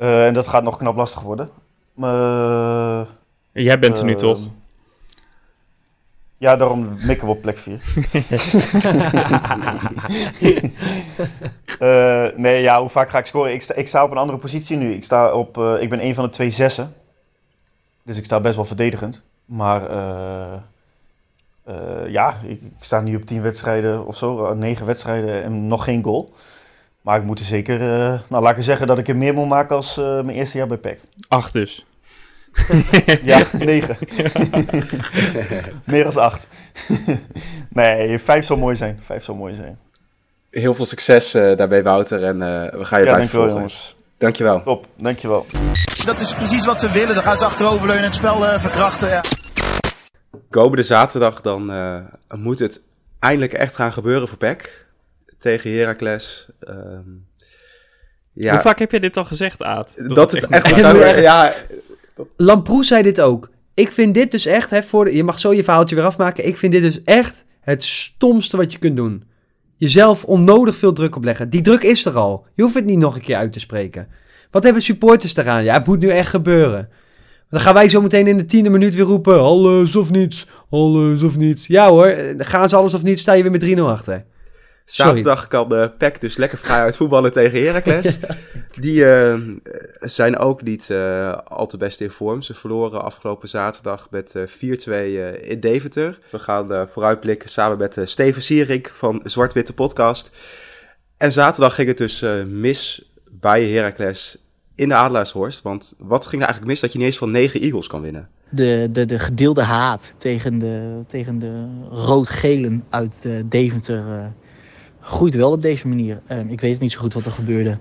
Eh, 0.00 0.26
en 0.26 0.34
dat 0.34 0.48
gaat 0.48 0.62
nog 0.62 0.76
knap 0.76 0.96
lastig 0.96 1.20
worden. 1.20 1.50
Jij 3.52 3.78
bent 3.78 3.98
er 3.98 4.04
nu 4.04 4.12
eh, 4.12 4.18
toch? 4.18 4.38
Ja, 6.38 6.56
daarom 6.56 6.98
mikken 7.02 7.26
we 7.26 7.32
op 7.32 7.40
plek 7.40 7.58
4. 7.58 7.80
Eh, 11.78 12.26
nee, 12.36 12.62
ja, 12.62 12.80
hoe 12.80 12.88
vaak 12.88 13.10
ga 13.10 13.18
ik 13.18 13.26
scoren? 13.26 13.52
Ik 13.52 13.62
sta, 13.62 13.74
ik 13.74 13.88
sta 13.88 14.04
op 14.04 14.10
een 14.10 14.16
andere 14.16 14.38
positie 14.38 14.76
nu. 14.76 14.92
Ik, 14.92 15.04
sta 15.04 15.32
op, 15.32 15.58
ik 15.58 15.90
ben 15.90 16.04
een 16.04 16.14
van 16.14 16.24
de 16.24 16.30
twee 16.30 16.50
zessen. 16.50 16.94
Dus 18.02 18.16
ik 18.16 18.24
sta 18.24 18.40
best 18.40 18.56
wel 18.56 18.64
verdedigend. 18.64 19.22
Maar 19.44 19.92
ja, 22.10 22.36
ik, 22.42 22.60
ik 22.60 22.72
sta 22.80 23.00
nu 23.00 23.16
op 23.16 23.22
tien 23.22 23.42
wedstrijden 23.42 24.06
of 24.06 24.16
zo, 24.16 24.54
negen 24.54 24.86
wedstrijden 24.86 25.42
en 25.42 25.66
nog 25.66 25.84
geen 25.84 26.02
goal. 26.02 26.34
Maar 27.02 27.18
ik 27.18 27.24
moet 27.24 27.38
er 27.38 27.44
zeker, 27.44 27.80
eh, 27.80 28.18
nou 28.28 28.42
laat 28.42 28.56
ik 28.56 28.62
zeggen 28.62 28.86
dat 28.86 28.98
ik 28.98 29.08
er 29.08 29.16
meer 29.16 29.34
moet 29.34 29.48
maken 29.48 29.76
als 29.76 29.96
eh, 29.96 30.04
mijn 30.04 30.30
eerste 30.30 30.58
jaar 30.58 30.66
bij 30.66 30.76
PEC. 30.78 31.00
Acht 31.28 31.52
dus. 31.52 31.84
Ja, 33.22 33.42
negen. 33.58 33.96
meer 35.84 36.04
als 36.06 36.16
acht. 36.16 36.46
nee, 37.70 38.18
vijf 38.18 38.44
zou 38.44 38.58
mooi 38.58 38.76
zijn. 38.76 38.98
Vijf 39.02 39.24
zou 39.24 39.38
mooi 39.38 39.54
zijn. 39.54 39.78
Heel 40.50 40.74
veel 40.74 40.86
succes 40.86 41.34
eh, 41.34 41.56
daarbij, 41.56 41.82
Wouter. 41.82 42.24
En 42.24 42.42
eh, 42.42 42.78
we 42.78 42.84
gaan 42.84 43.00
je 43.00 43.06
Ja, 43.06 43.14
blijven 43.14 43.16
dankjewel 43.16 43.42
volgen. 43.44 43.54
jongens. 43.54 43.96
Dankjewel. 44.18 44.62
Top, 44.62 44.86
dankjewel. 44.96 45.46
Dat 46.04 46.20
is 46.20 46.34
precies 46.34 46.66
wat 46.66 46.78
ze 46.78 46.90
willen. 46.90 47.14
Dan 47.14 47.22
gaan 47.24 47.36
ze 47.38 47.44
achteroverleunen 47.44 47.96
en 47.96 48.04
het 48.04 48.14
spel 48.14 48.46
eh, 48.46 48.60
verkrachten. 48.60 49.08
Ja. 49.08 49.20
Komende 50.50 50.82
zaterdag 50.82 51.40
dan 51.40 51.70
eh, 51.72 51.96
moet 52.34 52.58
het 52.58 52.80
eindelijk 53.18 53.52
echt 53.52 53.74
gaan 53.76 53.92
gebeuren 53.92 54.28
voor 54.28 54.38
PEC. 54.38 54.86
Tegen 55.40 55.72
Heracles. 55.72 56.48
Ehm, 56.60 57.00
ja, 58.32 58.52
Hoe 58.52 58.60
vaak 58.60 58.78
heb 58.78 58.90
je 58.92 59.00
dit 59.00 59.16
al 59.16 59.24
gezegd, 59.24 59.62
Aad? 59.62 59.92
dat, 59.96 60.32
het 60.32 60.46
echt, 60.46 60.64
echt- 60.72 61.20
ja, 61.20 61.52
Lamproe 62.36 62.84
zei 62.84 63.02
dit 63.02 63.20
ook. 63.20 63.50
Ik 63.74 63.92
vind 63.92 64.14
dit 64.14 64.30
dus 64.30 64.46
echt, 64.46 64.70
hè, 64.70 64.82
voor 64.82 65.04
de- 65.04 65.16
je 65.16 65.24
mag 65.24 65.38
zo 65.38 65.52
je 65.52 65.64
verhaaltje 65.64 65.94
weer 65.96 66.04
afmaken. 66.04 66.46
Ik 66.46 66.56
vind 66.56 66.72
dit 66.72 66.82
dus 66.82 67.02
echt 67.04 67.44
het 67.60 67.84
stomste 67.84 68.56
wat 68.56 68.72
je 68.72 68.78
kunt 68.78 68.96
doen. 68.96 69.24
Jezelf 69.76 70.24
onnodig 70.24 70.76
veel 70.76 70.92
druk 70.92 71.16
opleggen. 71.16 71.50
Die 71.50 71.60
druk 71.62 71.82
is 71.82 72.04
er 72.04 72.16
al. 72.16 72.46
Je 72.54 72.62
hoeft 72.62 72.74
het 72.74 72.84
niet 72.84 72.98
nog 72.98 73.14
een 73.14 73.20
keer 73.20 73.36
uit 73.36 73.52
te 73.52 73.60
spreken. 73.60 74.08
Wat 74.50 74.64
hebben 74.64 74.82
supporters 74.82 75.36
eraan? 75.36 75.64
Ja, 75.64 75.74
het 75.74 75.86
moet 75.86 75.98
nu 76.00 76.08
echt 76.08 76.28
gebeuren. 76.30 76.88
Dan 77.48 77.60
gaan 77.60 77.74
wij 77.74 77.88
zo 77.88 78.00
meteen 78.02 78.26
in 78.26 78.36
de 78.36 78.44
tiende 78.44 78.70
minuut 78.70 78.94
weer 78.94 79.04
roepen. 79.04 79.40
Alles 79.40 79.96
of 79.96 80.10
niets. 80.10 80.46
Alles 80.70 81.22
of 81.22 81.36
niets. 81.36 81.66
Ja 81.66 81.88
hoor, 81.88 82.14
dan 82.36 82.46
gaan 82.46 82.68
ze 82.68 82.76
alles 82.76 82.94
of 82.94 83.02
niets. 83.02 83.20
Sta 83.22 83.32
je 83.32 83.42
weer 83.42 83.50
met 83.50 83.60
3-0 83.60 83.90
achter. 83.90 84.24
Zaterdag 84.90 85.48
kan 85.48 85.68
de 85.68 85.90
PEC 85.98 86.20
dus 86.20 86.36
lekker 86.36 86.58
vrij 86.58 86.80
uit 86.80 86.96
voetballen 86.96 87.32
tegen 87.32 87.62
Heracles. 87.62 88.18
Die 88.80 89.04
eh, 89.06 89.38
zijn 90.00 90.38
ook 90.38 90.62
niet 90.62 90.90
eh, 90.90 91.36
al 91.44 91.66
te 91.66 91.76
best 91.76 92.00
in 92.00 92.10
vorm. 92.10 92.42
Ze 92.42 92.54
verloren 92.54 93.02
afgelopen 93.02 93.48
zaterdag 93.48 94.06
met 94.10 94.34
eh, 94.34 94.42
4-2 94.46 94.90
eh, 94.90 95.50
in 95.50 95.60
Deventer. 95.60 96.18
We 96.30 96.38
gaan 96.38 96.72
eh, 96.72 96.82
vooruitblikken 96.88 97.50
samen 97.50 97.78
met 97.78 97.96
eh, 97.96 98.06
Steven 98.06 98.42
Sierik 98.42 98.92
van 98.94 99.20
Zwart-Witte 99.24 99.72
Podcast. 99.72 100.30
En 101.16 101.32
zaterdag 101.32 101.74
ging 101.74 101.88
het 101.88 101.98
dus 101.98 102.22
eh, 102.22 102.42
mis 102.44 103.04
bij 103.30 103.68
Heracles 103.68 104.38
in 104.74 104.88
de 104.88 104.94
Adelaarshorst. 104.94 105.62
Want 105.62 105.94
wat 105.98 106.26
ging 106.26 106.42
er 106.42 106.48
eigenlijk 106.48 106.72
mis 106.72 106.80
dat 106.80 106.92
je 106.92 106.98
niet 106.98 107.06
eens 107.06 107.18
van 107.18 107.30
9 107.30 107.60
Eagles 107.60 107.86
kan 107.86 108.00
winnen? 108.00 108.28
de, 108.50 108.88
de, 108.92 109.04
de 109.06 109.18
gedeelde 109.18 109.62
haat 109.62 110.14
tegen 110.18 110.58
de, 110.58 111.02
tegen 111.06 111.38
de 111.38 111.66
rood-gelen 111.90 112.84
uit 112.88 113.20
eh, 113.22 113.32
Deventer 113.44 113.98
eh, 113.98 114.24
groeit 115.00 115.34
wel 115.34 115.50
op 115.50 115.62
deze 115.62 115.88
manier. 115.88 116.20
Ehm, 116.26 116.48
ik 116.48 116.60
weet 116.60 116.80
niet 116.80 116.92
zo 116.92 117.00
goed 117.00 117.14
wat 117.14 117.24
er 117.24 117.32
gebeurde. 117.32 117.78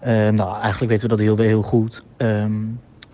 Ehm, 0.00 0.34
nou, 0.34 0.60
eigenlijk 0.60 0.92
weten 0.92 1.08
we 1.08 1.16
dat 1.16 1.18
heel, 1.18 1.36
heel 1.36 1.62
goed. 1.62 2.02
Ehm, 2.16 2.64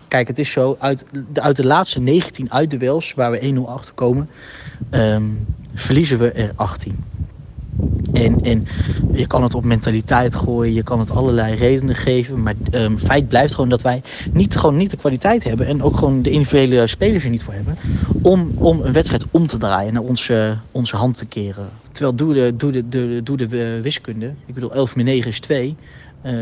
kijk, 0.07 0.27
het 0.27 0.39
is 0.39 0.51
zo, 0.51 0.75
uit 0.79 1.05
de, 1.33 1.41
uit 1.41 1.55
de 1.55 1.65
laatste 1.65 1.99
19 1.99 2.51
uitduels 2.51 3.13
waar 3.13 3.31
we 3.31 3.39
1-0 3.39 3.69
achter 3.69 3.93
komen, 3.93 4.29
verliezen 5.73 6.19
we 6.19 6.31
er 6.31 6.51
18. 6.55 7.03
En, 8.17 8.39
en 8.41 8.65
je 9.11 9.27
kan 9.27 9.43
het 9.43 9.55
op 9.55 9.65
mentaliteit 9.65 10.35
gooien, 10.35 10.73
je 10.73 10.83
kan 10.83 10.99
het 10.99 11.11
allerlei 11.11 11.55
redenen 11.55 11.95
geven. 11.95 12.43
Maar 12.43 12.53
ehm, 12.71 12.97
feit 12.97 13.27
blijft 13.27 13.53
gewoon 13.53 13.69
dat 13.69 13.81
wij 13.81 14.01
niet, 14.31 14.55
gewoon 14.55 14.77
niet 14.77 14.91
de 14.91 14.97
kwaliteit 14.97 15.43
hebben. 15.43 15.67
En 15.67 15.83
ook 15.83 15.97
gewoon 15.97 16.21
de 16.21 16.29
individuele 16.29 16.87
spelers 16.87 17.23
er 17.23 17.29
niet 17.29 17.43
voor 17.43 17.53
hebben. 17.53 17.77
Om, 18.21 18.51
om 18.59 18.81
een 18.81 18.93
wedstrijd 18.93 19.25
om 19.31 19.47
te 19.47 19.57
draaien, 19.57 19.93
naar 19.93 20.01
onze, 20.01 20.57
onze 20.71 20.95
hand 20.95 21.17
te 21.17 21.25
keren. 21.25 21.69
Terwijl 21.91 22.15
doe 22.15 22.33
de, 22.33 22.55
doe 22.55 22.71
de, 22.71 22.89
de, 22.89 23.21
doe 23.23 23.37
de 23.37 23.75
eh, 23.75 23.81
wiskunde. 23.81 24.33
Ik 24.45 24.53
bedoel, 24.53 24.73
11 24.73 24.95
min 24.95 25.05
9 25.05 25.29
is 25.29 25.39
2. 25.39 25.75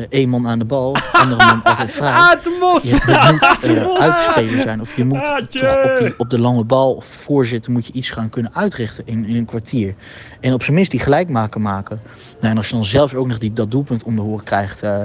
Eén 0.10 0.30
man 0.30 0.48
aan 0.48 0.60
de 0.60 0.66
bal, 0.66 0.96
andere 1.12 1.46
man 1.46 1.64
altijd 1.64 1.92
vrij. 1.92 2.12
Ah, 2.12 2.44
de 2.44 2.58
mos! 2.60 2.90
Je, 2.90 3.00
je 3.06 3.32
moet 3.32 3.68
uh, 3.78 4.00
uitspelen 4.00 4.62
zijn. 4.62 4.82
Of 4.82 4.96
je 4.96 5.06
moet 5.06 5.26
toch 5.26 5.40
op, 5.40 5.52
die, 6.00 6.14
op 6.18 6.30
de 6.30 6.40
lange 6.40 6.64
bal 6.64 7.02
voorzitten. 7.02 7.72
Moet 7.72 7.88
je 7.88 7.94
iets 7.94 8.10
gaan 8.10 8.30
kunnen 8.30 8.56
uitrichten 8.56 9.08
in, 9.08 9.26
in 9.26 9.36
een 9.36 9.46
kwartier. 9.46 9.96
En 10.40 10.54
op 10.54 10.64
zijn 10.64 10.76
minst 10.76 10.92
die 10.92 11.00
gelijkmaker 11.00 11.62
maken. 11.62 12.02
Nou, 12.40 12.52
en 12.52 12.58
als 12.58 12.70
je 12.70 12.76
dan 12.76 12.86
zelfs 12.86 13.16
ook 13.16 13.28
nog 13.28 13.38
die, 13.38 13.54
dat 13.54 13.72
doelpunt 13.72 14.04
om 14.04 14.16
de 14.16 14.22
horen 14.22 14.44
krijgt. 14.44 14.84
Uh, 14.84 15.04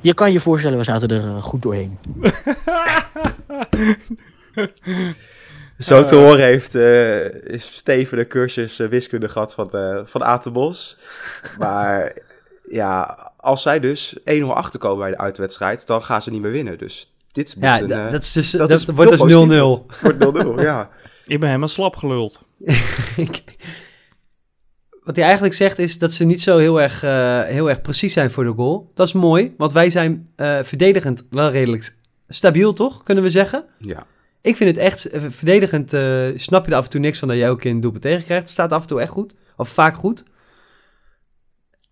je 0.00 0.14
kan 0.14 0.32
je 0.32 0.40
voorstellen, 0.40 0.78
we 0.78 0.84
zaten 0.84 1.08
er 1.08 1.24
uh, 1.24 1.42
goed 1.42 1.62
doorheen. 1.62 1.98
Zo 5.78 6.04
te 6.04 6.14
horen 6.14 6.44
heeft 6.44 6.74
uh, 6.74 7.58
Steven 7.58 8.18
de 8.18 8.26
cursus 8.26 8.80
uh, 8.80 8.88
wiskunde 8.88 9.28
gehad 9.28 9.54
van, 9.54 9.68
uh, 9.72 10.00
van 10.04 10.24
Aten 10.24 10.52
Bos. 10.52 10.96
Maar 11.58 12.12
ja, 12.70 13.32
als 13.36 13.62
zij 13.62 13.80
dus 13.80 14.18
1-0 14.18 14.22
achterkomen 14.46 14.98
bij 14.98 15.10
de 15.10 15.18
uitwedstrijd, 15.18 15.86
dan 15.86 16.02
gaan 16.02 16.22
ze 16.22 16.30
niet 16.30 16.40
meer 16.40 16.50
winnen. 16.50 16.78
Dus 16.78 17.14
dit 17.32 17.54
moet 17.54 17.64
ja, 17.64 17.80
een, 17.80 17.88
dat, 17.88 18.22
is 18.22 18.32
dus, 18.32 18.50
dat, 18.50 18.68
dat 18.68 18.78
is 18.78 18.86
wordt 18.86 19.10
dus 19.10 19.20
0-0. 19.20 19.20
Wordt 20.20 20.60
0-0, 20.60 20.62
ja. 20.62 20.90
Ik 21.26 21.40
ben 21.40 21.48
helemaal 21.48 21.68
slap 21.68 21.96
geluld. 21.96 22.42
Wat 25.04 25.16
hij 25.16 25.24
eigenlijk 25.24 25.54
zegt 25.54 25.78
is 25.78 25.98
dat 25.98 26.12
ze 26.12 26.24
niet 26.24 26.42
zo 26.42 26.56
heel 26.56 26.80
erg, 26.80 27.04
uh, 27.04 27.42
heel 27.42 27.68
erg 27.68 27.80
precies 27.80 28.12
zijn 28.12 28.30
voor 28.30 28.44
de 28.44 28.52
goal. 28.52 28.90
Dat 28.94 29.06
is 29.06 29.12
mooi, 29.12 29.54
want 29.56 29.72
wij 29.72 29.90
zijn 29.90 30.28
uh, 30.36 30.58
verdedigend 30.62 31.24
wel 31.30 31.50
redelijk 31.50 31.96
stabiel, 32.28 32.72
toch? 32.72 33.02
Kunnen 33.02 33.24
we 33.24 33.30
zeggen? 33.30 33.64
Ja. 33.78 34.06
Ik 34.40 34.56
vind 34.56 34.70
het 34.70 34.78
echt 34.78 35.14
uh, 35.14 35.22
verdedigend. 35.28 35.88
snap 36.40 36.64
je 36.64 36.70
er 36.70 36.76
af 36.76 36.84
en 36.84 36.90
toe 36.90 37.00
niks 37.00 37.18
van 37.18 37.28
dat 37.28 37.36
jij 37.36 37.50
ook 37.50 37.64
in 37.64 37.80
doelpunt 37.80 38.02
tegen 38.02 38.24
krijgt. 38.24 38.42
Het 38.42 38.52
staat 38.52 38.72
af 38.72 38.82
en 38.82 38.88
toe 38.88 39.00
echt 39.00 39.10
goed, 39.10 39.34
of 39.56 39.68
vaak 39.68 39.94
goed. 39.94 40.24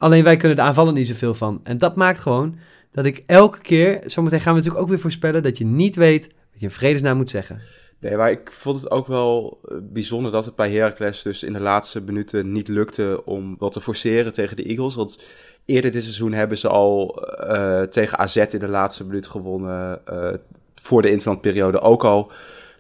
Alleen 0.03 0.25
wij 0.25 0.37
kunnen 0.37 0.57
de 0.57 0.63
aanvallen 0.63 0.95
niet 0.95 1.07
zoveel 1.07 1.35
van. 1.35 1.61
En 1.63 1.79
dat 1.79 1.97
maakt 1.97 2.21
gewoon 2.21 2.59
dat 2.91 3.05
ik 3.05 3.23
elke 3.27 3.61
keer, 3.61 4.01
zometeen 4.07 4.41
gaan 4.41 4.53
we 4.53 4.59
natuurlijk 4.59 4.85
ook 4.85 4.91
weer 4.91 5.01
voorspellen, 5.01 5.43
dat 5.43 5.59
je 5.59 5.65
niet 5.65 5.97
weet 5.97 6.27
wat 6.27 6.61
je 6.61 6.67
in 6.67 6.71
vredesnaam 6.71 7.17
moet 7.17 7.31
zeggen. 7.31 7.61
Nee, 7.99 8.17
maar 8.17 8.31
ik 8.31 8.53
vond 8.53 8.81
het 8.81 8.91
ook 8.91 9.07
wel 9.07 9.61
bijzonder 9.83 10.33
dat 10.33 10.45
het 10.45 10.55
bij 10.55 10.73
Heracles 10.73 11.23
dus 11.23 11.43
in 11.43 11.53
de 11.53 11.61
laatste 11.61 12.01
minuten 12.01 12.53
niet 12.53 12.69
lukte 12.69 13.23
om 13.25 13.57
wat 13.59 13.73
te 13.73 13.81
forceren 13.81 14.33
tegen 14.33 14.57
de 14.57 14.65
Eagles. 14.65 14.95
Want 14.95 15.23
eerder 15.65 15.91
dit 15.91 16.03
seizoen 16.03 16.33
hebben 16.33 16.59
ze 16.59 16.69
al 16.69 17.27
uh, 17.51 17.83
tegen 17.83 18.19
AZ 18.19 18.37
in 18.37 18.61
de 18.61 18.69
laatste 18.69 19.07
minuut 19.07 19.27
gewonnen. 19.27 20.01
Uh, 20.11 20.33
voor 20.75 21.03
de 21.03 21.11
interlandperiode 21.11 21.81
ook 21.81 22.05
al. 22.05 22.33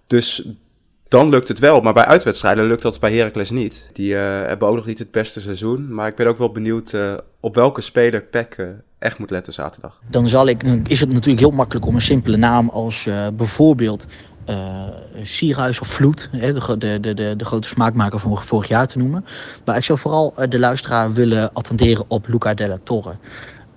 Dus 0.07 0.49
dan 1.12 1.29
lukt 1.29 1.48
het 1.48 1.59
wel. 1.59 1.81
Maar 1.81 1.92
bij 1.92 2.05
uitwedstrijden 2.05 2.64
lukt 2.64 2.83
dat 2.83 3.01
bij 3.01 3.14
Heracles 3.14 3.51
niet. 3.51 3.90
Die 3.92 4.12
uh, 4.14 4.20
hebben 4.20 4.68
ook 4.68 4.75
nog 4.75 4.87
niet 4.87 4.98
het 4.98 5.11
beste 5.11 5.40
seizoen. 5.40 5.94
Maar 5.94 6.09
ik 6.09 6.14
ben 6.14 6.27
ook 6.27 6.38
wel 6.38 6.53
benieuwd 6.53 6.96
op 7.40 7.55
welke 7.55 7.81
speler 7.81 8.22
Peck 8.22 8.66
echt 8.98 9.18
moet 9.18 9.31
letten 9.31 9.53
zaterdag. 9.53 10.01
Dan, 10.11 10.29
zal 10.29 10.46
ik, 10.46 10.62
is 10.62 11.01
het 11.01 11.12
natuurlijk 11.12 11.40
heel 11.40 11.51
makkelijk 11.51 11.87
om 11.87 11.94
een 11.94 12.01
simpele 12.01 12.37
naam 12.37 12.68
als 12.68 13.09
bijvoorbeeld 13.37 14.07
uh, 14.51 14.88
Sierhuis 15.22 15.81
of 15.81 15.87
Vloed, 15.87 16.29
hè, 16.33 16.53
de, 16.53 16.79
de, 16.79 17.14
de, 17.14 17.35
de, 17.37 17.44
grote 17.44 17.68
smaakmaker 17.68 18.18
van 18.18 18.42
vorig 18.42 18.68
jaar 18.68 18.87
te 18.87 18.98
noemen. 18.98 19.25
Maar 19.64 19.77
ik 19.77 19.85
zou 19.85 19.98
vooral 19.98 20.35
de 20.48 20.59
luisteraar 20.59 21.12
willen 21.12 21.53
attenderen 21.53 22.05
op 22.09 22.29
Luca 22.29 22.55
Della 22.55 22.79
Torre. 22.83 23.16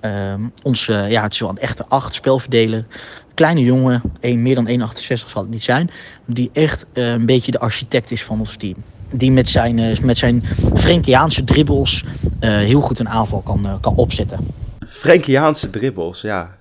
Uh, 0.06 0.48
onze, 0.64 0.94
ja, 0.94 1.24
het 1.24 1.34
is 1.34 1.40
wel 1.40 1.50
een 1.50 1.58
echte 1.58 1.86
acht 1.88 2.14
spelverdeler. 2.14 2.86
Kleine 3.34 3.64
jongen, 3.64 4.02
een, 4.20 4.42
meer 4.42 4.56
dan 4.56 4.68
1,68 4.68 4.96
zal 5.06 5.42
het 5.42 5.50
niet 5.50 5.64
zijn. 5.64 5.90
Die 6.26 6.50
echt 6.54 6.86
uh, 6.94 7.08
een 7.08 7.26
beetje 7.26 7.52
de 7.52 7.60
architect 7.60 8.12
is 8.12 8.24
van 8.24 8.40
ons 8.40 8.56
team. 8.56 8.76
Die 9.12 9.32
met 9.32 9.50
zijn, 9.50 9.78
uh, 9.78 10.00
met 10.00 10.18
zijn 10.18 10.44
Frenkiaanse 10.76 11.44
dribbels 11.44 12.06
heel 12.40 12.82
goed 12.82 13.00
een 13.00 13.10
aanval 13.10 13.42
kan, 13.42 13.78
kan 13.82 13.96
opzetten. 13.96 14.48
Frenkiaanse 14.88 15.70
dribbels, 15.70 16.22
ja. 16.22 16.58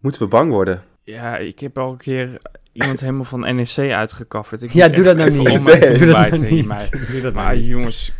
Moeten 0.00 0.22
we 0.22 0.28
bang 0.28 0.50
worden? 0.50 0.82
Ja, 1.04 1.36
ik 1.36 1.60
heb 1.60 1.78
al 1.78 1.90
een 1.90 1.96
keer 1.96 2.38
iemand 2.72 3.00
helemaal 3.00 3.24
van 3.24 3.40
NEC 3.56 3.92
uitgekafferd. 3.92 4.62
Ik 4.62 4.72
ja, 4.72 4.88
doe 4.88 5.04
dat 5.04 5.16
nou 5.16 5.30
niet. 5.30 5.64
Nee, 5.64 5.98
doe 5.98 6.06
dat 6.06 6.30
nou 6.30 6.38
niet. 6.38 6.90
Doe 7.10 7.20
dat 7.20 7.34
maar 7.34 7.44
nou 7.44 7.56
niet. 7.56 7.70
jongens... 7.70 8.12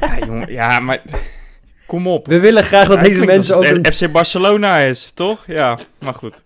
ja, 0.00 0.18
jongen, 0.18 0.52
ja, 0.52 0.80
maar... 0.80 1.00
Kom 1.90 2.06
op. 2.06 2.26
We 2.26 2.40
willen 2.40 2.62
graag 2.62 2.88
dat 2.88 2.96
Ja, 2.96 3.02
deze 3.02 3.24
mensen 3.24 3.56
ook... 3.56 3.64
Een... 3.64 3.92
FC 3.92 4.12
Barcelona 4.12 4.78
is, 4.78 5.10
toch? 5.10 5.46
Ja, 5.46 5.78
maar 5.98 6.14
goed. 6.14 6.42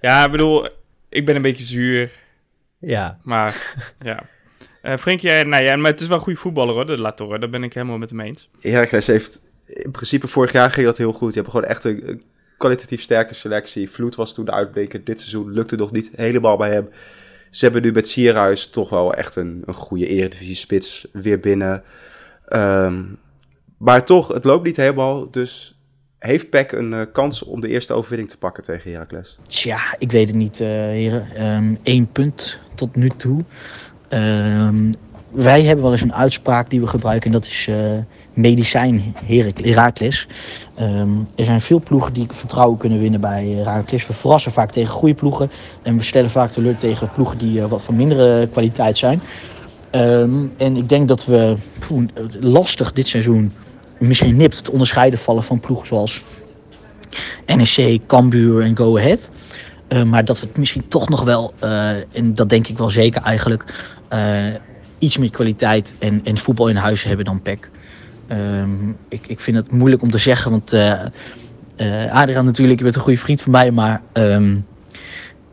Ja, 0.00 0.24
ik 0.24 0.30
bedoel, 0.30 0.68
ik 1.08 1.24
ben 1.24 1.36
een 1.36 1.42
beetje 1.42 1.64
zuur. 1.64 2.10
Ja. 2.78 3.18
Maar, 3.22 3.74
ja. 4.00 4.22
Uh, 4.82 4.96
Frenkie, 4.96 5.30
ja, 5.30 5.42
nou 5.42 5.64
ja, 5.64 5.76
maar 5.76 5.90
het 5.90 6.00
is 6.00 6.06
wel 6.06 6.16
een 6.16 6.22
goede 6.22 6.38
voetballer 6.38 6.74
hoor, 6.74 6.86
de 6.86 7.00
Latorre. 7.00 7.38
Daar 7.38 7.48
ben 7.48 7.62
ik 7.62 7.74
helemaal 7.74 7.98
met 7.98 8.10
hem 8.10 8.20
eens. 8.20 8.48
Heracles 8.60 9.06
heeft... 9.06 9.40
In 9.64 9.90
principe, 9.90 10.28
vorig 10.28 10.52
jaar 10.52 10.70
ging 10.70 10.86
dat 10.86 10.98
heel 10.98 11.12
goed. 11.12 11.34
Je 11.34 11.40
hebt 11.40 11.50
gewoon 11.52 11.68
echt 11.68 11.84
een, 11.84 12.08
een 12.08 12.22
kwalitatief 12.56 13.00
sterke 13.00 13.34
selectie. 13.34 13.90
Vloed 13.90 14.14
was 14.14 14.34
toen 14.34 14.44
de 14.44 14.52
uitblinker. 14.52 15.04
Dit 15.04 15.20
seizoen 15.20 15.52
lukte 15.52 15.76
nog 15.76 15.92
niet 15.92 16.10
helemaal 16.16 16.56
bij 16.56 16.70
hem. 16.70 16.88
Ze 17.50 17.64
hebben 17.64 17.82
nu 17.82 17.92
met 17.92 18.08
Sierhuis 18.08 18.70
toch 18.70 18.90
wel 18.90 19.14
echt 19.14 19.36
een, 19.36 19.62
een 19.66 19.74
goede 19.74 20.06
eredivisie-spits 20.06 21.06
weer 21.12 21.40
binnen. 21.40 21.82
Um, 22.48 23.18
maar 23.78 24.04
toch, 24.04 24.28
het 24.28 24.44
loopt 24.44 24.64
niet 24.64 24.76
helemaal. 24.76 25.30
Dus 25.30 25.78
heeft 26.18 26.50
Peck 26.50 26.72
een 26.72 26.92
uh, 26.92 27.02
kans 27.12 27.42
om 27.42 27.60
de 27.60 27.68
eerste 27.68 27.92
overwinning 27.92 28.30
te 28.30 28.38
pakken 28.38 28.62
tegen 28.62 28.92
Heracles? 28.92 29.38
Tja, 29.46 29.78
ik 29.98 30.12
weet 30.12 30.28
het 30.28 30.36
niet, 30.36 30.60
uh, 30.60 30.66
heren. 30.68 31.78
Eén 31.82 32.08
punt 32.12 32.60
tot 32.74 32.96
nu 32.96 33.08
toe. 33.08 33.44
Um, 34.08 34.92
wij 35.30 35.62
hebben 35.62 35.82
wel 35.82 35.92
eens 35.92 36.02
een 36.02 36.14
uitspraak 36.14 36.70
die 36.70 36.80
we 36.80 36.86
gebruiken 36.86 37.26
en 37.26 37.32
dat 37.32 37.44
is 37.44 37.66
uh, 37.66 37.76
medicijn 38.32 39.14
Heracles. 39.62 40.26
Um, 40.80 41.26
er 41.36 41.44
zijn 41.44 41.60
veel 41.60 41.80
ploegen 41.80 42.12
die 42.12 42.26
vertrouwen 42.28 42.78
kunnen 42.78 43.00
winnen 43.00 43.20
bij 43.20 43.46
Heracles. 43.46 44.06
We 44.06 44.12
verrassen 44.12 44.52
vaak 44.52 44.70
tegen 44.70 44.92
goede 44.92 45.14
ploegen 45.14 45.50
en 45.82 45.96
we 45.96 46.02
stellen 46.02 46.30
vaak 46.30 46.50
teleur 46.50 46.76
tegen 46.76 47.10
ploegen 47.14 47.38
die 47.38 47.62
wat 47.62 47.82
van 47.82 47.96
mindere 47.96 48.46
kwaliteit 48.46 48.98
zijn. 48.98 49.20
En 49.90 50.76
ik 50.76 50.88
denk 50.88 51.08
dat 51.08 51.24
we 51.24 51.56
lastig 52.40 52.92
dit 52.92 53.06
seizoen 53.06 53.52
misschien 53.98 54.36
nipt 54.36 54.64
te 54.64 54.72
onderscheiden 54.72 55.18
vallen 55.18 55.42
van 55.42 55.60
ploegen 55.60 55.86
zoals 55.86 56.22
NEC, 57.46 58.00
Cambuur 58.06 58.62
en 58.62 58.76
Go 58.76 58.98
Ahead. 58.98 59.30
Eh, 59.88 60.02
maar 60.02 60.24
dat 60.24 60.40
we 60.40 60.46
het 60.46 60.58
misschien 60.58 60.88
toch 60.88 61.08
nog 61.08 61.24
wel, 61.24 61.54
eh, 61.58 61.90
en 61.90 62.34
dat 62.34 62.48
denk 62.48 62.68
ik 62.68 62.78
wel 62.78 62.90
zeker 62.90 63.22
eigenlijk, 63.22 63.64
eh, 64.08 64.46
iets 64.98 65.18
meer 65.18 65.30
kwaliteit 65.30 65.94
en, 65.98 66.20
en 66.24 66.38
voetbal 66.38 66.68
in 66.68 66.76
huis 66.76 67.02
hebben 67.02 67.24
dan 67.24 67.42
PEC. 67.42 67.70
Ehm, 68.26 68.88
ik, 69.08 69.26
ik 69.26 69.40
vind 69.40 69.56
het 69.56 69.70
moeilijk 69.70 70.02
om 70.02 70.10
te 70.10 70.18
zeggen, 70.18 70.50
want 70.50 70.72
Adriaan 72.10 72.44
natuurlijk, 72.44 72.78
je 72.78 72.84
bent 72.84 72.96
een 72.96 73.02
goede 73.02 73.18
vriend 73.18 73.40
van 73.40 73.52
mij, 73.52 73.70
maar 73.70 74.02
ehm, 74.12 74.56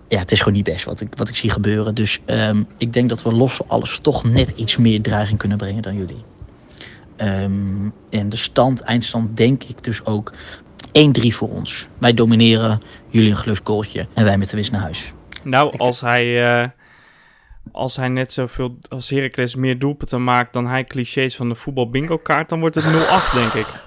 ja, 0.08 0.20
het 0.20 0.32
is 0.32 0.38
gewoon 0.38 0.54
niet 0.54 0.64
best 0.64 0.86
wat 0.86 1.02
ik, 1.02 1.08
wat 1.16 1.30
ik 1.30 1.36
zie 1.36 1.50
gebeuren. 1.50 1.96
Dus 1.96 2.20
ehm, 2.26 2.64
ik 2.78 2.94
denk 2.94 3.10
dat 3.10 3.24
we 3.24 3.34
los 3.34 3.54
van 3.54 3.66
alles 3.70 4.00
toch 4.02 4.24
net 4.24 4.54
iets 4.56 4.78
meer 4.78 5.02
dreiging 5.02 5.38
kunnen 5.38 5.58
brengen 5.58 5.82
dan 5.82 5.96
jullie. 5.96 6.24
Ehm, 7.18 7.90
en 8.10 8.30
de 8.30 8.38
stand, 8.38 8.82
eindstand, 8.82 9.38
denk 9.38 9.64
ik 9.64 9.84
dus 9.84 10.06
ook 10.06 10.34
1-3 10.92 11.36
voor 11.36 11.50
ons. 11.50 11.88
Wij 11.98 12.14
domineren, 12.14 12.82
jullie 13.10 13.30
een 13.30 13.38
gelust 13.38 13.62
goaltje 13.64 14.08
en 14.14 14.24
wij 14.24 14.38
met 14.38 14.50
de 14.50 14.56
winst 14.56 14.72
naar 14.72 14.82
huis. 14.82 15.14
Nou, 15.44 15.78
als 15.78 16.02
hij, 16.02 16.54
eh, 16.62 16.70
als 17.72 17.96
hij 17.96 18.08
net 18.08 18.34
zoveel 18.34 18.78
als 18.90 19.10
Heracles 19.10 19.56
meer 19.56 19.80
doelpunten 19.80 20.24
maakt 20.24 20.54
dan 20.54 20.68
hij 20.68 20.84
clichés 20.84 21.36
van 21.36 21.50
de 21.50 21.56
voetbal 21.56 21.90
bingo 21.90 22.18
kaart, 22.18 22.50
dan 22.50 22.60
wordt 22.60 22.76
het 22.76 22.86
0-8, 22.86 23.34
denk 23.34 23.54
ik. 23.54 23.68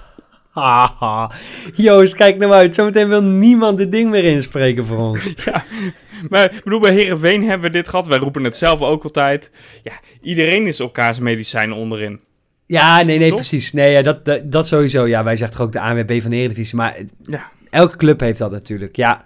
Haha. 0.49 1.31
Joost, 1.75 2.15
kijk 2.15 2.37
nou 2.37 2.51
uit. 2.51 2.75
Zometeen 2.75 3.07
wil 3.07 3.23
niemand 3.23 3.77
dit 3.77 3.91
ding 3.91 4.09
meer 4.09 4.23
inspreken 4.23 4.85
voor 4.85 4.97
ons. 4.97 5.33
Maar 6.29 6.53
ik 6.53 6.63
bedoel, 6.63 6.79
bij 6.79 6.93
Heerenveen 6.93 7.43
hebben 7.43 7.71
we 7.71 7.77
dit 7.77 7.87
gehad. 7.87 8.07
Wij 8.07 8.17
roepen 8.17 8.43
het 8.43 8.55
zelf 8.55 8.81
ook 8.81 9.03
altijd. 9.03 9.51
Ja, 9.83 9.93
iedereen 10.21 10.67
is 10.67 10.79
elkaars 10.79 11.19
medicijn 11.19 11.73
onderin. 11.73 12.19
Ja, 12.69 13.01
nee, 13.01 13.17
nee, 13.17 13.27
Toch? 13.29 13.37
precies. 13.37 13.73
Nee, 13.73 13.91
ja, 13.91 14.01
dat, 14.01 14.25
dat, 14.25 14.51
dat 14.51 14.67
sowieso. 14.67 15.07
Ja, 15.07 15.23
wij 15.23 15.35
zeggen 15.35 15.57
toch 15.57 15.65
ook 15.65 15.71
de 15.71 15.79
ANWB 15.79 16.21
van 16.21 16.29
de 16.29 16.35
Eredivisie. 16.35 16.75
Maar 16.77 16.97
Ja. 17.23 17.49
elke 17.69 17.97
club 17.97 18.19
heeft 18.19 18.39
dat 18.39 18.51
natuurlijk. 18.51 18.95
Ja, 18.95 19.25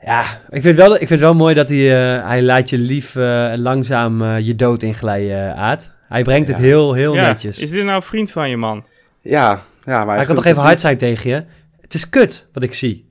ja 0.00 0.40
ik, 0.50 0.62
vind 0.62 0.76
wel, 0.76 0.92
ik 0.92 0.98
vind 0.98 1.10
het 1.10 1.20
wel 1.20 1.34
mooi 1.34 1.54
dat 1.54 1.68
hij, 1.68 2.16
eh, 2.16 2.26
hij 2.26 2.42
laat 2.42 2.70
je 2.70 2.78
lief 2.78 3.16
eh, 3.16 3.50
en 3.52 3.60
langzaam 3.60 4.22
eh, 4.22 4.38
je 4.46 4.54
dood 4.56 4.82
inglijden, 4.82 5.56
Aad. 5.56 5.90
Hij 6.08 6.22
brengt 6.22 6.48
het 6.48 6.58
heel, 6.58 6.92
heel 6.92 7.14
Ja, 7.14 7.20
netjes. 7.28 7.58
Is 7.58 7.70
dit 7.70 7.84
nou 7.84 7.96
een 7.96 8.02
vriend 8.02 8.30
van 8.30 8.50
je, 8.50 8.56
man? 8.56 8.84
Ja, 9.20 9.62
ja 9.84 10.04
maar 10.04 10.16
hij 10.16 10.26
kan 10.26 10.34
toch 10.34 10.44
even 10.44 10.62
hard 10.62 10.80
zijn 10.80 10.96
tegen 10.96 11.30
je? 11.30 11.44
Het 11.80 11.94
is 11.94 12.08
kut, 12.08 12.48
wat 12.52 12.62
ik 12.62 12.74
zie. 12.74 13.10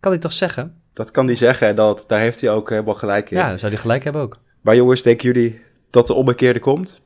Kan 0.00 0.12
hij 0.12 0.20
toch 0.20 0.32
zeggen? 0.32 0.74
Dat 0.92 1.10
kan 1.10 1.26
hij 1.26 1.36
zeggen 1.36 1.68
en 1.68 1.74
dat, 1.74 2.04
daar 2.08 2.20
heeft 2.20 2.40
hij 2.40 2.50
ook 2.50 2.70
helemaal 2.70 2.94
gelijk 2.94 3.30
in. 3.30 3.36
Ja, 3.36 3.56
zou 3.56 3.72
hij 3.72 3.80
gelijk 3.80 4.04
hebben 4.04 4.22
ook. 4.22 4.38
Maar 4.60 4.76
jongens, 4.76 5.02
denken 5.02 5.32
jullie 5.32 5.60
dat 5.90 6.06
de 6.06 6.14
ommekeerde 6.14 6.60
komt? 6.60 7.02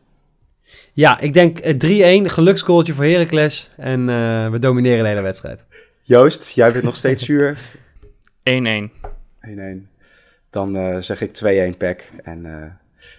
Ja, 0.92 1.20
ik 1.20 1.32
denk 1.32 1.58
eh, 1.58 2.22
3-1, 2.22 2.26
geluksgoaltje 2.26 2.92
voor 2.92 3.04
Heracles. 3.04 3.70
En 3.76 4.08
eh, 4.08 4.50
we 4.50 4.58
domineren 4.58 5.02
de 5.02 5.08
hele 5.08 5.20
wedstrijd. 5.20 5.66
Joost, 6.02 6.50
jij 6.50 6.72
bent 6.72 6.84
nog 6.84 6.96
steeds 6.96 7.24
zuur. 7.28 7.58
1-1. 8.50 8.52
1-1. 8.52 8.90
Dan 10.50 10.76
eh, 10.76 10.96
zeg 11.00 11.20
ik 11.20 11.72
2-1 11.74 11.76
pack. 11.78 12.10
En 12.22 12.46
eh, 12.46 12.52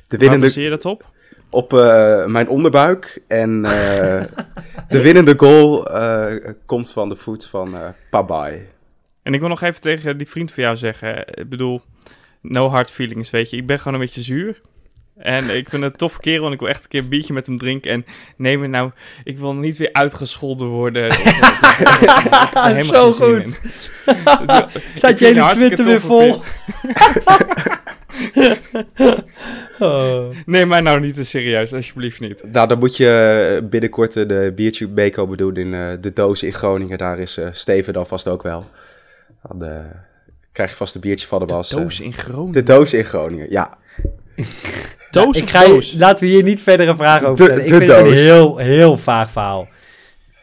de 0.08 0.18
Waar 0.18 0.20
winnende 0.20 0.46
baseer 0.46 0.64
je 0.64 0.70
dat 0.70 0.86
op? 0.86 1.06
op 1.50 1.74
eh, 1.74 2.26
mijn 2.26 2.50
onderbuik. 2.50 3.22
En 3.28 3.66
eh, 3.66 4.24
de 4.88 5.02
winnende 5.02 5.34
goal 5.38 5.90
eh, 5.90 6.52
komt 6.66 6.92
van 6.92 7.10
de 7.10 7.16
voet 7.16 7.46
van 7.46 7.76
eh 7.76 7.88
Pabai. 8.10 8.68
En 9.24 9.34
ik 9.34 9.40
wil 9.40 9.50
nog 9.50 9.62
even 9.62 9.82
tegen 9.82 10.18
die 10.18 10.28
vriend 10.28 10.52
van 10.52 10.64
jou 10.64 10.78
zeggen. 10.78 11.28
Ik 11.28 11.50
bedoel, 11.50 11.82
no 12.42 12.70
hard 12.70 12.92
feelings, 12.92 13.30
weet 13.30 13.50
je. 13.50 13.58
Ik 13.58 13.68
ben 13.68 13.78
gewoon 13.78 13.94
een 13.94 14.00
beetje 14.00 14.22
zuur. 14.22 14.62
En 15.20 15.44
ik 15.58 15.70
vind 15.70 15.84
het 15.84 15.92
een 15.92 15.98
toffe 15.98 16.20
kerel 16.20 16.46
en 16.46 16.52
ik 16.52 16.60
wil 16.60 16.70
echt 16.70 16.84
een 16.84 16.90
keer 16.90 17.02
een 17.02 17.10
biertje 17.10 17.34
met 17.34 17.46
hem 17.46 17.58
drinken. 17.58 17.92
En 17.92 18.06
neem 18.38 18.62
het 18.62 18.72
nou, 18.72 18.92
ik 19.24 19.38
wil 19.38 19.54
niet 19.56 19.78
weer 19.78 19.90
uitgescholden 19.94 20.68
worden. 20.68 21.08
Of, 21.10 21.16
eh, 21.24 21.80
ik 21.80 22.18
heb 22.32 22.64
helemaal 22.64 22.84
Zo 23.14 23.34
goed. 23.34 23.60
Staat 24.96 25.20
je 25.20 25.26
het 25.26 25.36
hele 25.36 25.52
Twitter 25.52 25.86
weer 25.86 26.02
vol? 26.02 26.42
Oh. 29.80 30.36
Neem 30.46 30.68
mij 30.68 30.82
nou 30.82 31.00
niet 31.00 31.16
te 31.16 31.24
serieus, 31.26 31.74
alsjeblieft 31.74 32.20
niet. 32.20 32.44
Nou, 32.52 32.68
dan 32.68 32.80
moet 32.80 32.98
je 32.98 33.68
binnenkort 33.70 34.16
eh, 34.16 34.28
de 34.28 34.52
biertje 34.56 34.88
meekomen 34.88 35.38
doen 35.38 35.56
in 35.56 35.74
eh, 35.74 35.88
de 36.02 36.14
doos 36.14 36.44
in 36.44 36.54
Groningen. 36.54 36.98
Daar 36.98 37.20
is 37.20 37.38
eh, 37.38 37.48
Steven 37.52 37.94
dan 37.94 38.08
vast 38.08 38.28
ook 38.28 38.44
wel. 38.44 38.66
Dan 39.48 39.64
eh, 39.70 39.80
krijg 40.52 40.70
je 40.70 40.76
vast 40.76 40.96
een 40.96 41.02
biertje 41.02 41.28
van 41.28 41.42
hem 41.42 41.50
als... 41.50 41.72
eh, 41.72 41.78
Doos 41.78 42.00
in 42.00 42.14
Groningen. 42.14 42.52
de 42.54 42.64
doos 42.64 42.94
in 42.94 43.04
Groningen, 43.06 43.48
ja. 43.50 43.78
Doos 45.12 45.38
ik 45.38 45.50
ga 45.50 45.64
je-? 45.64 45.94
Laten 45.98 46.26
we 46.26 46.32
hier 46.32 46.44
niet 46.44 46.62
verder 46.62 46.88
een 46.88 46.98
vraag 46.98 47.24
over 47.24 47.38
De- 47.38 47.44
stellen. 47.44 47.64
Ik 47.66 47.74
vind 47.74 47.92
het 47.92 48.06
een 48.06 48.14
heel, 48.14 48.58
heel 48.58 48.98
vaag 48.98 49.32
verhaal. 49.32 49.68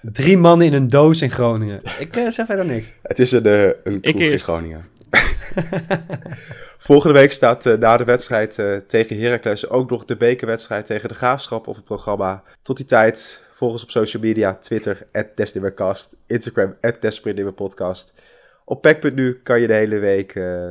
Drie 0.03 0.39
mannen 0.39 0.67
in 0.67 0.73
een 0.75 0.89
doos 0.89 1.23
in 1.23 1.31
Groningen. 1.31 1.81
Ik 1.99 2.17
eh, 2.17 2.29
zeg 2.29 2.47
verder 2.47 2.65
niks. 2.65 2.87
Het 3.03 3.19
is 3.19 3.33
een, 3.33 3.75
een 3.85 4.01
kroeg 4.01 4.21
in. 4.21 4.39
Groningen. 4.39 4.85
Volgende 6.79 7.19
week 7.19 7.33
staat 7.33 7.67
eh, 7.67 7.75
na 7.79 7.97
de 7.97 8.05
wedstrijd 8.05 8.63
tegen 8.87 9.19
Heracles 9.21 9.69
ook 9.69 9.91
nog 9.91 10.05
de 10.05 10.17
bekerwedstrijd 10.17 10.87
tegen 10.87 11.09
de 11.09 11.15
Graafschap 11.15 11.67
op 11.67 11.75
het 11.75 11.85
programma. 11.85 12.43
Tot 12.63 12.77
die 12.77 12.87
tijd, 12.87 13.43
volg 13.55 13.73
ons 13.73 13.83
op 13.83 13.91
social 13.91 14.23
media, 14.23 14.59
Twitter, 14.61 15.07
@desnimmercast, 15.35 16.17
Instagram, 16.27 16.75
@desprintnimmerpodcast. 17.01 18.13
Op 18.65 18.83
pack.nu 18.83 19.41
kan 19.43 19.61
je 19.61 19.67
de 19.67 19.73
hele 19.73 19.99
week 19.99 20.35
eh, 20.35 20.69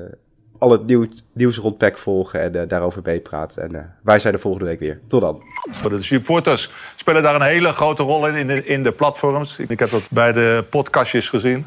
al 0.66 0.72
het 0.72 0.86
nieuw, 0.86 1.08
nieuws 1.34 1.58
rond 1.58 1.78
pack 1.78 1.98
volgen 1.98 2.42
en 2.42 2.62
eh, 2.62 2.68
daarover 2.68 3.02
meepraten. 3.04 3.64
En 3.64 3.76
eh, 3.76 3.82
wij 4.04 4.20
zijn 4.20 4.34
er 4.34 4.40
volgende 4.40 4.66
week 4.66 4.80
weer. 4.80 5.00
Tot 5.08 5.22
dan. 5.22 5.44
De 5.90 6.02
supporters 6.02 6.72
spelen 6.96 7.24
daar 7.24 7.36
een 7.36 7.42
hele 7.42 7.74
grote 7.74 8.04
rol 8.04 8.28
in, 8.28 8.48
de, 8.48 8.66
in 8.66 8.84
de 8.84 8.92
platforms. 8.92 9.60
Ik 9.60 9.80
heb 9.80 9.90
dat 9.90 10.08
bij 10.10 10.32
de 10.32 10.64
podcastjes 10.70 11.30
gezien. 11.30 11.66